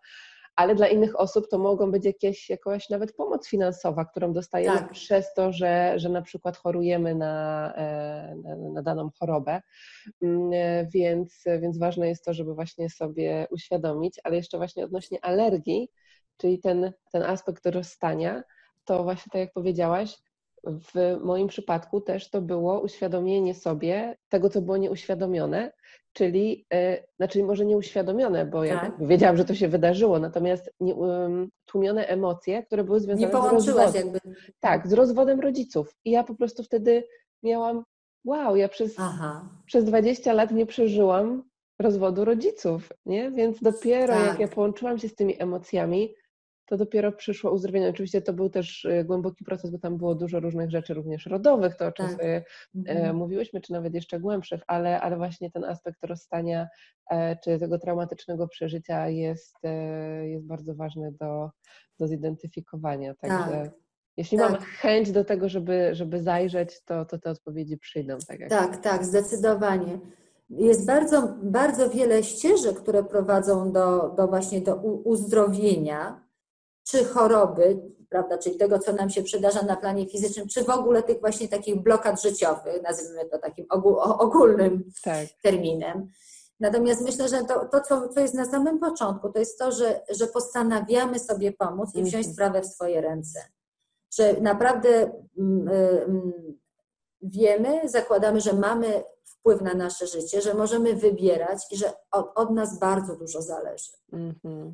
Ale 0.57 0.74
dla 0.74 0.88
innych 0.88 1.20
osób 1.20 1.48
to 1.48 1.59
mogą 1.59 1.90
być 1.90 2.05
jakieś, 2.05 2.50
jakaś 2.50 2.88
nawet 2.88 3.12
pomoc 3.16 3.48
finansowa, 3.48 4.05
którą 4.05 4.33
dostajemy 4.33 4.79
tak. 4.79 4.90
przez 4.90 5.35
to, 5.35 5.53
że, 5.53 5.92
że 5.96 6.09
na 6.09 6.22
przykład 6.22 6.57
chorujemy 6.57 7.14
na, 7.14 7.74
e, 7.76 8.35
na, 8.44 8.57
na 8.57 8.83
daną 8.83 9.11
chorobę. 9.18 9.62
Mm, 10.22 10.50
e, 10.53 10.87
więc, 10.87 11.44
więc 11.61 11.79
ważne 11.79 12.09
jest 12.09 12.24
to, 12.24 12.35
żeby 12.35 12.55
właśnie 12.55 12.90
sobie 12.90 13.46
uświadomić, 13.50 14.20
ale 14.24 14.37
jeszcze 14.37 14.59
właśnie 14.59 14.85
odnośnie 14.85 15.24
alergii, 15.24 15.90
czyli 16.40 16.59
ten, 16.59 16.92
ten 17.12 17.22
aspekt 17.22 17.66
rozstania, 17.66 18.42
to 18.85 19.03
właśnie 19.03 19.31
tak 19.33 19.40
jak 19.40 19.53
powiedziałaś, 19.53 20.18
w 20.64 21.18
moim 21.24 21.48
przypadku 21.48 22.00
też 22.00 22.31
to 22.31 22.40
było 22.40 22.81
uświadomienie 22.81 23.55
sobie 23.55 24.16
tego, 24.29 24.50
co 24.50 24.62
było 24.62 24.76
nieuświadomione, 24.76 25.72
czyli, 26.12 26.66
yy, 26.72 27.05
znaczy 27.16 27.44
może 27.44 27.66
nieuświadomione, 27.66 28.46
bo 28.46 28.64
ja 28.64 28.81
tak. 28.81 29.07
wiedziałam, 29.07 29.37
że 29.37 29.44
to 29.44 29.55
się 29.55 29.68
wydarzyło, 29.68 30.18
natomiast 30.18 30.70
nie, 30.81 30.92
yy, 30.92 31.48
tłumione 31.66 32.07
emocje, 32.07 32.62
które 32.62 32.85
były 32.85 33.00
związane 33.00 33.26
nie 33.26 33.61
z 33.61 33.68
rozwodem. 33.68 33.94
jakby. 33.94 34.20
Tak, 34.61 34.88
z 34.88 34.92
rozwodem 34.92 35.40
rodziców. 35.40 35.96
I 36.05 36.11
ja 36.11 36.24
po 36.24 36.35
prostu 36.35 36.62
wtedy 36.62 37.05
miałam, 37.42 37.85
wow, 38.24 38.57
ja 38.57 38.68
przez, 38.68 38.96
przez 39.66 39.85
20 39.85 40.33
lat 40.33 40.50
nie 40.50 40.66
przeżyłam 40.66 41.42
rozwodu 41.79 42.24
rodziców, 42.24 42.93
nie? 43.07 43.30
Więc 43.30 43.62
dopiero 43.62 44.14
tak. 44.14 44.26
jak 44.26 44.38
ja 44.38 44.49
połączyłam 44.49 44.99
się 44.99 45.09
z 45.09 45.14
tymi 45.14 45.43
emocjami, 45.43 46.14
to 46.71 46.77
dopiero 46.77 47.12
przyszło 47.12 47.51
uzdrowienie. 47.51 47.89
Oczywiście 47.89 48.23
to 48.23 48.33
był 48.33 48.51
też 48.51 48.85
y, 48.85 49.05
głęboki 49.05 49.45
proces, 49.45 49.71
bo 49.71 49.79
tam 49.79 49.97
było 49.97 50.14
dużo 50.14 50.41
różnych 50.41 50.71
rzeczy, 50.71 50.95
również 50.95 51.27
rodowych, 51.27 51.77
to 51.77 51.87
o 51.87 51.93
czym 51.93 52.07
tak. 52.07 52.14
sobie 52.14 52.45
mhm. 52.75 53.16
mówiłyśmy, 53.16 53.61
czy 53.61 53.73
nawet 53.73 53.95
jeszcze 53.95 54.21
głębszych, 54.21 54.62
ale, 54.66 55.01
ale 55.01 55.16
właśnie 55.16 55.51
ten 55.51 55.64
aspekt 55.64 56.05
rozstania 56.05 56.68
e, 57.11 57.37
czy 57.37 57.59
tego 57.59 57.79
traumatycznego 57.79 58.49
przeżycia 58.49 59.09
jest, 59.09 59.57
e, 59.64 60.29
jest 60.29 60.47
bardzo 60.47 60.75
ważny 60.75 61.12
do, 61.12 61.51
do 61.99 62.09
zidentyfikowania. 62.09 63.14
Także 63.14 63.51
tak. 63.51 63.71
Jeśli 64.16 64.39
tak. 64.39 64.51
mamy 64.51 64.64
chęć 64.64 65.12
do 65.12 65.25
tego, 65.25 65.49
żeby, 65.49 65.91
żeby 65.95 66.23
zajrzeć, 66.23 66.85
to, 66.85 67.05
to 67.05 67.18
te 67.18 67.31
odpowiedzi 67.31 67.79
przyjdą. 67.79 68.18
Tak, 68.29 68.39
tak, 68.49 68.77
tak, 68.77 69.05
zdecydowanie. 69.05 69.99
Jest 70.51 70.87
bardzo, 70.87 71.35
bardzo 71.43 71.91
wiele 71.91 72.23
ścieżek, 72.23 72.77
które 72.77 73.05
prowadzą 73.05 73.73
do, 73.73 74.14
do 74.16 74.29
właśnie 74.29 74.61
do 74.61 74.77
uzdrowienia, 75.05 76.30
czy 76.85 77.05
choroby, 77.05 77.81
prawda, 78.09 78.39
czyli 78.39 78.57
tego, 78.57 78.78
co 78.78 78.93
nam 78.93 79.11
się 79.11 79.22
przydarza 79.22 79.62
na 79.62 79.76
planie 79.76 80.07
fizycznym, 80.07 80.49
czy 80.49 80.64
w 80.64 80.70
ogóle 80.70 81.03
tych 81.03 81.20
właśnie 81.20 81.49
takich 81.49 81.83
blokad 81.83 82.22
życiowych, 82.22 82.83
nazwijmy 82.83 83.28
to 83.28 83.39
takim 83.39 83.66
ogólnym 84.18 84.91
tak. 85.03 85.26
terminem. 85.43 86.09
Natomiast 86.61 87.01
myślę, 87.01 87.28
że 87.28 87.45
to, 87.45 87.68
to 87.68 87.81
co, 87.81 88.09
co 88.09 88.20
jest 88.20 88.35
na 88.35 88.45
samym 88.45 88.78
początku, 88.78 89.33
to 89.33 89.39
jest 89.39 89.59
to, 89.59 89.72
że, 89.72 90.01
że 90.11 90.26
postanawiamy 90.26 91.18
sobie 91.18 91.53
pomóc 91.53 91.95
i 91.95 92.03
wziąć 92.03 92.26
mhm. 92.26 92.35
sprawę 92.35 92.61
w 92.61 92.66
swoje 92.66 93.01
ręce 93.01 93.41
że 94.18 94.41
naprawdę 94.41 95.12
mm, 95.39 95.68
y, 95.68 96.05
mm, 96.05 96.33
wiemy, 97.22 97.89
zakładamy, 97.89 98.41
że 98.41 98.53
mamy 98.53 99.03
wpływ 99.41 99.61
na 99.61 99.74
nasze 99.74 100.07
życie, 100.07 100.41
że 100.41 100.55
możemy 100.55 100.95
wybierać 100.97 101.59
i 101.70 101.76
że 101.76 101.93
od, 102.12 102.32
od 102.34 102.51
nas 102.51 102.78
bardzo 102.78 103.16
dużo 103.16 103.43
zależy. 103.43 103.93
Mm-hmm. 104.12 104.72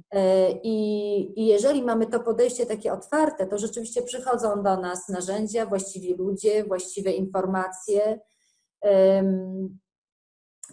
I, 0.63 1.41
I, 1.41 1.47
jeżeli 1.47 1.83
mamy 1.83 2.07
to 2.07 2.21
podejście 2.21 2.67
takie 2.67 2.93
otwarte, 2.93 3.47
to 3.47 3.59
rzeczywiście 3.59 4.03
przychodzą 4.03 4.63
do 4.63 4.77
nas 4.77 5.09
narzędzia, 5.09 5.67
właściwi 5.67 6.15
ludzie, 6.15 6.65
właściwe 6.65 7.11
informacje. 7.11 8.21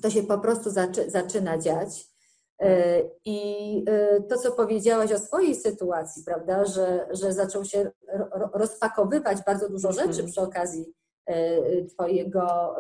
To 0.02 0.10
się 0.10 0.24
po 0.24 0.38
prostu 0.40 0.70
zaczy, 0.70 1.12
zaczyna 1.12 1.58
dziać. 1.58 2.14
E, 2.60 3.02
I 3.26 3.86
e, 3.88 4.22
to, 4.22 4.38
co 4.38 4.52
powiedziałaś 4.52 5.12
o 5.12 5.20
swojej 5.20 5.56
sytuacji, 5.56 6.24
prawda, 6.26 6.66
że, 6.66 7.08
że 7.12 7.34
zaczął 7.34 7.66
się 7.66 7.92
rozpakowywać 8.54 9.38
bardzo 9.46 9.70
dużo 9.70 9.92
rzeczy 9.92 10.10
mhm. 10.10 10.28
przy 10.28 10.42
okazji 10.42 10.94
Twojego 11.94 12.76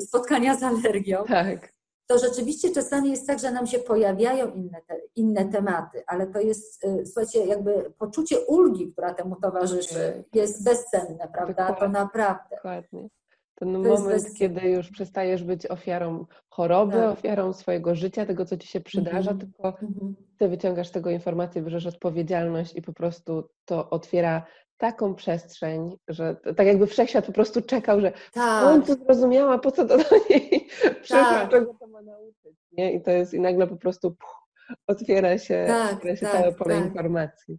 spotkania 0.00 0.56
z 0.56 0.62
alergią. 0.62 1.24
Tak. 1.24 1.72
To 2.06 2.18
rzeczywiście 2.18 2.70
czasami 2.70 3.10
jest 3.10 3.26
tak, 3.26 3.38
że 3.38 3.50
nam 3.50 3.66
się 3.66 3.78
pojawiają 3.78 4.50
inne, 4.54 4.80
te, 4.86 5.00
inne 5.16 5.44
tematy, 5.44 6.02
ale 6.06 6.26
to 6.26 6.40
jest, 6.40 6.86
słuchajcie, 7.04 7.46
jakby 7.46 7.92
poczucie 7.98 8.40
ulgi, 8.40 8.92
która 8.92 9.14
temu 9.14 9.36
towarzyszy, 9.36 10.24
jest 10.34 10.64
bezcenne, 10.64 11.28
prawda? 11.32 11.68
Dokładnie. 11.68 11.80
To 11.80 11.88
naprawdę. 11.88 12.56
Dokładnie. 12.56 13.08
Ten 13.54 13.72
to 13.72 13.78
moment, 13.78 14.34
kiedy 14.38 14.60
już 14.60 14.90
przestajesz 14.90 15.44
być 15.44 15.66
ofiarą 15.66 16.26
choroby, 16.48 16.92
tak. 16.92 17.18
ofiarą 17.18 17.52
swojego 17.52 17.94
życia, 17.94 18.26
tego, 18.26 18.44
co 18.44 18.56
ci 18.56 18.68
się 18.68 18.80
przydarza, 18.80 19.30
mm 19.30 19.36
-hmm. 19.36 19.40
tylko 19.40 19.70
-hmm. 19.70 20.12
ty 20.38 20.48
wyciągasz 20.48 20.90
tego 20.90 21.10
informację, 21.10 21.62
bierzesz 21.62 21.86
odpowiedzialność 21.86 22.76
i 22.76 22.82
po 22.82 22.92
prostu 22.92 23.48
to 23.64 23.90
otwiera 23.90 24.42
taką 24.78 25.14
przestrzeń, 25.14 25.98
że 26.08 26.36
tak 26.56 26.66
jakby 26.66 26.86
wszechświat 26.86 27.26
po 27.26 27.32
prostu 27.32 27.62
czekał, 27.62 28.00
że 28.00 28.12
tak. 28.32 28.64
on 28.64 28.82
tu 28.82 28.94
zrozumiała, 28.94 29.58
po 29.58 29.72
co 29.72 29.84
to 29.84 29.98
do 29.98 30.04
niej 30.30 30.68
przyszło, 31.02 31.18
tak. 31.18 31.50
czego 31.50 31.74
to 31.80 31.86
ma 31.86 32.02
nauczyć. 32.02 32.52
Nie? 32.72 32.92
I 32.92 33.02
to 33.02 33.10
jest, 33.10 33.34
i 33.34 33.40
nagle 33.40 33.66
po 33.66 33.76
prostu 33.76 34.10
puch, 34.10 34.48
otwiera 34.86 35.38
się, 35.38 35.64
tak, 35.66 35.92
otwiera 35.92 36.16
się 36.16 36.26
tak, 36.26 36.32
całe 36.32 36.52
pole 36.52 36.74
tak. 36.74 36.84
informacji. 36.84 37.58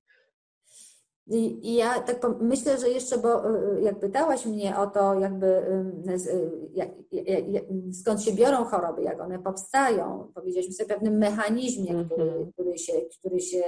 I, 1.31 1.75
ja 1.75 1.99
tak 1.99 2.25
myślę, 2.41 2.77
że 2.77 2.89
jeszcze, 2.89 3.17
bo 3.17 3.55
y, 3.55 3.77
y, 3.77 3.81
jak 3.81 3.99
pytałaś 3.99 4.45
mnie 4.45 4.77
o 4.77 4.87
to, 4.87 5.19
jakby 5.19 5.47
y, 5.47 6.69
jak, 6.73 6.89
jak, 7.11 7.47
jak, 7.49 7.63
skąd 8.01 8.23
się 8.23 8.33
biorą 8.33 8.63
choroby, 8.63 9.03
jak 9.03 9.21
one 9.21 9.39
powstają, 9.39 10.31
powiedzieliśmy 10.35 10.73
sobie 10.73 10.95
o 10.95 10.97
pewnym 10.97 11.17
mechanizmie, 11.17 11.91
mm 11.91 12.03
-hmm. 12.03 12.11
który, 12.11 12.51
który, 12.53 12.77
się, 12.77 12.93
który 13.19 13.39
się 13.39 13.63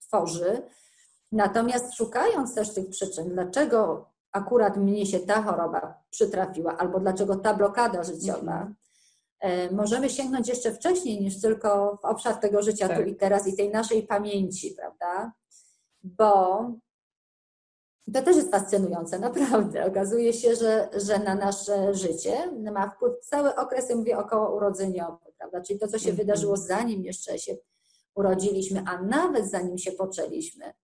tworzy. 0.00 0.62
Natomiast 1.34 1.94
szukając 1.94 2.54
też 2.54 2.74
tych 2.74 2.88
przyczyn, 2.88 3.28
dlaczego 3.28 4.08
akurat 4.32 4.76
mnie 4.76 5.06
się 5.06 5.20
ta 5.20 5.42
choroba 5.42 6.02
przytrafiła, 6.10 6.76
albo 6.76 7.00
dlaczego 7.00 7.36
ta 7.36 7.54
blokada 7.54 8.02
życiowa, 8.02 8.72
mm 9.40 9.68
-hmm. 9.68 9.74
możemy 9.76 10.10
sięgnąć 10.10 10.48
jeszcze 10.48 10.72
wcześniej 10.72 11.20
niż 11.20 11.40
tylko 11.40 11.98
w 12.02 12.04
obszar 12.04 12.36
tego 12.36 12.62
życia 12.62 12.88
tak. 12.88 12.96
tu 12.96 13.02
i 13.02 13.16
teraz 13.16 13.46
i 13.46 13.56
tej 13.56 13.70
naszej 13.70 14.02
pamięci, 14.02 14.70
prawda? 14.70 15.32
bo 16.04 16.64
to 18.14 18.22
też 18.22 18.36
jest 18.36 18.50
fascynujące, 18.50 19.18
naprawdę. 19.18 19.86
Okazuje 19.86 20.32
się, 20.32 20.56
że, 20.56 20.88
że 20.96 21.18
na 21.18 21.34
nasze 21.34 21.94
życie 21.94 22.52
ma 22.72 22.90
wpływ 22.90 23.20
cały 23.20 23.56
okres, 23.56 23.90
ja 23.90 23.96
mówię, 23.96 24.18
około 24.18 24.56
urodzeniowy, 24.56 25.32
prawda? 25.38 25.60
Czyli 25.60 25.78
to, 25.78 25.88
co 25.88 25.98
się 25.98 26.12
-hmm. 26.12 26.16
wydarzyło 26.16 26.56
zanim 26.56 27.02
jeszcze 27.02 27.38
się 27.38 27.56
urodziliśmy, 28.14 28.84
a 28.86 29.02
nawet 29.02 29.50
zanim 29.50 29.78
się 29.78 29.92
poczęliśmy. 29.92 30.74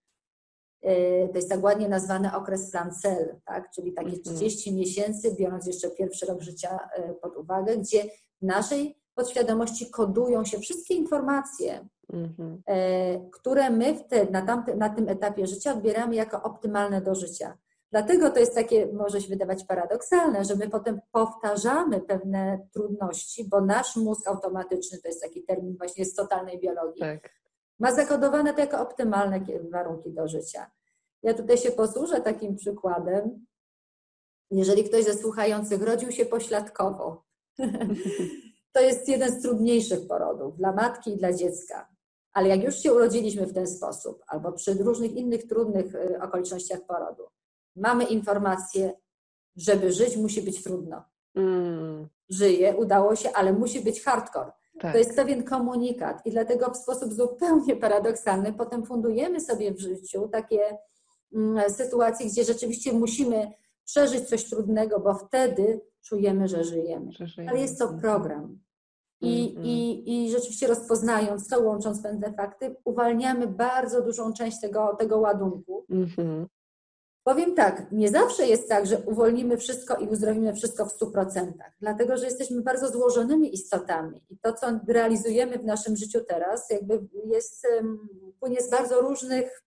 Y, 0.85 1.28
to 1.28 1.37
jest 1.39 1.49
tak 1.49 1.62
ładnie 1.62 1.89
nazwany 1.89 2.37
okres 2.37 2.70
Flancel, 2.70 3.37
tak? 3.45 3.70
czyli 3.70 3.93
takie 3.93 4.18
30 4.18 4.70
mm 4.70 4.76
-hmm. 4.76 4.81
miesięcy, 4.81 5.35
biorąc 5.39 5.66
jeszcze 5.66 5.91
pierwszy 5.91 6.26
rok 6.26 6.43
życia 6.43 6.78
y, 6.99 7.14
pod 7.14 7.37
uwagę, 7.37 7.76
gdzie 7.76 8.03
w 8.43 8.43
naszej 8.43 9.01
podświadomości 9.14 9.91
kodują 9.91 10.45
się 10.45 10.59
wszystkie 10.59 10.95
informacje, 10.95 11.89
mhm. 12.12 12.62
e, 12.66 13.31
które 13.31 13.70
my 13.70 14.05
te, 14.09 14.31
na, 14.31 14.43
tamty, 14.43 14.74
na 14.74 14.89
tym 14.89 15.09
etapie 15.09 15.47
życia 15.47 15.72
odbieramy 15.72 16.14
jako 16.14 16.43
optymalne 16.43 17.01
do 17.01 17.14
życia. 17.14 17.59
Dlatego 17.91 18.31
to 18.31 18.39
jest 18.39 18.55
takie, 18.55 18.87
może 18.87 19.20
się 19.20 19.28
wydawać 19.28 19.64
paradoksalne, 19.64 20.45
że 20.45 20.57
my 20.57 20.68
potem 20.68 21.01
powtarzamy 21.12 22.01
pewne 22.01 22.68
trudności, 22.72 23.49
bo 23.49 23.61
nasz 23.61 23.97
mózg 23.97 24.28
automatyczny, 24.28 24.99
to 24.99 25.09
jest 25.09 25.22
taki 25.22 25.43
termin 25.43 25.76
właśnie 25.76 26.05
z 26.05 26.14
totalnej 26.14 26.61
biologii, 26.61 27.01
tak. 27.01 27.39
Ma 27.81 27.93
zakodowane 27.93 28.55
to 28.55 28.61
jako 28.61 28.81
optymalne 28.81 29.41
warunki 29.70 30.12
do 30.12 30.28
życia. 30.28 30.70
Ja 31.22 31.35
tutaj 31.35 31.59
się 31.59 31.70
posłużę 31.70 32.20
takim 32.20 32.57
przykładem. 32.57 33.47
Jeżeli 34.51 34.85
ktoś 34.85 35.05
ze 35.05 35.14
słuchających 35.14 35.83
rodził 35.83 36.12
się 36.12 36.26
pośladkowo, 36.26 37.24
to 38.74 38.81
jest 38.81 39.09
jeden 39.09 39.33
z 39.33 39.43
trudniejszych 39.43 40.07
porodów 40.07 40.57
dla 40.57 40.72
matki 40.72 41.11
i 41.11 41.16
dla 41.16 41.33
dziecka. 41.33 41.89
Ale 42.33 42.49
jak 42.49 42.62
już 42.62 42.76
się 42.76 42.95
urodziliśmy 42.95 43.47
w 43.47 43.55
ten 43.55 43.66
sposób, 43.66 44.22
albo 44.26 44.53
przy 44.53 44.74
różnych 44.74 45.12
innych 45.12 45.47
trudnych 45.47 45.95
y, 45.95 46.20
okolicznościach 46.22 46.81
porodu, 46.87 47.22
mamy 47.76 48.05
informację, 48.05 48.93
żeby 49.57 49.93
żyć 49.93 50.16
musi 50.16 50.43
być 50.43 50.62
trudno. 50.64 51.05
Mm. 51.35 52.09
Żyje, 52.28 52.76
udało 52.76 53.16
się, 53.16 53.33
ale 53.33 53.53
musi 53.53 53.81
być 53.81 54.03
hardcore. 54.03 54.53
Tak. 54.81 54.93
To 54.93 54.99
jest 54.99 55.16
pewien 55.16 55.45
komunikat 55.45 56.26
i 56.26 56.31
dlatego 56.31 56.70
w 56.70 56.76
sposób 56.76 57.12
zupełnie 57.12 57.76
paradoksalny 57.76 58.53
potem 58.53 58.87
fundujemy 58.87 59.41
sobie 59.41 59.72
w 59.72 59.81
życiu 59.81 60.28
takie 60.28 60.61
mm, 61.35 61.70
sytuacje, 61.70 62.26
gdzie 62.26 62.45
rzeczywiście 62.45 62.93
musimy 62.93 63.53
przeżyć 63.85 64.28
coś 64.28 64.45
trudnego, 64.45 65.01
bo 65.01 65.14
wtedy 65.14 65.81
czujemy, 66.03 66.49
że 66.49 66.64
żyjemy. 66.64 67.12
Że 67.12 67.26
żyjemy. 67.26 67.51
Ale 67.51 67.61
jest 67.61 67.78
to 67.78 67.89
program. 67.89 68.59
I, 69.20 69.55
mm 69.57 69.64
-hmm. 69.64 69.68
i, 69.68 70.24
I 70.24 70.31
rzeczywiście 70.31 70.66
rozpoznając 70.66 71.49
to, 71.49 71.61
łącząc 71.61 72.03
pewne 72.03 72.33
fakty, 72.33 72.76
uwalniamy 72.85 73.47
bardzo 73.47 74.03
dużą 74.03 74.33
część 74.33 74.61
tego, 74.61 74.97
tego 74.99 75.18
ładunku. 75.18 75.85
Mm 75.91 76.07
-hmm. 76.07 76.47
Powiem 77.31 77.55
tak, 77.55 77.93
nie 77.93 78.09
zawsze 78.09 78.47
jest 78.47 78.68
tak, 78.68 78.87
że 78.87 78.99
uwolnimy 78.99 79.57
wszystko 79.57 79.97
i 79.97 80.09
uzdrowimy 80.09 80.55
wszystko 80.55 80.87
w 80.87 80.99
100%, 80.99 81.53
dlatego 81.81 82.16
że 82.16 82.24
jesteśmy 82.24 82.62
bardzo 82.62 82.89
złożonymi 82.89 83.55
istotami 83.55 84.20
i 84.31 84.39
to, 84.39 84.53
co 84.53 84.66
realizujemy 84.89 85.59
w 85.59 85.64
naszym 85.64 85.97
życiu 85.97 86.20
teraz, 86.28 86.70
jakby 86.70 87.09
jest, 87.24 87.66
płynie 88.41 88.62
z 88.62 88.70
bardzo 88.70 89.01
różnych 89.01 89.64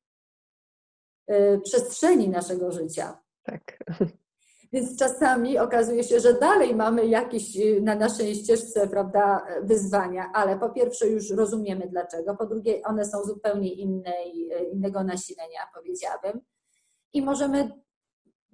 y, 1.31 1.61
przestrzeni 1.63 2.29
naszego 2.29 2.71
życia. 2.71 3.17
Tak. 3.43 3.77
Więc 4.73 4.99
czasami 4.99 5.59
okazuje 5.59 6.03
się, 6.03 6.19
że 6.19 6.33
dalej 6.33 6.75
mamy 6.75 7.07
jakieś 7.07 7.57
y, 7.57 7.81
na 7.81 7.95
naszej 7.95 8.35
ścieżce 8.35 8.87
prawda, 8.87 9.45
wyzwania, 9.61 10.31
ale 10.33 10.59
po 10.59 10.69
pierwsze 10.69 11.07
już 11.07 11.29
rozumiemy 11.29 11.87
dlaczego, 11.87 12.35
po 12.35 12.45
drugie 12.45 12.81
one 12.83 13.05
są 13.05 13.23
zupełnie 13.23 13.73
innej, 13.73 14.51
y, 14.51 14.63
innego 14.63 15.03
nasilenia, 15.03 15.59
powiedziałabym. 15.73 16.41
I 17.13 17.21
możemy, 17.21 17.71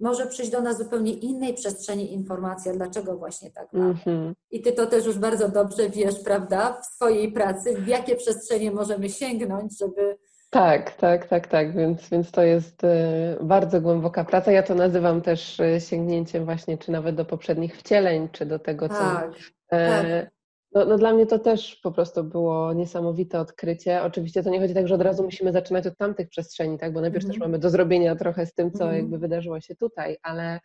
może 0.00 0.26
przyjść 0.26 0.50
do 0.50 0.60
nas 0.60 0.78
zupełnie 0.78 1.12
innej 1.12 1.54
przestrzeni 1.54 2.12
informacja, 2.12 2.72
dlaczego 2.72 3.16
właśnie 3.16 3.50
tak 3.50 3.72
mamy. 3.72 3.94
Mm-hmm. 3.94 4.32
I 4.50 4.62
ty 4.62 4.72
to 4.72 4.86
też 4.86 5.06
już 5.06 5.18
bardzo 5.18 5.48
dobrze 5.48 5.90
wiesz, 5.90 6.18
prawda, 6.24 6.80
w 6.82 6.86
swojej 6.86 7.32
pracy, 7.32 7.74
w 7.74 7.88
jakie 7.88 8.16
przestrzenie 8.16 8.70
możemy 8.70 9.10
sięgnąć, 9.10 9.78
żeby 9.78 10.18
tak, 10.50 10.94
tak, 10.94 11.28
tak, 11.28 11.46
tak, 11.46 11.76
więc, 11.76 12.08
więc 12.08 12.30
to 12.30 12.42
jest 12.42 12.84
e, 12.84 13.36
bardzo 13.40 13.80
głęboka 13.80 14.24
praca. 14.24 14.52
Ja 14.52 14.62
to 14.62 14.74
nazywam 14.74 15.22
też 15.22 15.60
e, 15.60 15.80
sięgnięciem 15.80 16.44
właśnie, 16.44 16.78
czy 16.78 16.92
nawet 16.92 17.16
do 17.16 17.24
poprzednich 17.24 17.76
wcieleń, 17.76 18.28
czy 18.32 18.46
do 18.46 18.58
tego, 18.58 18.88
co, 18.88 18.94
tak, 18.94 19.32
e, 19.70 20.02
tak. 20.02 20.30
No, 20.72 20.84
no, 20.84 20.98
dla 20.98 21.12
mnie 21.12 21.26
to 21.26 21.38
też 21.38 21.76
po 21.76 21.92
prostu 21.92 22.24
było 22.24 22.72
niesamowite 22.72 23.40
odkrycie. 23.40 24.02
Oczywiście 24.02 24.42
to 24.42 24.50
nie 24.50 24.60
chodzi 24.60 24.74
tak, 24.74 24.88
że 24.88 24.94
od 24.94 25.02
razu 25.02 25.22
musimy 25.22 25.52
zaczynać 25.52 25.86
od 25.86 25.96
tamtych 25.96 26.28
przestrzeni, 26.28 26.78
tak? 26.78 26.92
bo 26.92 27.00
najpierw 27.00 27.24
mm 27.24 27.32
też 27.32 27.40
mamy 27.40 27.58
do 27.58 27.70
zrobienia 27.70 28.16
trochę 28.16 28.46
z 28.46 28.54
tym, 28.54 28.72
co 28.72 28.84
mm 28.84 28.96
jakby 28.96 29.18
wydarzyło 29.18 29.60
się 29.60 29.76
tutaj, 29.76 30.16
ale, 30.22 30.60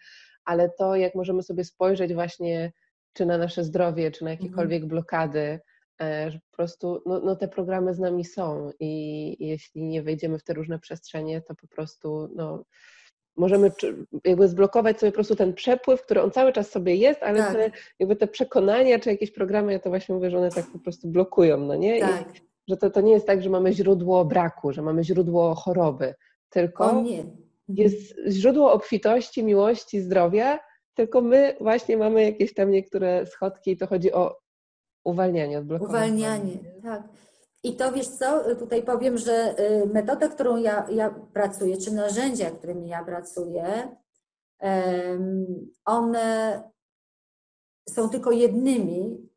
ale 0.46 0.70
to, 0.70 0.96
jak 0.96 1.16
możemy 1.16 1.44
sobie 1.44 1.64
spojrzeć 1.64 2.14
właśnie 2.14 2.72
czy 3.14 3.26
na 3.26 3.38
nasze 3.38 3.64
zdrowie, 3.64 4.12
czy 4.12 4.24
na 4.24 4.32
mhm. 4.32 4.46
jakiekolwiek 4.46 4.78
mm 4.78 4.90
blokady, 4.90 5.60
e, 6.02 6.32
że 6.32 6.40
po 6.40 6.58
prostu 6.58 7.02
no, 7.06 7.20
no, 7.20 7.36
te 7.36 7.48
programy 7.48 7.94
z 7.94 8.00
nami 8.00 8.26
są 8.26 8.72
i 8.80 9.48
jeśli 9.48 9.84
nie 9.84 10.04
wejdziemy 10.04 10.40
w 10.40 10.44
te 10.44 10.54
różne 10.54 10.80
przestrzenie, 10.80 11.42
to 11.42 11.56
po 11.56 11.68
prostu 11.68 12.30
no, 12.36 12.64
możemy 13.38 13.72
jakby 14.24 14.48
zblokować 14.48 15.00
sobie 15.00 15.12
po 15.12 15.16
prostu 15.16 15.36
ten 15.36 15.54
przepływ, 15.54 16.02
który 16.02 16.22
on 16.22 16.32
cały 16.32 16.54
czas 16.54 16.70
sobie 16.72 16.96
jest, 16.96 17.24
ale 17.24 17.40
tak. 17.40 17.54
te, 17.54 17.72
jakby 18.00 18.16
te 18.16 18.28
przekonania 18.28 19.00
czy 19.00 19.10
jakieś 19.10 19.32
programy, 19.32 19.74
ja 19.74 19.80
to 19.80 19.90
właśnie 19.90 20.16
mówię, 20.16 20.32
że 20.32 20.38
one 20.38 20.50
tak 20.50 20.66
po 20.66 20.80
prostu 20.80 21.08
blokują, 21.08 21.58
no 21.58 21.76
nie? 21.76 22.00
Tak. 22.00 22.36
I, 22.36 22.42
że 22.68 22.78
to, 22.78 22.90
to 22.90 23.02
nie 23.02 23.12
jest 23.12 23.28
tak, 23.28 23.44
że 23.44 23.50
mamy 23.50 23.74
źródło 23.74 24.26
braku, 24.26 24.74
że 24.74 24.82
mamy 24.82 25.04
źródło 25.04 25.56
choroby, 25.56 26.14
tylko 26.50 26.90
mhm. 26.90 27.38
jest 27.68 28.16
źródło 28.30 28.74
obfitości, 28.74 29.44
miłości, 29.44 30.02
zdrowia, 30.02 30.60
tylko 30.94 31.22
my 31.22 31.56
właśnie 31.62 31.98
mamy 31.98 32.24
jakieś 32.24 32.54
tam 32.54 32.72
niektóre 32.72 33.26
schodki 33.26 33.72
i 33.72 33.78
to 33.78 33.88
chodzi 33.88 34.14
o 34.14 34.38
uwalnianie, 35.04 35.60
odblokowanie. 35.60 36.14
Uwalnianie, 36.14 36.58
tak. 36.84 37.04
I 37.66 37.76
to 37.76 37.92
wiesz 37.92 38.08
co, 38.08 38.56
tutaj 38.56 38.84
powiem, 38.84 39.18
że 39.18 39.60
y, 39.60 39.88
metoda, 39.88 40.28
którą 40.28 40.58
ja, 40.58 40.88
ja 40.90 41.16
pracuję, 41.34 41.78
czy 41.78 41.94
narzędzia, 41.94 42.52
którymi 42.52 42.88
ja 42.88 43.04
pracuję, 43.04 43.98
one 45.86 46.64
są 47.90 48.10
tylko 48.10 48.32
jednymi 48.32 49.30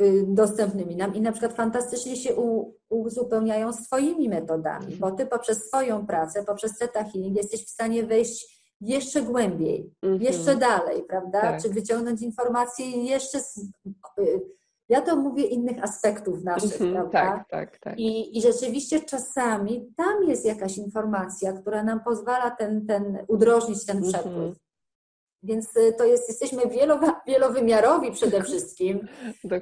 y, 0.00 0.24
dostępnymi 0.28 0.96
nam 0.96 1.14
i 1.14 1.20
na 1.20 1.32
przykład 1.32 1.52
fantastycznie 1.52 2.16
się 2.16 2.30
uzupełniają 2.88 3.72
swoimi 3.72 4.28
metodami, 4.28 4.96
bo 4.96 5.10
ty 5.10 5.26
poprzez 5.26 5.66
swoją 5.68 6.06
pracę, 6.06 6.44
poprzez 6.44 6.78
Theta 6.78 7.04
Healing 7.04 7.36
jesteś 7.36 7.66
w 7.66 7.70
stanie 7.70 8.02
wejść 8.02 8.62
jeszcze 8.80 9.22
głębiej, 9.22 9.94
mm 10.02 10.18
-hmm. 10.18 10.22
jeszcze 10.22 10.56
dalej, 10.56 11.02
prawda? 11.08 11.40
Tak. 11.40 11.62
Czy 11.62 11.68
wyciągnąć 11.68 12.22
informacje 12.22 12.86
jeszcze 13.04 13.40
z, 13.40 13.58
y, 14.18 14.40
ja 14.92 15.00
to 15.00 15.16
mówię 15.16 15.44
innych 15.44 15.84
aspektów 15.84 16.44
naszych, 16.44 16.80
mm 16.80 16.92
-hmm, 16.92 16.94
prawda? 16.94 17.20
Tak, 17.20 17.48
tak, 17.48 17.78
tak. 17.78 17.98
I, 17.98 18.38
I 18.38 18.42
rzeczywiście 18.42 19.00
czasami 19.00 19.92
tam 19.96 20.24
jest 20.28 20.44
jakaś 20.44 20.78
informacja, 20.78 21.52
która 21.52 21.82
nam 21.82 22.00
pozwala 22.04 22.50
ten, 22.50 22.86
ten 22.86 23.18
udrożnić 23.28 23.86
ten 23.86 23.96
mhm. 23.96 24.12
przepływ. 24.12 24.36
Mm 24.36 24.52
-hmm. 24.52 24.56
Więc 25.42 25.76
y, 25.76 25.92
to 25.98 26.04
jest, 26.04 26.28
jesteśmy 26.28 26.68
wielo, 26.68 27.00
wielowymiarowi 27.26 28.12
przede 28.12 28.42
wszystkim 28.44 29.08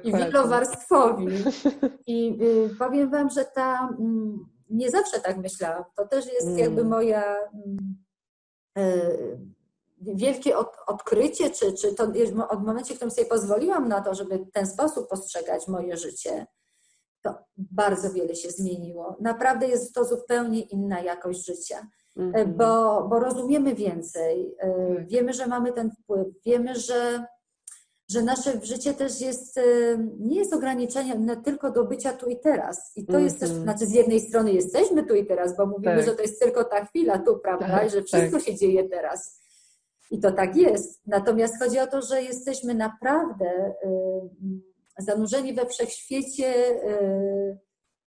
i 0.03 0.13
wielowarstwowi. 0.13 1.27
I 2.07 2.37
y, 2.41 2.75
powiem 2.79 3.11
Wam, 3.11 3.29
że 3.29 3.45
ta, 3.45 3.89
mm, 3.99 4.45
nie 4.69 4.91
zawsze 4.91 5.19
tak 5.19 5.37
myślałam. 5.37 5.83
To 5.95 6.07
też 6.07 6.25
jest 6.25 6.47
mm. 6.47 6.59
jakby 6.59 6.83
moja 6.83 7.35
y, 8.77 9.37
wielkie 10.01 10.57
od, 10.57 10.67
odkrycie, 10.87 11.49
czy, 11.49 11.73
czy 11.73 11.93
to 11.93 12.07
od 12.49 12.63
momencie, 12.63 12.93
w 12.93 12.97
którym 12.97 13.11
sobie 13.11 13.27
pozwoliłam 13.27 13.87
na 13.87 14.01
to, 14.01 14.15
żeby 14.15 14.37
w 14.37 14.51
ten 14.51 14.67
sposób 14.67 15.09
postrzegać 15.09 15.67
moje 15.67 15.97
życie, 15.97 16.47
to 17.21 17.35
bardzo 17.57 18.11
wiele 18.11 18.35
się 18.35 18.51
zmieniło. 18.51 19.17
Naprawdę 19.19 19.67
jest 19.67 19.93
to 19.93 20.05
zupełnie 20.05 20.61
inna 20.61 20.99
jakość 20.99 21.45
życia, 21.45 21.87
-hmm. 22.17 22.47
bo, 22.47 23.03
bo 23.09 23.19
rozumiemy 23.19 23.75
więcej, 23.75 24.55
mm. 24.59 25.07
wiemy, 25.07 25.33
że 25.33 25.47
mamy 25.47 25.73
ten 25.73 25.91
wpływ, 25.91 26.27
wiemy, 26.45 26.75
że, 26.75 27.25
że 28.09 28.21
nasze 28.21 28.59
życie 28.63 28.93
też 28.93 29.21
jest, 29.21 29.57
e, 29.57 29.61
nie 30.19 30.39
jest 30.39 30.53
ograniczenie 30.53 31.37
tylko 31.43 31.71
do 31.71 31.83
bycia 31.85 32.13
tu 32.13 32.29
i 32.29 32.39
teraz. 32.39 32.91
I 32.95 33.05
to 33.05 33.19
jest 33.19 33.39
też, 33.39 33.49
mhm. 33.49 33.63
znaczy 33.63 33.85
z 33.85 33.93
jednej 33.93 34.19
strony 34.19 34.51
jesteśmy 34.53 35.03
tu 35.03 35.15
i 35.15 35.25
teraz, 35.25 35.57
bo 35.57 35.65
mówimy, 35.65 35.95
tak. 35.95 36.05
że 36.05 36.15
to 36.15 36.21
jest 36.21 36.39
tylko 36.39 36.63
ta 36.63 36.85
chwila 36.85 37.19
tu, 37.19 37.39
prawda, 37.39 37.67
tak, 37.67 37.89
że 37.89 38.03
wszystko 38.03 38.37
tak. 38.37 38.45
się 38.45 38.55
dzieje 38.55 38.89
teraz. 38.89 39.40
I 40.11 40.19
to 40.19 40.31
tak 40.31 40.55
jest. 40.55 41.01
Natomiast 41.05 41.59
chodzi 41.59 41.79
o 41.79 41.87
to, 41.87 42.01
że 42.01 42.21
jesteśmy 42.21 42.75
naprawdę 42.75 43.73
y, 43.85 45.03
zanurzeni 45.03 45.53
we 45.53 45.65
wszechświecie 45.65 46.55
y, 46.55 47.59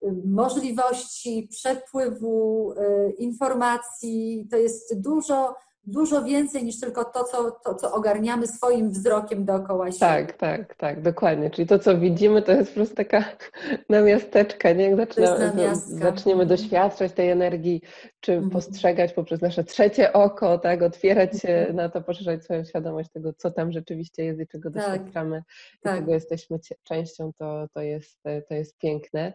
y, 0.03 0.13
możliwości 0.25 1.47
przepływu 1.51 2.73
informacji. 3.17 4.47
To 4.51 4.57
jest 4.57 5.01
dużo 5.01 5.55
dużo 5.87 6.23
więcej 6.23 6.63
niż 6.63 6.79
tylko 6.79 7.05
to 7.05 7.23
co, 7.23 7.51
to, 7.51 7.75
co 7.75 7.93
ogarniamy 7.93 8.47
swoim 8.47 8.89
wzrokiem 8.89 9.45
dookoła 9.45 9.85
siebie. 9.85 9.99
Tak, 9.99 10.33
tak, 10.33 10.75
tak, 10.75 11.01
dokładnie. 11.01 11.49
Czyli 11.49 11.67
to, 11.67 11.79
co 11.79 11.97
widzimy, 11.97 12.41
to 12.41 12.51
jest 12.51 12.69
po 12.69 12.75
prostu 12.75 12.95
taka 12.95 13.23
namiasteczka, 13.89 14.71
nie? 14.71 14.83
Jak 14.83 14.95
zaczyna, 14.95 15.51
zaczniemy 15.75 16.43
mhm. 16.43 16.47
doświadczać 16.47 17.11
tej 17.11 17.29
energii, 17.29 17.81
czy 18.19 18.33
mhm. 18.33 18.51
postrzegać 18.51 19.13
poprzez 19.13 19.41
nasze 19.41 19.63
trzecie 19.63 20.13
oko, 20.13 20.57
tak, 20.57 20.81
otwierać 20.81 21.41
się 21.41 21.49
mhm. 21.49 21.75
na 21.75 21.89
to, 21.89 22.01
poszerzać 22.01 22.43
swoją 22.43 22.63
świadomość 22.63 23.09
tego, 23.09 23.33
co 23.33 23.51
tam 23.51 23.71
rzeczywiście 23.71 24.25
jest 24.25 24.39
i 24.39 24.47
czego 24.47 24.71
tak. 24.71 24.81
doświadczamy 24.81 25.43
tak. 25.81 25.95
i 25.95 25.99
czego 25.99 26.13
jesteśmy 26.13 26.59
częścią, 26.83 27.31
to, 27.37 27.67
to, 27.73 27.81
jest, 27.81 28.23
to 28.49 28.53
jest 28.53 28.77
piękne. 28.77 29.33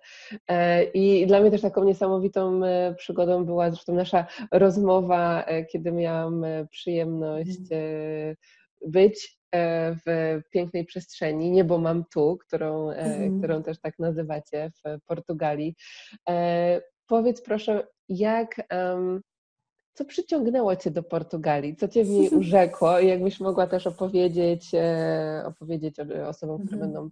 E, 0.49 0.85
I 0.85 1.27
dla 1.27 1.41
mnie 1.41 1.51
też 1.51 1.61
taką 1.61 1.85
niesamowitą 1.85 2.65
e, 2.65 2.95
przygodą 2.95 3.45
była 3.45 3.71
zresztą 3.71 3.95
nasza 3.95 4.27
rozmowa, 4.53 5.45
e, 5.45 5.65
kiedy 5.65 5.93
miałam 5.93 6.40
przyjemność 6.71 7.61
mhm. 7.61 7.81
e, 7.83 8.37
być 8.87 9.41
e, 9.53 9.95
w 10.07 10.41
pięknej 10.51 10.85
przestrzeni. 10.85 11.51
Niebo 11.51 11.79
mam 11.79 12.05
tu, 12.05 12.39
którą, 12.47 12.91
e, 12.91 12.97
mhm. 12.97 13.39
którą 13.39 13.63
też 13.63 13.81
tak 13.81 13.99
nazywacie 13.99 14.73
w 14.85 15.05
Portugalii. 15.07 15.77
Powiedz 17.07 17.43
proszę, 17.43 17.87
jak, 18.09 18.69
co 19.95 20.05
przyciągnęło 20.05 20.77
Cię 20.77 20.91
do 20.91 21.03
Portugalii? 21.03 21.77
Co 21.77 21.89
Cię 21.89 22.05
w 22.05 22.09
niej 22.09 22.29
urzekło? 22.41 23.01
I 23.01 23.09
jakbyś 23.09 23.41
mogła 23.41 23.67
też 23.67 23.87
opowiedzieć, 23.87 24.71
opowiedzieć 25.45 25.97
osobom, 26.27 26.59
które 26.59 26.77
mhm. 26.77 26.93
będą 26.93 27.11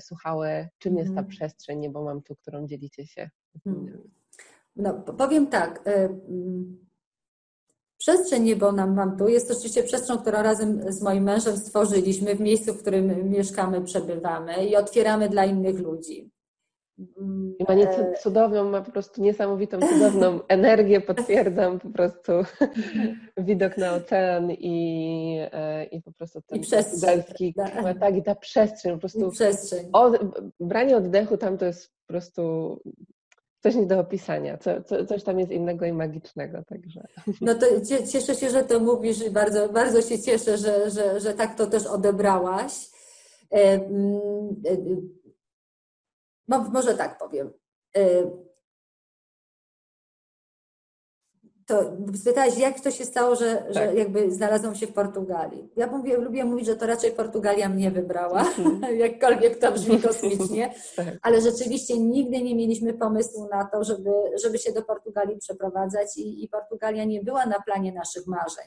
słuchały, 0.00 0.68
czym 0.78 0.96
jest 0.98 1.14
ta 1.14 1.22
przestrzeń 1.22 1.78
Niebo 1.78 2.04
mam 2.04 2.22
tu, 2.22 2.36
którą 2.36 2.66
dzielicie 2.66 3.06
się? 3.06 3.30
No, 4.76 4.94
powiem 4.94 5.46
tak. 5.46 5.82
Przestrzeń 8.06 8.42
niebo 8.42 8.72
nam 8.72 8.94
mam 8.94 9.16
tu 9.16 9.28
jest 9.28 9.50
oczywiście 9.50 9.82
przestrzeń, 9.82 10.18
którą 10.18 10.42
razem 10.42 10.92
z 10.92 11.02
moim 11.02 11.24
mężem 11.24 11.56
stworzyliśmy 11.56 12.34
w 12.34 12.40
miejscu, 12.40 12.74
w 12.74 12.80
którym 12.80 13.30
mieszkamy, 13.30 13.80
przebywamy 13.80 14.66
i 14.66 14.76
otwieramy 14.76 15.28
dla 15.28 15.44
innych 15.44 15.78
ludzi. 15.78 16.30
I 17.58 17.64
ma 17.68 17.74
nieco 17.74 17.96
cudowną, 18.22 18.70
ma 18.70 18.80
po 18.80 18.92
prostu 18.92 19.22
niesamowitą, 19.22 19.78
cudowną 19.80 20.40
energię, 20.48 21.00
potwierdzam 21.00 21.80
po 21.80 21.90
prostu 21.90 22.32
widok 23.46 23.76
na 23.76 23.94
ocean 23.94 24.50
i, 24.50 25.38
e, 25.52 25.84
i 25.84 26.02
po 26.02 26.12
prostu 26.12 26.40
ten 26.46 26.58
I 26.58 26.62
przestrzeń. 26.62 27.22
Tak. 27.56 27.98
tak, 28.00 28.16
i 28.16 28.22
ta 28.22 28.34
przestrzeń, 28.34 28.92
po 28.92 28.98
prostu. 28.98 29.28
I 29.28 29.30
przestrzeń. 29.30 29.90
branie 30.60 30.96
oddechu 30.96 31.36
tam 31.36 31.58
to 31.58 31.64
jest 31.64 31.88
po 31.88 32.12
prostu 32.12 32.80
coś 33.66 33.74
nie 33.74 33.86
do 33.86 34.00
opisania, 34.00 34.58
co, 34.58 34.82
co, 34.82 35.06
coś 35.06 35.22
tam 35.22 35.38
jest 35.38 35.52
innego 35.52 35.86
i 35.86 35.92
magicznego, 35.92 36.62
także. 36.66 37.06
No 37.40 37.54
to 37.54 37.66
cieszę 38.12 38.34
się, 38.34 38.50
że 38.50 38.64
to 38.64 38.80
mówisz 38.80 39.26
i 39.26 39.30
bardzo, 39.30 39.68
bardzo 39.68 40.02
się 40.02 40.22
cieszę, 40.22 40.58
że, 40.58 40.90
że, 40.90 41.20
że 41.20 41.34
tak 41.34 41.54
to 41.54 41.66
też 41.66 41.86
odebrałaś. 41.86 42.72
E, 43.50 43.72
mm, 43.72 44.20
e, 44.66 44.76
no, 46.48 46.70
może 46.72 46.94
tak 46.94 47.18
powiem. 47.18 47.50
To 51.66 51.96
spytałeś, 52.14 52.58
jak 52.58 52.80
to 52.80 52.90
się 52.90 53.04
stało, 53.04 53.36
że, 53.36 53.56
tak. 53.56 53.74
że 53.74 53.94
jakby 53.94 54.32
znalazłam 54.32 54.74
się 54.74 54.86
w 54.86 54.92
Portugalii. 54.92 55.68
Ja 55.76 55.86
mówię, 55.86 56.16
lubię 56.16 56.44
mówić, 56.44 56.66
że 56.66 56.76
to 56.76 56.86
raczej 56.86 57.12
Portugalia 57.12 57.68
mnie 57.68 57.90
wybrała, 57.90 58.40
mhm. 58.40 58.98
jakkolwiek 59.06 59.58
to 59.58 59.72
brzmi 59.72 60.02
kosmicznie, 60.02 60.74
tak. 60.96 61.06
ale 61.22 61.40
rzeczywiście 61.40 61.98
nigdy 61.98 62.42
nie 62.42 62.54
mieliśmy 62.54 62.94
pomysłu 62.94 63.48
na 63.52 63.64
to, 63.64 63.84
żeby, 63.84 64.10
żeby 64.42 64.58
się 64.58 64.72
do 64.72 64.82
Portugalii 64.82 65.38
przeprowadzać 65.38 66.16
i, 66.16 66.44
i 66.44 66.48
Portugalia 66.48 67.04
nie 67.04 67.22
była 67.22 67.46
na 67.46 67.60
planie 67.60 67.92
naszych 67.92 68.26
marzeń. 68.26 68.66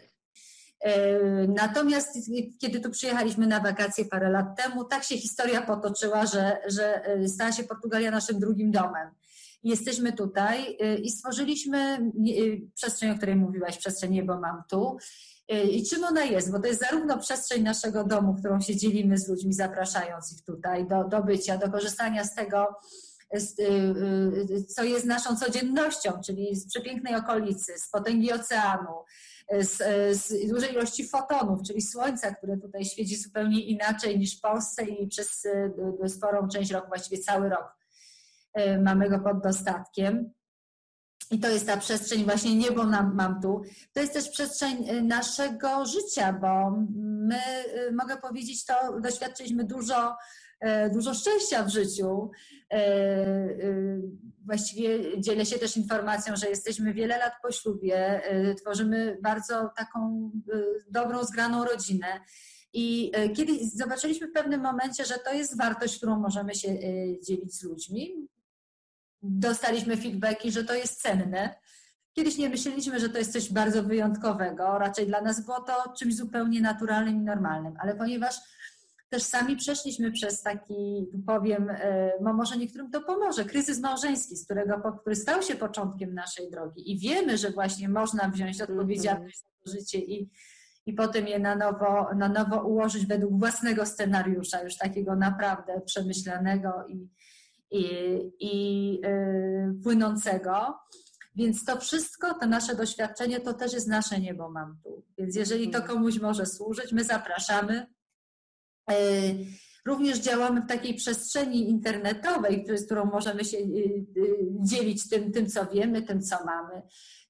E, 0.82 1.20
natomiast 1.48 2.18
kiedy 2.62 2.80
tu 2.80 2.90
przyjechaliśmy 2.90 3.48
na 3.48 3.60
wakacje 3.60 4.06
parę 4.06 4.30
lat 4.30 4.46
temu, 4.58 4.84
tak 4.84 5.04
się 5.04 5.18
historia 5.18 5.62
potoczyła, 5.62 6.26
że, 6.26 6.58
że 6.68 7.06
e, 7.06 7.28
stała 7.28 7.52
się 7.52 7.64
Portugalia 7.64 8.12
naszym 8.12 8.40
drugim 8.40 8.72
domem. 8.72 9.10
Jesteśmy 9.64 10.14
tutaj 10.14 10.78
y, 10.82 10.96
i 10.96 11.10
stworzyliśmy 11.10 12.12
y, 12.30 12.62
przestrzeń, 12.76 13.12
o 13.12 13.18
której 13.18 13.36
mówiłaś, 13.36 13.78
przestrzeń 13.78 14.12
niebo 14.12 14.40
mam 14.40 14.64
tu. 14.70 14.98
Y, 15.54 15.62
I 15.62 15.86
czym 15.86 16.04
ona 16.04 16.24
jest? 16.24 16.52
Bo 16.52 16.60
to 16.60 16.68
jest 16.68 16.80
zarówno 16.80 17.18
przestrzeń 17.18 17.64
naszego 17.64 18.04
domu, 18.04 18.36
którą 18.40 18.62
się 18.62 18.76
dzielimy 18.76 19.18
z 19.18 19.28
ludźmi, 19.28 19.54
zapraszając 19.54 20.34
ich 20.34 20.46
tutaj 20.46 20.88
do, 20.88 21.04
do 21.04 21.24
bycia, 21.24 21.58
do 21.58 21.72
korzystania 21.72 22.24
z 22.24 22.36
tego, 22.36 22.68
co 24.68 24.84
jest 24.84 25.06
naszą 25.06 25.36
codziennością, 25.36 26.12
czyli 26.26 26.56
z 26.56 26.68
przepięknej 26.68 27.16
okolicy, 27.16 27.74
z 27.78 27.90
potęgi 27.90 28.34
oceanu, 28.34 28.92
z, 29.60 29.78
z 30.18 30.50
dużej 30.50 30.72
ilości 30.72 31.08
fotonów, 31.08 31.60
czyli 31.68 31.82
słońca, 31.82 32.36
które 32.36 32.58
tutaj 32.58 32.86
świeci 32.86 33.18
zupełnie 33.18 33.62
inaczej 33.62 34.20
niż 34.20 34.38
w 34.38 34.42
Polsce 34.42 34.84
i 34.84 35.08
przez 35.08 35.48
sporą 36.08 36.48
część 36.48 36.72
roku, 36.72 36.88
właściwie 36.88 37.22
cały 37.22 37.50
rok 37.50 37.79
mamy 38.84 39.10
go 39.10 39.20
pod 39.20 39.44
dostatkiem. 39.44 40.34
I 41.32 41.40
to 41.40 41.50
jest 41.50 41.68
ta 41.68 41.78
przestrzeń 41.78 42.24
właśnie 42.24 42.56
niebo 42.56 42.86
nam, 42.86 43.16
mam 43.16 43.42
tu. 43.42 43.62
To 43.94 44.02
jest 44.02 44.14
też 44.14 44.30
przestrzeń 44.30 44.90
y, 44.90 45.02
naszego 45.02 45.86
życia, 45.86 46.34
bo 46.34 46.72
my, 46.98 47.42
y, 47.88 47.92
mogę 47.92 48.18
powiedzieć, 48.18 48.66
to 48.66 49.00
doświadczyliśmy 49.00 49.64
dużo, 49.64 50.16
y, 50.66 50.90
dużo 50.94 51.14
szczęścia 51.14 51.64
w 51.64 51.70
życiu. 51.70 52.32
Właściwie 54.46 55.22
dzielę 55.22 55.46
się 55.46 55.60
też 55.60 55.78
informacją, 55.78 56.36
że 56.36 56.50
jesteśmy 56.50 56.94
wiele 56.94 57.18
lat 57.18 57.34
po 57.44 57.52
ślubie, 57.52 58.22
tworzymy 58.62 59.18
bardzo 59.22 59.70
taką 59.78 60.32
dobrą, 60.90 61.24
zgraną 61.24 61.66
rodzinę. 61.66 62.08
I 62.74 63.12
kiedy 63.36 63.54
zobaczyliśmy 63.76 64.28
w 64.28 64.32
pewnym 64.32 64.62
momencie, 64.62 65.06
że 65.06 65.16
to 65.26 65.34
jest 65.34 65.58
wartość, 65.58 65.98
którą 65.98 66.20
możemy 66.20 66.56
się 66.56 66.80
dzielić 67.24 67.56
z 67.56 67.64
ludźmi, 67.64 68.28
dostaliśmy 69.22 69.98
feedbacki, 69.98 70.52
że 70.52 70.64
to 70.64 70.74
jest 70.74 71.02
cenne. 71.02 71.56
Kiedyś 72.14 72.38
nie 72.38 72.50
myśleliśmy, 72.50 73.00
że 73.00 73.10
to 73.10 73.18
jest 73.18 73.34
coś 73.34 73.54
bardzo 73.54 73.84
wyjątkowego, 73.84 74.78
raczej 74.78 75.08
dla 75.08 75.22
nas 75.22 75.46
było 75.46 75.60
to 75.60 75.94
czymś 76.00 76.16
zupełnie 76.16 76.62
naturalnym 76.62 77.16
i 77.16 77.26
normalnym, 77.26 77.74
ale 77.80 77.96
ponieważ 77.96 78.36
też 79.10 79.24
sami 79.24 79.56
przeszliśmy 79.56 80.12
przez 80.12 80.42
taki, 80.42 81.08
powiem, 81.28 81.68
no 82.22 82.34
może 82.34 82.58
niektórym 82.58 82.92
to 82.92 83.02
pomoże, 83.02 83.46
kryzys 83.46 83.80
małżeński, 83.80 84.36
z 84.36 84.46
którego, 84.46 84.98
który 85.02 85.16
stał 85.16 85.42
się 85.42 85.56
początkiem 85.56 86.14
naszej 86.14 86.52
drogi 86.52 86.92
i 86.92 87.00
wiemy, 87.00 87.38
że 87.38 87.52
właśnie 87.52 87.90
można 87.90 88.30
wziąć 88.30 88.62
odpowiedzialność 88.62 89.40
za 89.40 89.72
życie 89.72 90.00
i, 90.00 90.30
i 90.86 90.94
potem 90.94 91.28
je 91.28 91.40
na 91.40 91.56
nowo, 91.56 92.10
na 92.16 92.30
nowo 92.30 92.64
ułożyć 92.64 93.06
według 93.06 93.40
własnego 93.40 93.86
scenariusza, 93.86 94.64
już 94.64 94.78
takiego 94.78 95.16
naprawdę 95.16 95.82
przemyślanego 95.86 96.86
i, 96.88 97.08
i, 97.72 97.86
i 98.40 99.02
y, 99.06 99.84
płynącego. 99.84 100.80
Więc 101.36 101.66
to 101.66 101.80
wszystko, 101.80 102.34
to 102.34 102.48
nasze 102.48 102.76
doświadczenie, 102.76 103.40
to 103.40 103.54
też 103.54 103.74
jest 103.74 103.88
nasze 103.88 104.20
niebo 104.20 104.52
mam 104.52 104.80
tu. 104.84 105.06
Więc 105.18 105.36
jeżeli 105.36 105.70
to 105.70 105.78
mhm. 105.78 105.98
komuś 105.98 106.20
może 106.20 106.46
służyć, 106.46 106.92
my 106.92 107.04
zapraszamy. 107.04 107.88
Y, 108.92 108.96
również 109.86 110.20
działamy 110.20 110.62
w 110.62 110.68
takiej 110.68 110.94
przestrzeni 110.94 111.70
internetowej, 111.70 112.66
z 112.76 112.86
którą 112.86 113.06
możemy 113.06 113.46
się 113.46 113.58
y, 113.58 114.06
dzielić 114.60 115.10
tym, 115.10 115.32
tym 115.32 115.48
co 115.48 115.66
wiemy, 115.66 116.02
tym, 116.02 116.22
co 116.22 116.46
mamy. 116.46 116.82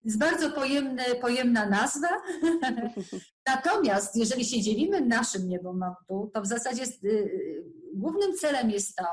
Jest 0.04 0.18
bardzo 0.18 0.52
pojemny, 0.52 1.04
pojemna 1.22 1.70
nazwa. 1.70 2.10
Natomiast 3.48 4.16
jeżeli 4.16 4.46
się 4.46 4.62
dzielimy 4.62 5.06
naszym 5.06 5.48
niebo 5.48 5.74
mam 5.74 5.94
tu, 6.08 6.32
to 6.34 6.42
w 6.42 6.48
zasadzie 6.48 6.84
głównym 7.94 8.34
celem 8.34 8.70
jest 8.70 8.96
to, 8.96 9.06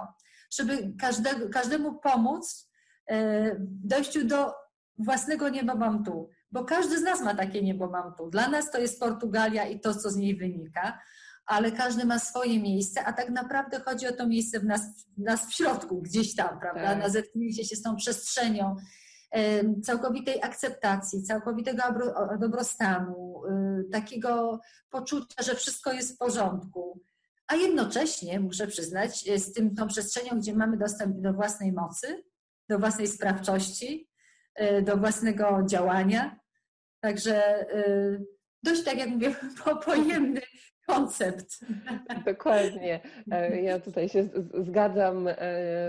żeby 0.59 0.92
każdego, 1.00 1.48
każdemu 1.48 1.94
pomóc 1.94 2.70
e, 3.07 3.54
w 3.54 3.86
dojściu 3.86 4.26
do 4.26 4.52
własnego 4.98 5.48
nieba 5.48 5.74
mam 5.74 6.04
tu. 6.04 6.30
Bo 6.50 6.64
każdy 6.64 6.98
z 6.98 7.02
nas 7.02 7.20
ma 7.20 7.34
takie 7.34 7.62
niebo 7.62 7.90
mam 7.90 8.14
tu. 8.14 8.30
Dla 8.30 8.48
nas 8.48 8.70
to 8.70 8.78
jest 8.78 9.00
Portugalia 9.00 9.66
i 9.66 9.80
to, 9.80 9.94
co 9.94 10.11
z 10.11 10.16
niej 10.16 10.36
wynika, 10.36 10.98
ale 11.46 11.72
każdy 11.72 12.04
ma 12.04 12.18
swoje 12.18 12.61
miejsce, 12.61 13.04
a 13.04 13.12
tak 13.12 13.30
naprawdę 13.30 13.80
chodzi 13.80 14.07
o 14.07 14.12
to 14.12 14.26
miejsce 14.26 14.61
w 14.61 14.64
nas, 14.64 14.80
w 15.18 15.22
nas 15.22 15.46
w 15.46 15.54
środku, 15.54 16.02
gdzieś 16.02 16.34
tam, 16.34 16.61
prawda? 16.61 16.82
Tak. 16.82 16.98
Na 16.98 17.09
zetknięcie 17.09 17.64
się 17.64 17.76
z 17.76 17.82
tą 17.82 17.96
przestrzenią 17.96 18.76
e, 19.32 19.80
całkowitej 19.80 20.42
akceptacji, 20.42 21.22
całkowitego 21.22 21.82
dobrostanu, 22.40 23.42
e, 23.50 23.82
takiego 23.92 24.61
poczucia, 24.90 25.42
że 25.42 25.54
wszystko 25.54 25.92
jest 25.92 26.14
w 26.14 26.18
porządku 26.18 27.00
a 27.49 27.55
jednocześnie, 27.55 28.40
muszę 28.40 28.66
przyznać, 28.66 29.28
e, 29.28 29.38
z 29.38 29.53
tym, 29.53 29.74
tą 29.74 29.86
przestrzenią, 29.86 30.40
gdzie 30.40 30.55
mamy 30.55 30.76
dostęp 30.76 31.20
do 31.20 31.32
własnej 31.32 31.72
mocy, 31.72 32.24
do 32.68 32.78
własnej 32.78 33.07
sprawczości, 33.07 34.09
e, 34.55 34.82
do 34.82 34.97
własnego 34.97 35.62
działania. 35.66 36.40
Także 37.01 37.70
e, 37.70 38.18
dość, 38.62 38.84
tak 38.84 38.99
jak 38.99 39.09
mówię, 39.09 39.34
pojemny 39.84 40.40
koncept. 40.86 41.61
Dokładnie. 42.24 43.01
Ja 43.62 43.80
tutaj 43.80 44.09
się 44.09 44.28
zgadzam 44.64 45.28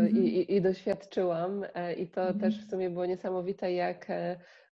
i, 0.10 0.18
i, 0.18 0.56
i 0.56 0.62
doświadczyłam 0.62 1.66
i 1.98 2.08
to 2.08 2.22
mhm. 2.22 2.40
też 2.40 2.66
w 2.66 2.70
sumie 2.70 2.90
było 2.90 3.06
niesamowite, 3.06 3.74
jak 3.74 4.08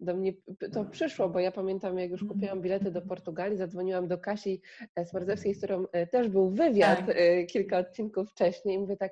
do 0.02 0.16
mnie 0.16 0.34
to 0.74 0.86
przyszło, 0.86 1.30
bo 1.30 1.40
ja 1.40 1.52
pamiętam, 1.52 2.00
jak 2.00 2.12
już 2.12 2.24
kupiłam 2.24 2.62
bilety 2.62 2.92
do 2.92 3.02
Portugalii, 3.02 3.58
zadzwoniłam 3.58 4.08
do 4.08 4.18
Kasi 4.18 4.62
Smarzewskiej, 5.06 5.54
z 5.54 5.58
którą 5.58 5.86
e, 5.92 6.08
też 6.08 6.30
był 6.30 6.50
wywiad 6.50 7.00
tak. 7.00 7.16
E, 7.18 7.46
kilka 7.46 7.78
odcinków 7.78 8.32
wcześniej 8.32 8.76
i 8.76 8.80
mówię 8.80 8.98
tak, 8.98 9.12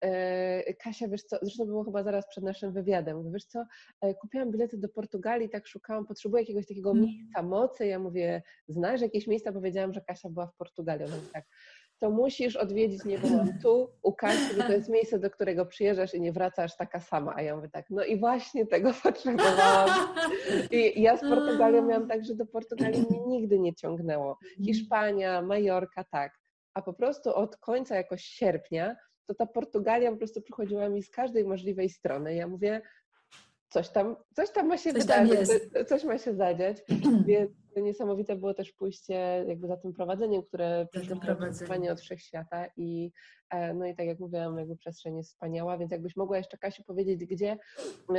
e, 0.00 0.74
Kasia, 0.74 1.08
wiesz 1.08 1.22
co, 1.22 1.38
zresztą 1.42 1.64
było 1.64 1.84
chyba 1.84 2.02
zaraz 2.02 2.28
przed 2.28 2.44
naszym 2.44 2.72
wywiadem, 2.72 3.16
mówię, 3.16 3.30
wiesz 3.32 3.44
co, 3.44 3.64
kupiłam 4.20 4.50
bilety 4.50 4.78
do 4.78 4.88
Portugalii, 4.88 5.48
tak 5.48 5.66
szukałam, 5.66 6.06
potrzebuję 6.06 6.42
jakiegoś 6.42 6.66
takiego 6.66 6.90
mm. 6.90 7.02
miejsca 7.02 7.42
mocy, 7.42 7.86
ja 7.86 7.98
mówię, 7.98 8.42
znasz 8.68 9.00
jakieś 9.00 9.26
miejsca? 9.26 9.52
Powiedziałam, 9.52 9.92
że 9.92 10.00
Kasia 10.00 10.28
była 10.30 10.46
w 10.46 10.56
Portugalii, 10.56 11.04
ona 11.04 11.16
tak, 11.32 11.44
to 11.98 12.10
musisz 12.10 12.56
odwiedzić 12.56 13.04
niebo 13.04 13.28
tu, 13.62 13.90
u 14.02 14.12
Kasi, 14.12 14.56
bo 14.56 14.62
to 14.62 14.72
jest 14.72 14.88
miejsce, 14.88 15.18
do 15.18 15.30
którego 15.30 15.66
przyjeżdżasz 15.66 16.14
i 16.14 16.20
nie 16.20 16.32
wracasz 16.32 16.76
taka 16.76 17.00
sama. 17.00 17.32
A 17.36 17.42
ja 17.42 17.56
mówię 17.56 17.68
tak, 17.68 17.86
no 17.90 18.04
i 18.04 18.18
właśnie 18.18 18.66
tego 18.66 18.92
potrzebowałam. 19.02 20.14
I 20.70 21.02
ja 21.02 21.16
z 21.16 21.20
Portugalią 21.20 21.86
miałam 21.86 22.08
tak, 22.08 22.24
że 22.24 22.34
do 22.34 22.46
Portugalii 22.46 23.06
mnie 23.10 23.20
nigdy 23.26 23.58
nie 23.58 23.74
ciągnęło. 23.74 24.38
Hiszpania, 24.64 25.42
Majorka, 25.42 26.04
tak. 26.04 26.32
A 26.74 26.82
po 26.82 26.92
prostu 26.92 27.34
od 27.34 27.56
końca 27.56 27.96
jakoś 27.96 28.24
sierpnia, 28.24 28.96
to 29.26 29.34
ta 29.34 29.46
Portugalia 29.46 30.10
po 30.10 30.16
prostu 30.16 30.42
przychodziła 30.42 30.88
mi 30.88 31.02
z 31.02 31.10
każdej 31.10 31.44
możliwej 31.44 31.88
strony. 31.88 32.34
Ja 32.34 32.48
mówię, 32.48 32.82
coś 33.74 33.88
tam, 33.88 34.16
coś 34.36 34.50
tam 34.50 34.66
ma 34.66 34.78
się 34.78 34.92
coś 34.92 35.02
wydarzyć, 35.02 35.48
coś 35.88 36.04
ma 36.04 36.18
się 36.18 36.34
zadziać. 36.34 36.76
Więc 37.26 37.50
niesamowite 37.76 38.36
było 38.36 38.54
też 38.54 38.72
pójście 38.72 39.44
jakby 39.48 39.68
za 39.68 39.76
tym 39.76 39.92
prowadzeniem, 39.92 40.42
które 40.42 40.86
prowadzenie 41.20 41.92
od 41.92 42.00
wszechświata 42.00 42.66
i 42.76 43.10
e, 43.50 43.74
no 43.74 43.86
i 43.86 43.94
tak 43.94 44.06
jak 44.06 44.20
mówiłam, 44.20 44.58
jakby 44.58 44.76
przestrzeń 44.76 45.16
jest 45.16 45.30
wspaniała, 45.30 45.78
więc 45.78 45.92
jakbyś 45.92 46.16
mogła 46.16 46.36
jeszcze 46.36 46.58
Kasiu 46.58 46.84
powiedzieć, 46.84 47.24
gdzie 47.24 47.56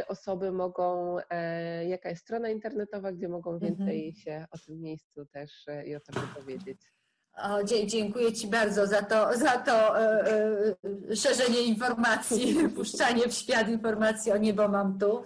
osoby 0.08 0.52
mogą, 0.52 1.18
e, 1.30 1.86
jaka 1.86 2.10
jest 2.10 2.22
strona 2.22 2.50
internetowa, 2.50 3.12
gdzie 3.12 3.30
mogą 3.30 3.54
mhm. 3.54 3.76
więcej 3.76 4.08
mhm. 4.08 4.16
się 4.16 4.46
o 4.52 4.58
tym 4.58 4.82
miejscu 4.82 5.26
też 5.26 5.68
e, 5.68 5.86
i 5.86 5.96
o 5.96 6.00
tym 6.00 6.16
powiedzieć. 6.36 6.82
O, 7.36 7.64
dziękuję 7.86 8.34
Ci 8.34 8.48
bardzo 8.48 8.88
za 8.88 9.02
to, 9.02 9.38
za 9.38 9.58
to 9.58 10.02
e, 10.02 11.16
szerzenie 11.16 11.62
informacji, 11.62 12.56
puszczanie 12.76 13.28
w 13.28 13.34
świat 13.34 13.70
informacji 13.70 14.32
o 14.32 14.38
Niebo 14.38 14.68
Mam 14.68 15.00
Tu. 15.00 15.24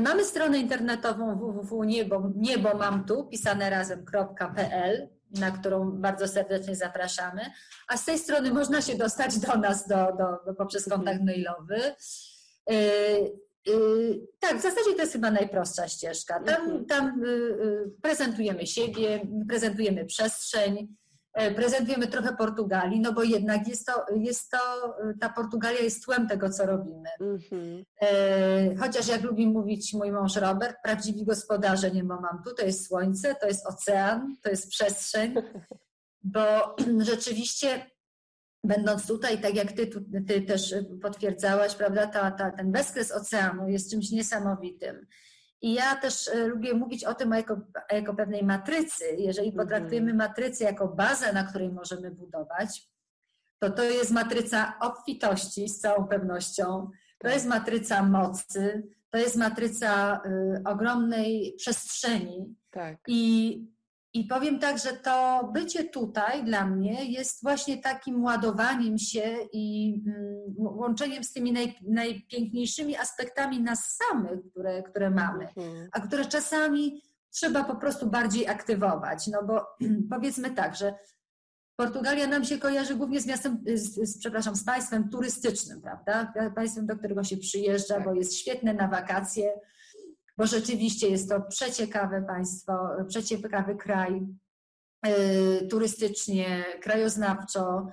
Mamy 0.00 0.24
stronę 0.24 0.58
internetową 0.58 1.38
www.niebomamtu, 1.38 3.24
pisane 3.24 3.70
razem.pl, 3.70 5.08
na 5.30 5.50
którą 5.50 5.90
bardzo 5.90 6.28
serdecznie 6.28 6.76
zapraszamy. 6.76 7.40
A 7.88 7.96
z 7.96 8.04
tej 8.04 8.18
strony 8.18 8.52
można 8.52 8.82
się 8.82 8.94
dostać 8.94 9.38
do 9.38 9.56
nas 9.56 9.88
do, 9.88 9.96
do, 9.96 10.54
poprzez 10.54 10.88
mhm. 10.88 11.00
kontakt 11.00 11.24
mailowy. 11.24 11.94
Yy, 12.68 12.76
yy, 13.66 14.26
tak, 14.40 14.58
w 14.58 14.62
zasadzie 14.62 14.92
to 14.94 15.00
jest 15.00 15.12
chyba 15.12 15.30
najprostsza 15.30 15.88
ścieżka. 15.88 16.40
Tam, 16.40 16.62
mhm. 16.62 16.86
tam 16.86 17.22
yy, 17.24 17.92
prezentujemy 18.02 18.66
siebie, 18.66 19.26
prezentujemy 19.48 20.04
przestrzeń, 20.04 20.96
prezentujemy 21.56 22.06
trochę 22.06 22.36
Portugalii, 22.36 23.00
no 23.00 23.12
bo 23.12 23.22
jednak 23.22 23.68
jest 23.68 23.86
to, 23.86 24.04
jest 24.14 24.50
to 24.50 24.58
ta 25.20 25.28
Portugalia 25.28 25.80
jest 25.80 26.04
tłem 26.04 26.28
tego, 26.28 26.50
co 26.50 26.66
robimy. 26.66 27.08
Mm-hmm. 27.20 27.84
Chociaż 28.80 29.08
jak 29.08 29.22
lubi 29.22 29.46
mówić 29.46 29.94
mój 29.94 30.12
mąż 30.12 30.36
Robert, 30.36 30.76
prawdziwi 30.84 31.24
gospodarze 31.24 31.90
nie 31.90 32.04
mam 32.04 32.42
tu, 32.44 32.54
to 32.54 32.66
jest 32.66 32.86
słońce, 32.86 33.34
to 33.34 33.46
jest 33.46 33.66
ocean, 33.66 34.36
to 34.42 34.50
jest 34.50 34.70
przestrzeń, 34.70 35.34
bo 36.34 36.76
rzeczywiście 37.10 37.86
będąc 38.64 39.06
tutaj, 39.06 39.40
tak 39.40 39.54
jak 39.54 39.72
ty, 39.72 39.90
ty 40.26 40.42
też 40.42 40.74
potwierdzałaś, 41.02 41.74
prawda, 41.74 42.06
ta, 42.06 42.30
ta, 42.30 42.50
ten 42.50 42.72
bezkres 42.72 43.12
oceanu 43.12 43.68
jest 43.68 43.90
czymś 43.90 44.10
niesamowitym. 44.10 45.06
I 45.62 45.74
ja 45.74 45.96
też 45.96 46.28
e, 46.28 46.46
lubię 46.46 46.74
mówić 46.74 47.04
o 47.04 47.14
tym 47.14 47.30
jako, 47.30 47.60
jako 47.92 48.14
pewnej 48.14 48.44
matrycy. 48.44 49.04
Jeżeli 49.18 49.48
mhm. 49.48 49.66
potraktujemy 49.66 50.14
matrycę 50.14 50.64
jako 50.64 50.88
bazę, 50.88 51.32
na 51.32 51.44
której 51.44 51.72
możemy 51.72 52.10
budować, 52.10 52.88
to 53.58 53.70
to 53.70 53.82
jest 53.82 54.10
matryca 54.10 54.78
obfitości 54.80 55.68
z 55.68 55.80
całą 55.80 56.08
pewnością, 56.08 56.64
to 57.18 57.22
tak. 57.22 57.32
jest 57.32 57.46
matryca 57.46 58.02
mocy, 58.02 58.82
to 59.10 59.18
jest 59.18 59.36
matryca 59.36 60.20
y, 60.26 60.62
ogromnej 60.64 61.54
przestrzeni. 61.58 62.56
Tak. 62.70 62.98
I 63.06 63.60
i 64.16 64.24
powiem 64.24 64.58
tak, 64.58 64.78
że 64.78 64.92
to 64.92 65.48
bycie 65.54 65.84
tutaj 65.84 66.44
dla 66.44 66.66
mnie 66.66 67.04
jest 67.04 67.42
właśnie 67.42 67.78
takim 67.78 68.24
ładowaniem 68.24 68.98
się 68.98 69.36
i 69.52 69.94
mm, 70.06 70.54
łączeniem 70.56 71.24
z 71.24 71.32
tymi 71.32 71.52
naj, 71.52 71.78
najpiękniejszymi 71.88 72.96
aspektami 72.96 73.62
nas 73.62 73.96
samych, 73.96 74.40
które, 74.50 74.82
które 74.82 75.10
mamy, 75.10 75.48
mhm. 75.56 75.88
a 75.92 76.00
które 76.00 76.24
czasami 76.24 77.02
trzeba 77.30 77.64
po 77.64 77.76
prostu 77.76 78.10
bardziej 78.10 78.48
aktywować. 78.48 79.26
No 79.26 79.42
bo 79.44 79.66
powiedzmy 80.14 80.50
tak, 80.50 80.76
że 80.76 80.94
Portugalia 81.76 82.26
nam 82.26 82.44
się 82.44 82.58
kojarzy 82.58 82.94
głównie 82.94 83.20
z 83.20 83.26
miastem, 83.26 83.64
z, 83.74 84.10
z, 84.10 84.18
przepraszam, 84.18 84.56
z 84.56 84.64
państwem 84.64 85.08
turystycznym, 85.08 85.82
prawda? 85.82 86.32
Państwem, 86.54 86.86
do 86.86 86.96
którego 86.96 87.24
się 87.24 87.36
przyjeżdża, 87.36 87.94
tak. 87.94 88.04
bo 88.04 88.14
jest 88.14 88.34
świetne 88.34 88.74
na 88.74 88.88
wakacje, 88.88 89.52
bo 90.36 90.46
rzeczywiście 90.46 91.08
jest 91.08 91.28
to 91.28 91.40
przeciekawe 91.40 92.22
państwo, 92.22 92.72
przeciekawy 93.08 93.76
kraj 93.76 94.26
yy, 95.06 95.68
turystycznie, 95.70 96.64
krajoznawczo. 96.82 97.86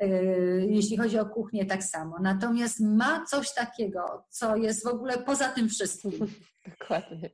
Yy, 0.00 0.66
jeśli 0.70 0.96
chodzi 0.96 1.18
o 1.18 1.26
kuchnię, 1.26 1.66
tak 1.66 1.84
samo. 1.84 2.16
Natomiast 2.20 2.80
ma 2.80 3.24
coś 3.24 3.54
takiego, 3.54 4.24
co 4.30 4.56
jest 4.56 4.84
w 4.84 4.88
ogóle 4.88 5.18
poza 5.18 5.48
tym 5.48 5.68
wszystkim. 5.68 6.12
Dokładnie. 6.78 7.30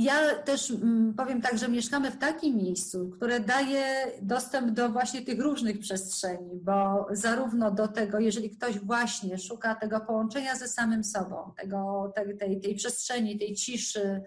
Ja 0.00 0.34
też 0.34 0.70
mm, 0.70 1.14
powiem 1.14 1.42
tak, 1.42 1.58
że 1.58 1.68
mieszkamy 1.68 2.10
w 2.10 2.18
takim 2.18 2.56
miejscu, 2.56 3.10
które 3.10 3.40
daje 3.40 4.12
dostęp 4.22 4.70
do 4.70 4.88
właśnie 4.88 5.22
tych 5.22 5.40
różnych 5.40 5.78
przestrzeni, 5.78 6.60
bo 6.62 7.06
zarówno 7.10 7.70
do 7.70 7.88
tego, 7.88 8.18
jeżeli 8.18 8.50
ktoś 8.50 8.78
właśnie 8.78 9.38
szuka 9.38 9.74
tego 9.74 10.00
połączenia 10.00 10.56
ze 10.56 10.68
samym 10.68 11.04
sobą, 11.04 11.52
tego, 11.56 12.12
tej, 12.14 12.38
tej, 12.38 12.60
tej 12.60 12.74
przestrzeni, 12.74 13.38
tej 13.38 13.54
ciszy, 13.54 14.22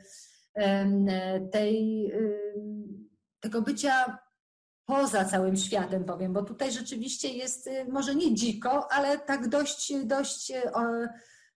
tej, 1.52 2.12
tego 3.40 3.62
bycia 3.62 4.18
poza 4.86 5.26
całym 5.26 5.58
światem, 5.58 6.06
powiem, 6.06 6.34
bo 6.34 6.44
tutaj 6.44 6.72
rzeczywiście 6.72 7.28
jest 7.28 7.68
y, 7.68 7.86
może 7.90 8.16
nie 8.16 8.36
dziko, 8.36 8.92
ale 8.92 9.18
tak 9.18 9.48
dość, 9.48 9.94
dość 10.06 10.52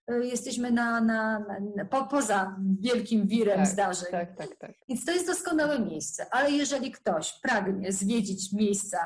jesteśmy 0.08 0.72
na, 0.72 1.01
na, 1.01 1.39
na 1.76 1.86
po, 1.86 2.05
poza 2.05 2.55
wielkim 2.80 3.28
wirem 3.28 3.58
tak, 3.58 3.68
zdarzeń. 3.68 4.12
Tak, 4.12 4.36
tak, 4.36 4.55
tak. 4.60 4.72
Więc 4.89 5.05
to 5.05 5.12
jest 5.12 5.28
doskonałe 5.28 5.80
miejsce. 5.80 6.26
Ale 6.32 6.51
jeżeli 6.51 6.91
ktoś 6.91 7.39
pragnie 7.41 7.91
zwiedzić 7.91 8.53
miejsca 8.53 8.97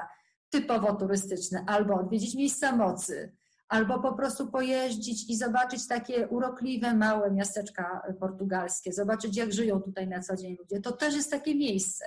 typowo 0.49 0.95
turystyczne, 0.95 1.63
albo 1.67 1.95
odwiedzić 1.95 2.35
miejsca 2.35 2.75
mocy, 2.75 3.35
albo 3.67 3.99
po 3.99 4.13
prostu 4.13 4.51
pojeździć 4.51 5.29
i 5.29 5.37
zobaczyć 5.37 5.87
takie 5.87 6.27
urokliwe, 6.27 6.93
małe 6.93 7.31
miasteczka 7.31 8.01
portugalskie, 8.19 8.93
zobaczyć 8.93 9.37
jak 9.37 9.53
żyją 9.53 9.81
tutaj 9.81 10.07
na 10.07 10.19
co 10.19 10.35
dzień 10.35 10.55
ludzie, 10.59 10.81
to 10.81 10.91
też 10.91 11.15
jest 11.15 11.31
takie 11.31 11.55
miejsce. 11.55 12.05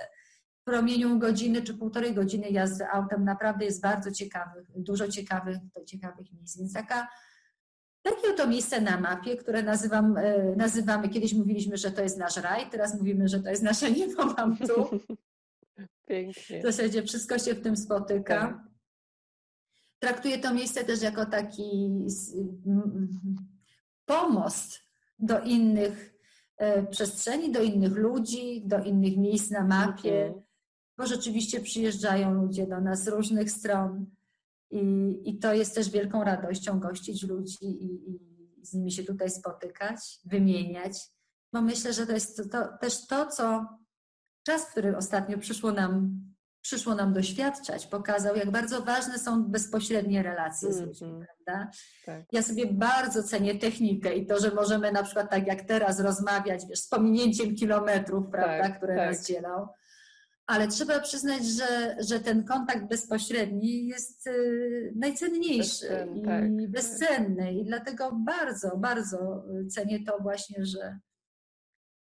W 0.61 0.63
promieniu 0.63 1.19
godziny 1.19 1.61
czy 1.61 1.73
półtorej 1.73 2.13
godziny 2.13 2.49
jazdy 2.49 2.87
autem 2.87 3.23
naprawdę 3.23 3.65
jest 3.65 3.81
bardzo 3.81 4.11
ciekawych, 4.11 4.67
dużo 4.75 5.07
ciekawych, 5.07 5.57
ciekawych 5.85 6.33
miejsc. 6.33 6.57
Więc 6.57 6.73
taka 6.73 7.07
takie 8.05 8.29
oto 8.29 8.47
miejsce 8.47 8.81
na 8.81 8.99
mapie, 8.99 9.37
które 9.37 9.63
nazywam, 9.63 10.17
e, 10.17 10.55
nazywamy, 10.55 11.09
kiedyś 11.09 11.33
mówiliśmy, 11.33 11.77
że 11.77 11.91
to 11.91 12.01
jest 12.01 12.17
nasz 12.17 12.37
raj, 12.37 12.69
teraz 12.69 12.97
mówimy, 12.97 13.27
że 13.27 13.39
to 13.39 13.49
jest 13.49 13.63
nasze 13.63 13.91
niebo 13.91 14.25
mam 14.25 14.57
tu. 14.57 14.89
Pięknie. 16.07 16.59
W 16.59 16.63
zasadzie 16.63 17.03
wszystko 17.03 17.39
się 17.39 17.53
w 17.53 17.61
tym 17.61 17.77
spotyka. 17.77 18.39
Tak. 18.39 18.59
Traktuję 19.99 20.37
to 20.37 20.53
miejsce 20.53 20.83
też 20.83 21.01
jako 21.01 21.25
taki 21.25 21.89
pomost 24.05 24.79
do 25.19 25.39
innych 25.39 26.13
e, 26.57 26.83
przestrzeni, 26.83 27.51
do 27.51 27.61
innych 27.61 27.93
ludzi, 27.93 28.63
do 28.65 28.83
innych 28.83 29.17
miejsc 29.17 29.51
na 29.51 29.63
mapie, 29.63 30.25
mhm. 30.25 30.43
bo 30.97 31.07
rzeczywiście 31.07 31.61
przyjeżdżają 31.61 32.33
ludzie 32.33 32.67
do 32.67 32.81
nas 32.81 33.03
z 33.03 33.07
różnych 33.07 33.51
stron. 33.51 34.05
I, 34.71 34.81
I 35.25 35.39
to 35.39 35.53
jest 35.53 35.75
też 35.75 35.89
wielką 35.89 36.23
radością 36.23 36.79
gościć 36.79 37.23
ludzi 37.23 37.65
i, 37.65 38.11
i 38.11 38.19
z 38.65 38.73
nimi 38.73 38.91
się 38.91 39.03
tutaj 39.03 39.29
spotykać, 39.29 40.19
wymieniać, 40.25 40.97
bo 41.53 41.61
myślę, 41.61 41.93
że 41.93 42.07
to 42.07 42.13
jest 42.13 42.51
to, 42.51 42.77
też 42.81 43.07
to, 43.07 43.27
co 43.27 43.65
czas, 44.45 44.65
który 44.65 44.97
ostatnio 44.97 45.37
przyszło 45.37 45.71
nam, 45.71 46.21
przyszło 46.61 46.95
nam 46.95 47.13
doświadczać, 47.13 47.87
pokazał, 47.87 48.35
jak 48.35 48.51
bardzo 48.51 48.81
ważne 48.81 49.19
są 49.19 49.43
bezpośrednie 49.43 50.23
relacje 50.23 50.73
z 50.73 50.81
ludźmi, 50.81 51.07
mm 51.07 51.21
-hmm. 51.21 51.25
prawda? 51.25 51.71
Tak. 52.05 52.23
Ja 52.31 52.41
sobie 52.41 52.65
bardzo 52.73 53.23
cenię 53.23 53.55
technikę 53.55 54.15
i 54.15 54.25
to, 54.25 54.39
że 54.39 54.51
możemy 54.51 54.91
na 54.91 55.03
przykład 55.03 55.29
tak 55.29 55.47
jak 55.47 55.61
teraz 55.61 55.99
rozmawiać, 55.99 56.65
wiesz, 56.69 56.79
z 56.79 56.87
pominięciem 56.87 57.55
kilometrów, 57.55 58.25
prawda, 58.31 58.63
tak, 58.63 58.77
które 58.77 58.95
tak. 58.95 59.09
nas 59.09 59.27
dzielą 59.27 59.67
ale 60.47 60.67
trzeba 60.67 60.99
przyznać, 60.99 61.45
że, 61.45 61.95
że 61.99 62.19
ten 62.19 62.43
kontakt 62.43 62.87
bezpośredni 62.87 63.87
jest 63.87 64.27
y, 64.27 64.93
najcenniejszy 64.95 65.87
Bezcen, 65.87 66.17
i 66.17 66.23
tak, 66.23 66.71
bezcenny. 66.71 67.53
I 67.53 67.65
dlatego 67.65 68.11
bardzo, 68.11 68.77
bardzo 68.77 69.43
cenię 69.69 70.03
to 70.03 70.17
właśnie, 70.21 70.65
że, 70.65 70.99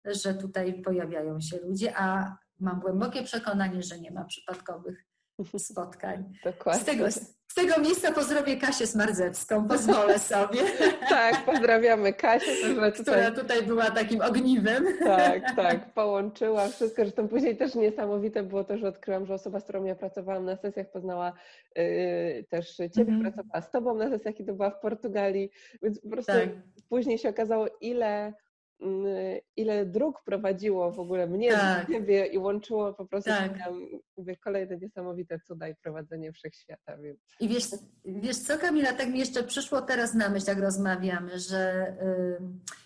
że 0.05 0.34
tutaj 0.34 0.82
pojawiają 0.82 1.40
się 1.40 1.57
ludzie, 1.57 1.97
a 1.97 2.36
mam 2.61 2.80
głębokie 2.80 3.22
przekonanie, 3.22 3.82
że 3.82 3.99
nie 3.99 4.11
ma 4.11 4.24
przypadkowych 4.24 5.05
spotkań. 5.59 6.32
Dokładnie. 6.45 6.82
Z 6.82 6.84
tego, 6.84 7.05
z 7.55 7.57
tego 7.57 7.80
miejsca 7.80 8.12
pozdrowię 8.12 8.57
Kasię 8.57 8.86
Smardzewską, 8.86 9.68
pozwolę 9.68 10.18
sobie. 10.18 10.61
tak, 11.09 11.44
pozdrawiamy 11.44 12.12
Kasię. 12.12 12.52
Tutaj... 12.74 12.92
Która 12.92 13.30
tutaj 13.30 13.62
była 13.62 13.90
takim 13.90 14.20
ogniwem. 14.20 14.84
tak, 14.98 15.42
tak, 15.57 15.92
połączyła 15.92 16.68
wszystko. 16.68 17.02
Zresztą 17.02 17.28
później 17.28 17.57
też 17.57 17.74
niesamowite 17.74 18.42
było 18.42 18.64
to, 18.64 18.78
że 18.78 18.88
odkryłam, 18.88 19.26
że 19.26 19.34
osoba, 19.34 19.61
z 19.61 19.64
którą 19.64 19.84
ja 19.84 19.94
pracowałam 19.94 20.44
na 20.44 20.57
sesjach, 20.57 20.90
poznała 20.90 21.32
yy, 21.76 22.44
też 22.48 22.76
Ciebie, 22.76 23.12
-hmm. 23.12 23.22
pracowała 23.22 23.61
z 23.61 23.70
Tobą 23.70 23.94
na 23.94 24.11
sesjach, 24.11 24.34
kiedy 24.34 24.52
była 24.52 24.70
w 24.70 24.80
Portugalii, 24.80 25.50
więc 25.82 26.00
po 26.00 26.09
prostu 26.09 26.32
tak. 26.32 26.48
później 26.88 27.18
się 27.18 27.28
okazało, 27.28 27.66
ile 27.80 28.32
ile 29.57 29.87
dróg 29.87 30.22
prowadziło 30.25 30.93
w 30.93 31.01
ogóle 31.01 31.27
mnie 31.27 31.53
tak. 31.53 31.87
do 31.87 31.93
ciebie 31.93 32.27
i 32.27 32.39
łączyło 32.39 32.95
po 32.95 33.07
prostu 33.07 33.31
tak. 33.31 33.59
tam, 33.59 33.81
mówię, 34.16 34.37
kolejne 34.37 34.77
niesamowite 34.77 35.41
cuda 35.41 35.68
i 35.68 35.75
prowadzenie 35.75 36.33
wszechświata. 36.33 36.97
Więc. 36.97 37.18
I 37.41 37.49
wiesz, 37.49 37.64
wiesz 38.05 38.37
co 38.39 38.59
Kamila, 38.59 38.93
tak 38.93 39.09
mi 39.09 39.18
jeszcze 39.18 39.43
przyszło 39.43 39.83
teraz 39.83 40.14
na 40.14 40.29
myśl, 40.29 40.45
jak 40.49 40.59
rozmawiamy, 40.59 41.39
że 41.39 41.97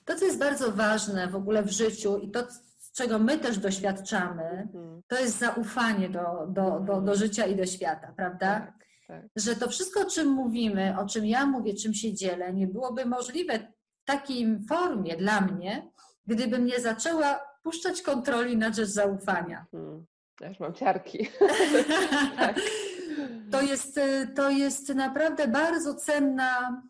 to, 0.04 0.14
co 0.14 0.24
jest 0.24 0.38
bardzo 0.38 0.72
ważne 0.72 1.26
w 1.26 1.36
ogóle 1.36 1.62
w 1.62 1.70
życiu 1.70 2.18
i 2.18 2.30
to, 2.30 2.46
czego 2.94 3.18
my 3.18 3.38
też 3.38 3.58
doświadczamy, 3.58 4.44
mhm. 4.44 5.02
to 5.08 5.20
jest 5.20 5.38
zaufanie 5.38 6.08
do, 6.08 6.46
do, 6.48 6.70
do, 6.70 6.80
do 6.80 6.98
mhm. 6.98 7.16
życia 7.16 7.46
i 7.46 7.56
do 7.56 7.66
świata, 7.66 8.12
prawda? 8.16 8.60
Tak, 8.60 8.72
tak. 9.08 9.24
Że 9.36 9.56
to 9.56 9.68
wszystko, 9.68 10.00
o 10.00 10.10
czym 10.10 10.28
mówimy, 10.28 10.94
o 10.98 11.06
czym 11.06 11.26
ja 11.26 11.46
mówię, 11.46 11.74
czym 11.74 11.94
się 11.94 12.14
dzielę, 12.14 12.54
nie 12.54 12.66
byłoby 12.66 13.06
możliwe 13.06 13.72
takiej 14.08 14.58
formie 14.68 15.16
dla 15.16 15.40
mnie, 15.40 15.90
gdybym 16.26 16.66
nie 16.66 16.80
zaczęła 16.80 17.40
puszczać 17.62 18.02
kontroli 18.02 18.56
na 18.56 18.72
rzecz 18.72 18.88
zaufania. 18.88 19.66
Hmm. 19.70 20.06
Ja 20.40 20.48
już 20.48 20.60
mam 20.60 20.74
ciarki. 20.74 21.28
tak. 22.38 22.56
to, 23.50 23.62
jest, 23.62 24.00
to 24.36 24.50
jest 24.50 24.94
naprawdę 24.94 25.48
bardzo 25.48 25.94
cenna, 25.94 26.82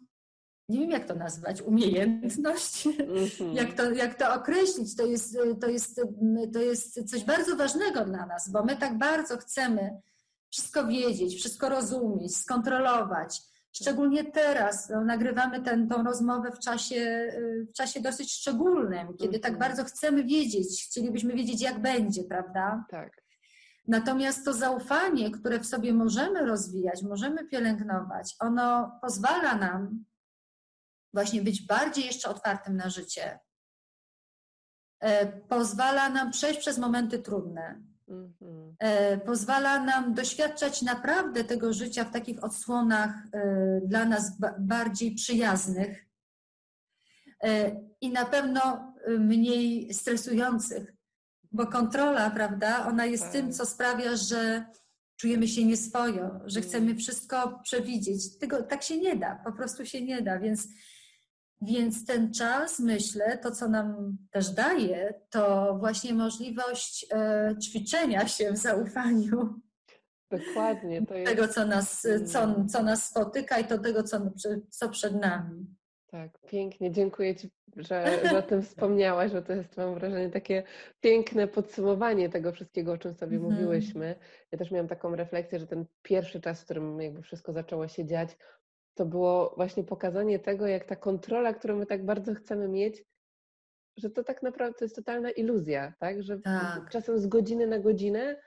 nie 0.68 0.80
wiem 0.80 0.90
jak 0.90 1.04
to 1.04 1.14
nazwać, 1.14 1.62
umiejętność, 1.62 2.86
mm-hmm. 2.86 3.54
jak, 3.54 3.72
to, 3.72 3.90
jak 3.90 4.14
to 4.14 4.34
określić. 4.34 4.96
To 4.96 5.06
jest, 5.06 5.38
to, 5.60 5.68
jest, 5.68 6.00
to 6.52 6.60
jest 6.60 7.10
coś 7.10 7.24
bardzo 7.24 7.56
ważnego 7.56 8.04
dla 8.04 8.26
nas, 8.26 8.50
bo 8.50 8.64
my 8.64 8.76
tak 8.76 8.98
bardzo 8.98 9.36
chcemy 9.36 10.00
wszystko 10.50 10.86
wiedzieć, 10.86 11.36
wszystko 11.36 11.68
rozumieć, 11.68 12.36
skontrolować 12.36 13.40
Szczególnie 13.80 14.24
teraz 14.24 14.88
no, 14.88 15.04
nagrywamy 15.04 15.62
tę 15.62 15.86
rozmowę 16.04 16.52
w 16.52 16.58
czasie, 16.58 16.96
y, 16.96 17.66
w 17.70 17.72
czasie 17.72 18.00
dosyć 18.00 18.32
szczególnym, 18.32 19.16
kiedy 19.16 19.38
tak 19.38 19.52
mhm. 19.52 19.70
bardzo 19.70 19.84
chcemy 19.84 20.24
wiedzieć, 20.24 20.84
chcielibyśmy 20.84 21.34
wiedzieć, 21.34 21.60
jak 21.60 21.78
będzie, 21.78 22.24
prawda? 22.24 22.84
Tak. 22.90 23.22
Natomiast 23.88 24.44
to 24.44 24.52
zaufanie, 24.52 25.30
które 25.30 25.60
w 25.60 25.66
sobie 25.66 25.92
możemy 25.92 26.46
rozwijać, 26.46 27.02
możemy 27.02 27.46
pielęgnować, 27.46 28.36
ono 28.40 28.98
pozwala 29.02 29.54
nam 29.54 30.04
właśnie 31.14 31.42
być 31.42 31.66
bardziej 31.66 32.04
jeszcze 32.04 32.28
otwartym 32.28 32.76
na 32.76 32.90
życie. 32.90 33.38
E, 35.00 35.26
pozwala 35.26 36.10
nam 36.10 36.30
przejść 36.30 36.60
przez 36.60 36.78
momenty 36.78 37.18
trudne. 37.18 37.82
Mhm. 38.08 38.74
E, 38.78 39.18
pozwala 39.18 39.84
nam 39.84 40.14
doświadczać 40.14 40.82
naprawdę 40.82 41.44
tego 41.44 41.72
życia 41.72 42.04
w 42.04 42.12
takich 42.12 42.44
odsłonach 42.44 43.10
e, 43.32 43.80
dla 43.84 44.04
nas 44.04 44.32
bardziej 44.58 45.14
przyjaznych 45.14 46.06
e, 47.42 47.80
i 48.00 48.12
na 48.12 48.24
pewno 48.24 48.94
mniej 49.18 49.94
stresujących, 49.94 50.94
bo 51.52 51.66
kontrola, 51.66 52.30
prawda, 52.30 52.86
ona 52.86 53.06
jest 53.06 53.22
tak. 53.22 53.32
tym, 53.32 53.52
co 53.52 53.66
sprawia, 53.66 54.16
że 54.16 54.66
czujemy 55.16 55.48
się 55.48 55.64
nieswojo, 55.64 56.40
że 56.46 56.60
chcemy 56.60 56.94
wszystko 56.94 57.60
przewidzieć. 57.64 58.38
Tego 58.38 58.62
tak 58.62 58.82
się 58.82 58.98
nie 58.98 59.16
da, 59.16 59.40
po 59.44 59.52
prostu 59.52 59.86
się 59.86 60.02
nie 60.02 60.22
da, 60.22 60.38
więc 60.38 60.68
więc 61.60 62.06
ten 62.06 62.34
czas, 62.34 62.80
myślę, 62.80 63.38
to 63.38 63.50
co 63.50 63.68
nam 63.68 64.16
też 64.30 64.50
daje, 64.50 65.14
to 65.30 65.76
właśnie 65.80 66.14
możliwość 66.14 67.06
e, 67.12 67.54
ćwiczenia 67.62 68.28
się 68.28 68.52
w 68.52 68.56
zaufaniu. 68.56 69.60
Dokładnie. 70.30 71.06
To 71.06 71.14
jest... 71.14 71.30
Tego, 71.30 71.48
co 71.48 71.66
nas, 71.66 72.06
co, 72.26 72.42
mm. 72.42 72.68
co 72.68 72.82
nas 72.82 73.08
spotyka 73.08 73.58
i 73.58 73.64
to 73.64 73.78
tego, 73.78 74.02
co, 74.02 74.20
co 74.70 74.88
przed 74.88 75.20
nami. 75.20 75.66
Tak, 76.10 76.38
pięknie. 76.46 76.92
Dziękuję 76.92 77.36
Ci, 77.36 77.50
że, 77.76 78.20
że 78.30 78.38
o 78.38 78.42
tym 78.42 78.62
wspomniałaś, 78.62 79.32
że 79.32 79.42
to 79.42 79.52
jest, 79.52 79.76
mam 79.76 79.94
wrażenie, 79.94 80.30
takie 80.30 80.62
piękne 81.00 81.48
podsumowanie 81.48 82.28
tego 82.28 82.52
wszystkiego, 82.52 82.92
o 82.92 82.98
czym 82.98 83.14
sobie 83.14 83.36
mm 83.36 83.50
-hmm. 83.50 83.52
mówiłyśmy. 83.52 84.14
Ja 84.52 84.58
też 84.58 84.70
miałam 84.70 84.88
taką 84.88 85.16
refleksję, 85.16 85.58
że 85.58 85.66
ten 85.66 85.84
pierwszy 86.02 86.40
czas, 86.40 86.60
w 86.60 86.64
którym 86.64 87.00
jakby 87.00 87.22
wszystko 87.22 87.52
zaczęło 87.52 87.88
się 87.88 88.04
dziać, 88.04 88.36
to 88.98 89.06
było 89.06 89.54
właśnie 89.56 89.84
pokazanie 89.84 90.38
tego, 90.38 90.66
jak 90.66 90.84
ta 90.84 90.96
kontrola, 90.96 91.54
którą 91.54 91.76
my 91.76 91.86
tak 91.86 92.04
bardzo 92.04 92.34
chcemy 92.34 92.68
mieć, 92.68 93.04
że 93.96 94.10
to 94.10 94.24
tak 94.24 94.42
naprawdę 94.42 94.78
to 94.78 94.84
jest 94.84 94.96
totalna 94.96 95.30
iluzja, 95.30 95.94
tak? 95.98 96.22
Że 96.22 96.38
tak. 96.38 96.90
czasem 96.90 97.18
z 97.18 97.26
godziny 97.26 97.66
na 97.66 97.78
godzinę 97.78 98.40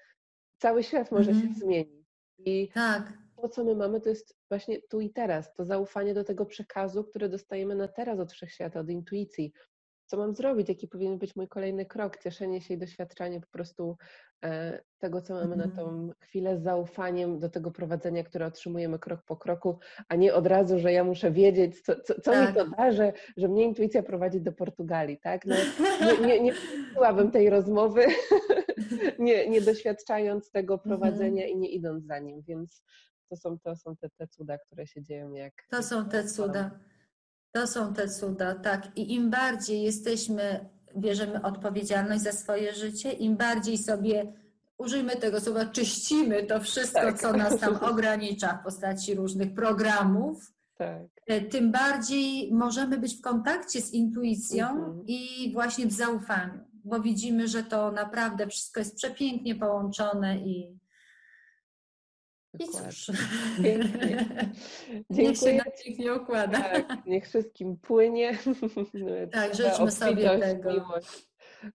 cały 0.58 0.84
świat 0.84 1.12
może 1.12 1.32
-hmm. 1.32 1.41
się 1.41 1.47
mhm. 1.47 1.60
zmienić. 1.60 2.08
I 2.38 2.70
tak 2.74 3.14
to, 3.41 3.49
co 3.49 3.64
my 3.64 3.76
mamy, 3.76 4.02
to 4.02 4.10
jest 4.10 4.38
właśnie 4.49 4.82
tu 4.82 5.02
i 5.02 5.10
teraz, 5.10 5.54
to 5.54 5.66
zaufanie 5.66 6.14
do 6.14 6.24
tego 6.24 6.45
przekazu, 6.45 7.04
który 7.04 7.30
dostajemy 7.30 7.76
na 7.76 7.88
teraz 7.88 8.20
od 8.20 8.32
wszechświata, 8.32 8.80
od 8.80 8.89
intuicji. 8.89 9.54
Co 10.12 10.18
mam 10.18 10.36
zrobić? 10.36 10.70
Jaki 10.70 10.88
powinien 10.88 11.18
być 11.18 11.36
mój 11.36 11.47
kolejny 11.47 11.86
krok? 11.86 12.18
Cieszenie 12.18 12.62
się 12.62 12.74
i 12.74 12.78
doświadczanie 12.78 13.41
po 13.41 13.47
prostu 13.47 13.97
e, 14.43 14.82
tego, 14.99 15.22
co 15.22 15.34
mamy 15.34 15.45
mm. 15.45 15.57
na 15.57 15.64
mhm. 15.64 15.88
tą 15.88 16.09
chwilę, 16.20 16.57
z 16.57 16.64
zaufaniem 16.64 17.39
do 17.39 17.49
tego 17.49 17.72
prowadzenia, 17.72 18.24
które 18.24 18.45
otrzymujemy 18.45 18.99
krok 18.99 19.22
po 19.24 19.38
kroku, 19.38 19.80
a 20.07 20.16
nie 20.16 20.34
od 20.34 20.47
razu, 20.47 20.80
że 20.80 20.91
ja 20.91 21.03
muszę 21.03 21.32
wiedzieć, 21.32 21.82
co, 21.82 21.95
co, 21.95 22.22
co 22.22 22.32
tak. 22.32 22.49
mi 22.49 22.55
to 22.55 22.70
da, 22.70 22.91
że, 22.91 23.14
że 23.38 23.47
mnie 23.47 23.64
intuicja 23.64 24.03
prowadzi 24.03 24.41
do 24.41 24.51
Portugalii, 24.51 25.18
tak? 25.18 25.45
No, 25.45 25.55
nie, 26.05 26.28
nie, 26.28 26.41
nie 26.41 26.53
byłabym 26.93 27.32
tej 27.32 27.49
rozmowy, 27.49 28.05
nie, 29.20 29.49
nie 29.49 29.62
doświadczając 29.62 30.51
tego 30.51 30.74
mhm. 30.84 30.89
prowadzenia 30.89 31.43
mm. 31.43 31.55
i 31.55 31.59
nie 31.59 31.70
idąc 31.70 32.05
za 32.05 32.20
nim, 32.20 32.41
więc 32.41 32.84
to 33.30 33.36
są, 33.36 33.59
to 33.59 33.76
są 33.76 33.95
te, 33.95 34.09
te 34.09 34.28
cuda, 34.28 34.57
które 34.57 34.88
się 34.88 35.01
dzieją 35.01 35.34
jak. 35.34 35.53
To 35.70 35.84
są 35.84 36.09
te 36.09 36.24
cuda. 36.24 36.72
To 37.52 37.68
są 37.68 37.93
te 37.93 38.08
cuda, 38.10 38.56
tak. 38.56 38.97
I 38.97 39.14
im 39.14 39.30
bardziej 39.30 39.84
jesteśmy, 39.84 40.70
bierzemy 40.97 41.41
odpowiedzialność 41.41 42.22
za 42.22 42.32
swoje 42.32 42.74
życie, 42.74 43.12
im 43.12 43.38
bardziej 43.38 43.78
sobie, 43.78 44.34
użyjmy 44.78 45.16
tego 45.16 45.41
słowa, 45.41 45.66
czyścimy 45.66 46.43
to 46.43 46.60
wszystko, 46.60 47.02
tak. 47.02 47.20
co 47.20 47.34
nas 47.34 47.60
tam 47.60 47.76
ogranicza 47.91 48.58
w 48.58 48.64
postaci 48.64 49.16
różnych 49.16 49.54
programów, 49.54 50.54
tak. 50.78 51.02
E, 51.28 51.41
tym 51.41 51.72
bardziej 51.72 52.54
możemy 52.54 52.97
być 52.97 53.18
w 53.18 53.22
kontakcie 53.22 53.82
z 53.82 53.93
intuicją 53.93 54.70
mhm. 54.70 55.04
i 55.08 55.52
właśnie 55.54 55.88
w 55.88 55.91
zaufaniu, 55.91 56.60
bo 56.84 56.99
widzimy, 56.99 57.47
że 57.47 57.64
to 57.64 57.91
naprawdę 57.91 58.47
wszystko 58.47 58.80
jest 58.80 58.95
przepięknie 58.95 59.56
połączone 59.56 60.38
i 60.38 60.80
i 62.60 62.68
cóż, 62.68 63.12
pięknie. 63.64 64.26
Niech 65.10 65.38
się 65.38 65.54
na 65.54 65.64
pięknie 65.84 66.14
układa. 66.14 66.60
Tak, 66.62 67.06
niech 67.06 67.28
wszystkim 67.28 67.78
płynie. 67.78 68.38
Tak, 69.32 69.56
życzmy 69.56 69.91
sobie 69.91 70.39
tego. 70.39 70.74
Miłość, 70.74 71.28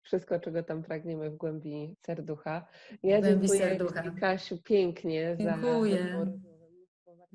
wszystko, 0.03 0.41
czego 0.41 0.63
tam 0.63 0.83
pragniemy 0.83 1.31
w 1.31 1.37
głębi 1.37 1.97
serducha. 2.07 2.67
Ja 3.03 3.19
w 3.19 3.21
głębi 3.21 3.49
dziękuję 3.49 3.61
serducha. 3.61 4.11
Kasiu 4.21 4.59
pięknie 4.63 5.37
Dziękuję. 5.41 6.25
za 6.25 6.56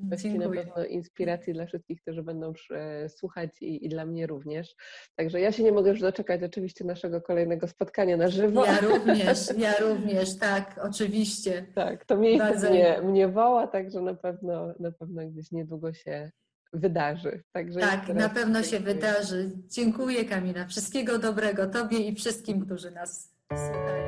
wartości, 0.10 0.40
na 0.40 0.50
pewno 0.50 0.86
inspiracji 0.86 1.54
dla 1.54 1.66
wszystkich, 1.66 2.02
którzy 2.02 2.24
będą 2.24 2.54
e, 2.72 3.10
słuchać 3.10 3.62
i, 3.62 3.86
i, 3.86 3.90
dla 3.90 4.06
mnie 4.06 4.28
również. 4.28 4.76
Także 5.16 5.40
ja 5.40 5.52
się 5.52 5.64
nie 5.64 5.72
mogę 5.72 5.90
już 5.90 6.00
doczekać 6.00 6.44
oczywiście 6.44 6.86
naszego 6.86 7.22
kolejnego 7.22 7.68
spotkania 7.68 8.18
na 8.18 8.28
żywo. 8.28 8.66
Ja 8.66 8.80
również, 8.80 9.40
ja 9.58 9.74
również, 9.80 10.38
tak, 10.38 10.80
oczywiście. 10.84 11.66
Tak, 11.76 12.06
to 12.06 12.18
miejsce 12.18 12.70
mnie, 12.70 13.02
mnie 13.04 13.28
woła, 13.28 13.68
także 13.68 14.02
na 14.02 14.14
pewno, 14.14 14.74
na 14.80 14.92
pewno 14.92 15.28
gdzieś 15.28 15.52
niedługo 15.52 15.94
się 15.94 16.32
wydarzy. 16.74 17.44
Także 17.52 17.80
tak, 17.80 18.08
na 18.08 18.30
pewno 18.30 18.64
się 18.64 18.80
wydarzy. 18.80 19.52
Dziękuję 19.68 20.26
Kamila. 20.26 20.66
Wszystkiego 20.66 21.20
dobrego 21.20 21.68
Tobie 21.68 21.98
i 21.98 22.16
wszystkim, 22.16 22.66
którzy 22.66 22.92
nas 22.92 23.36
słuchają. 23.50 24.01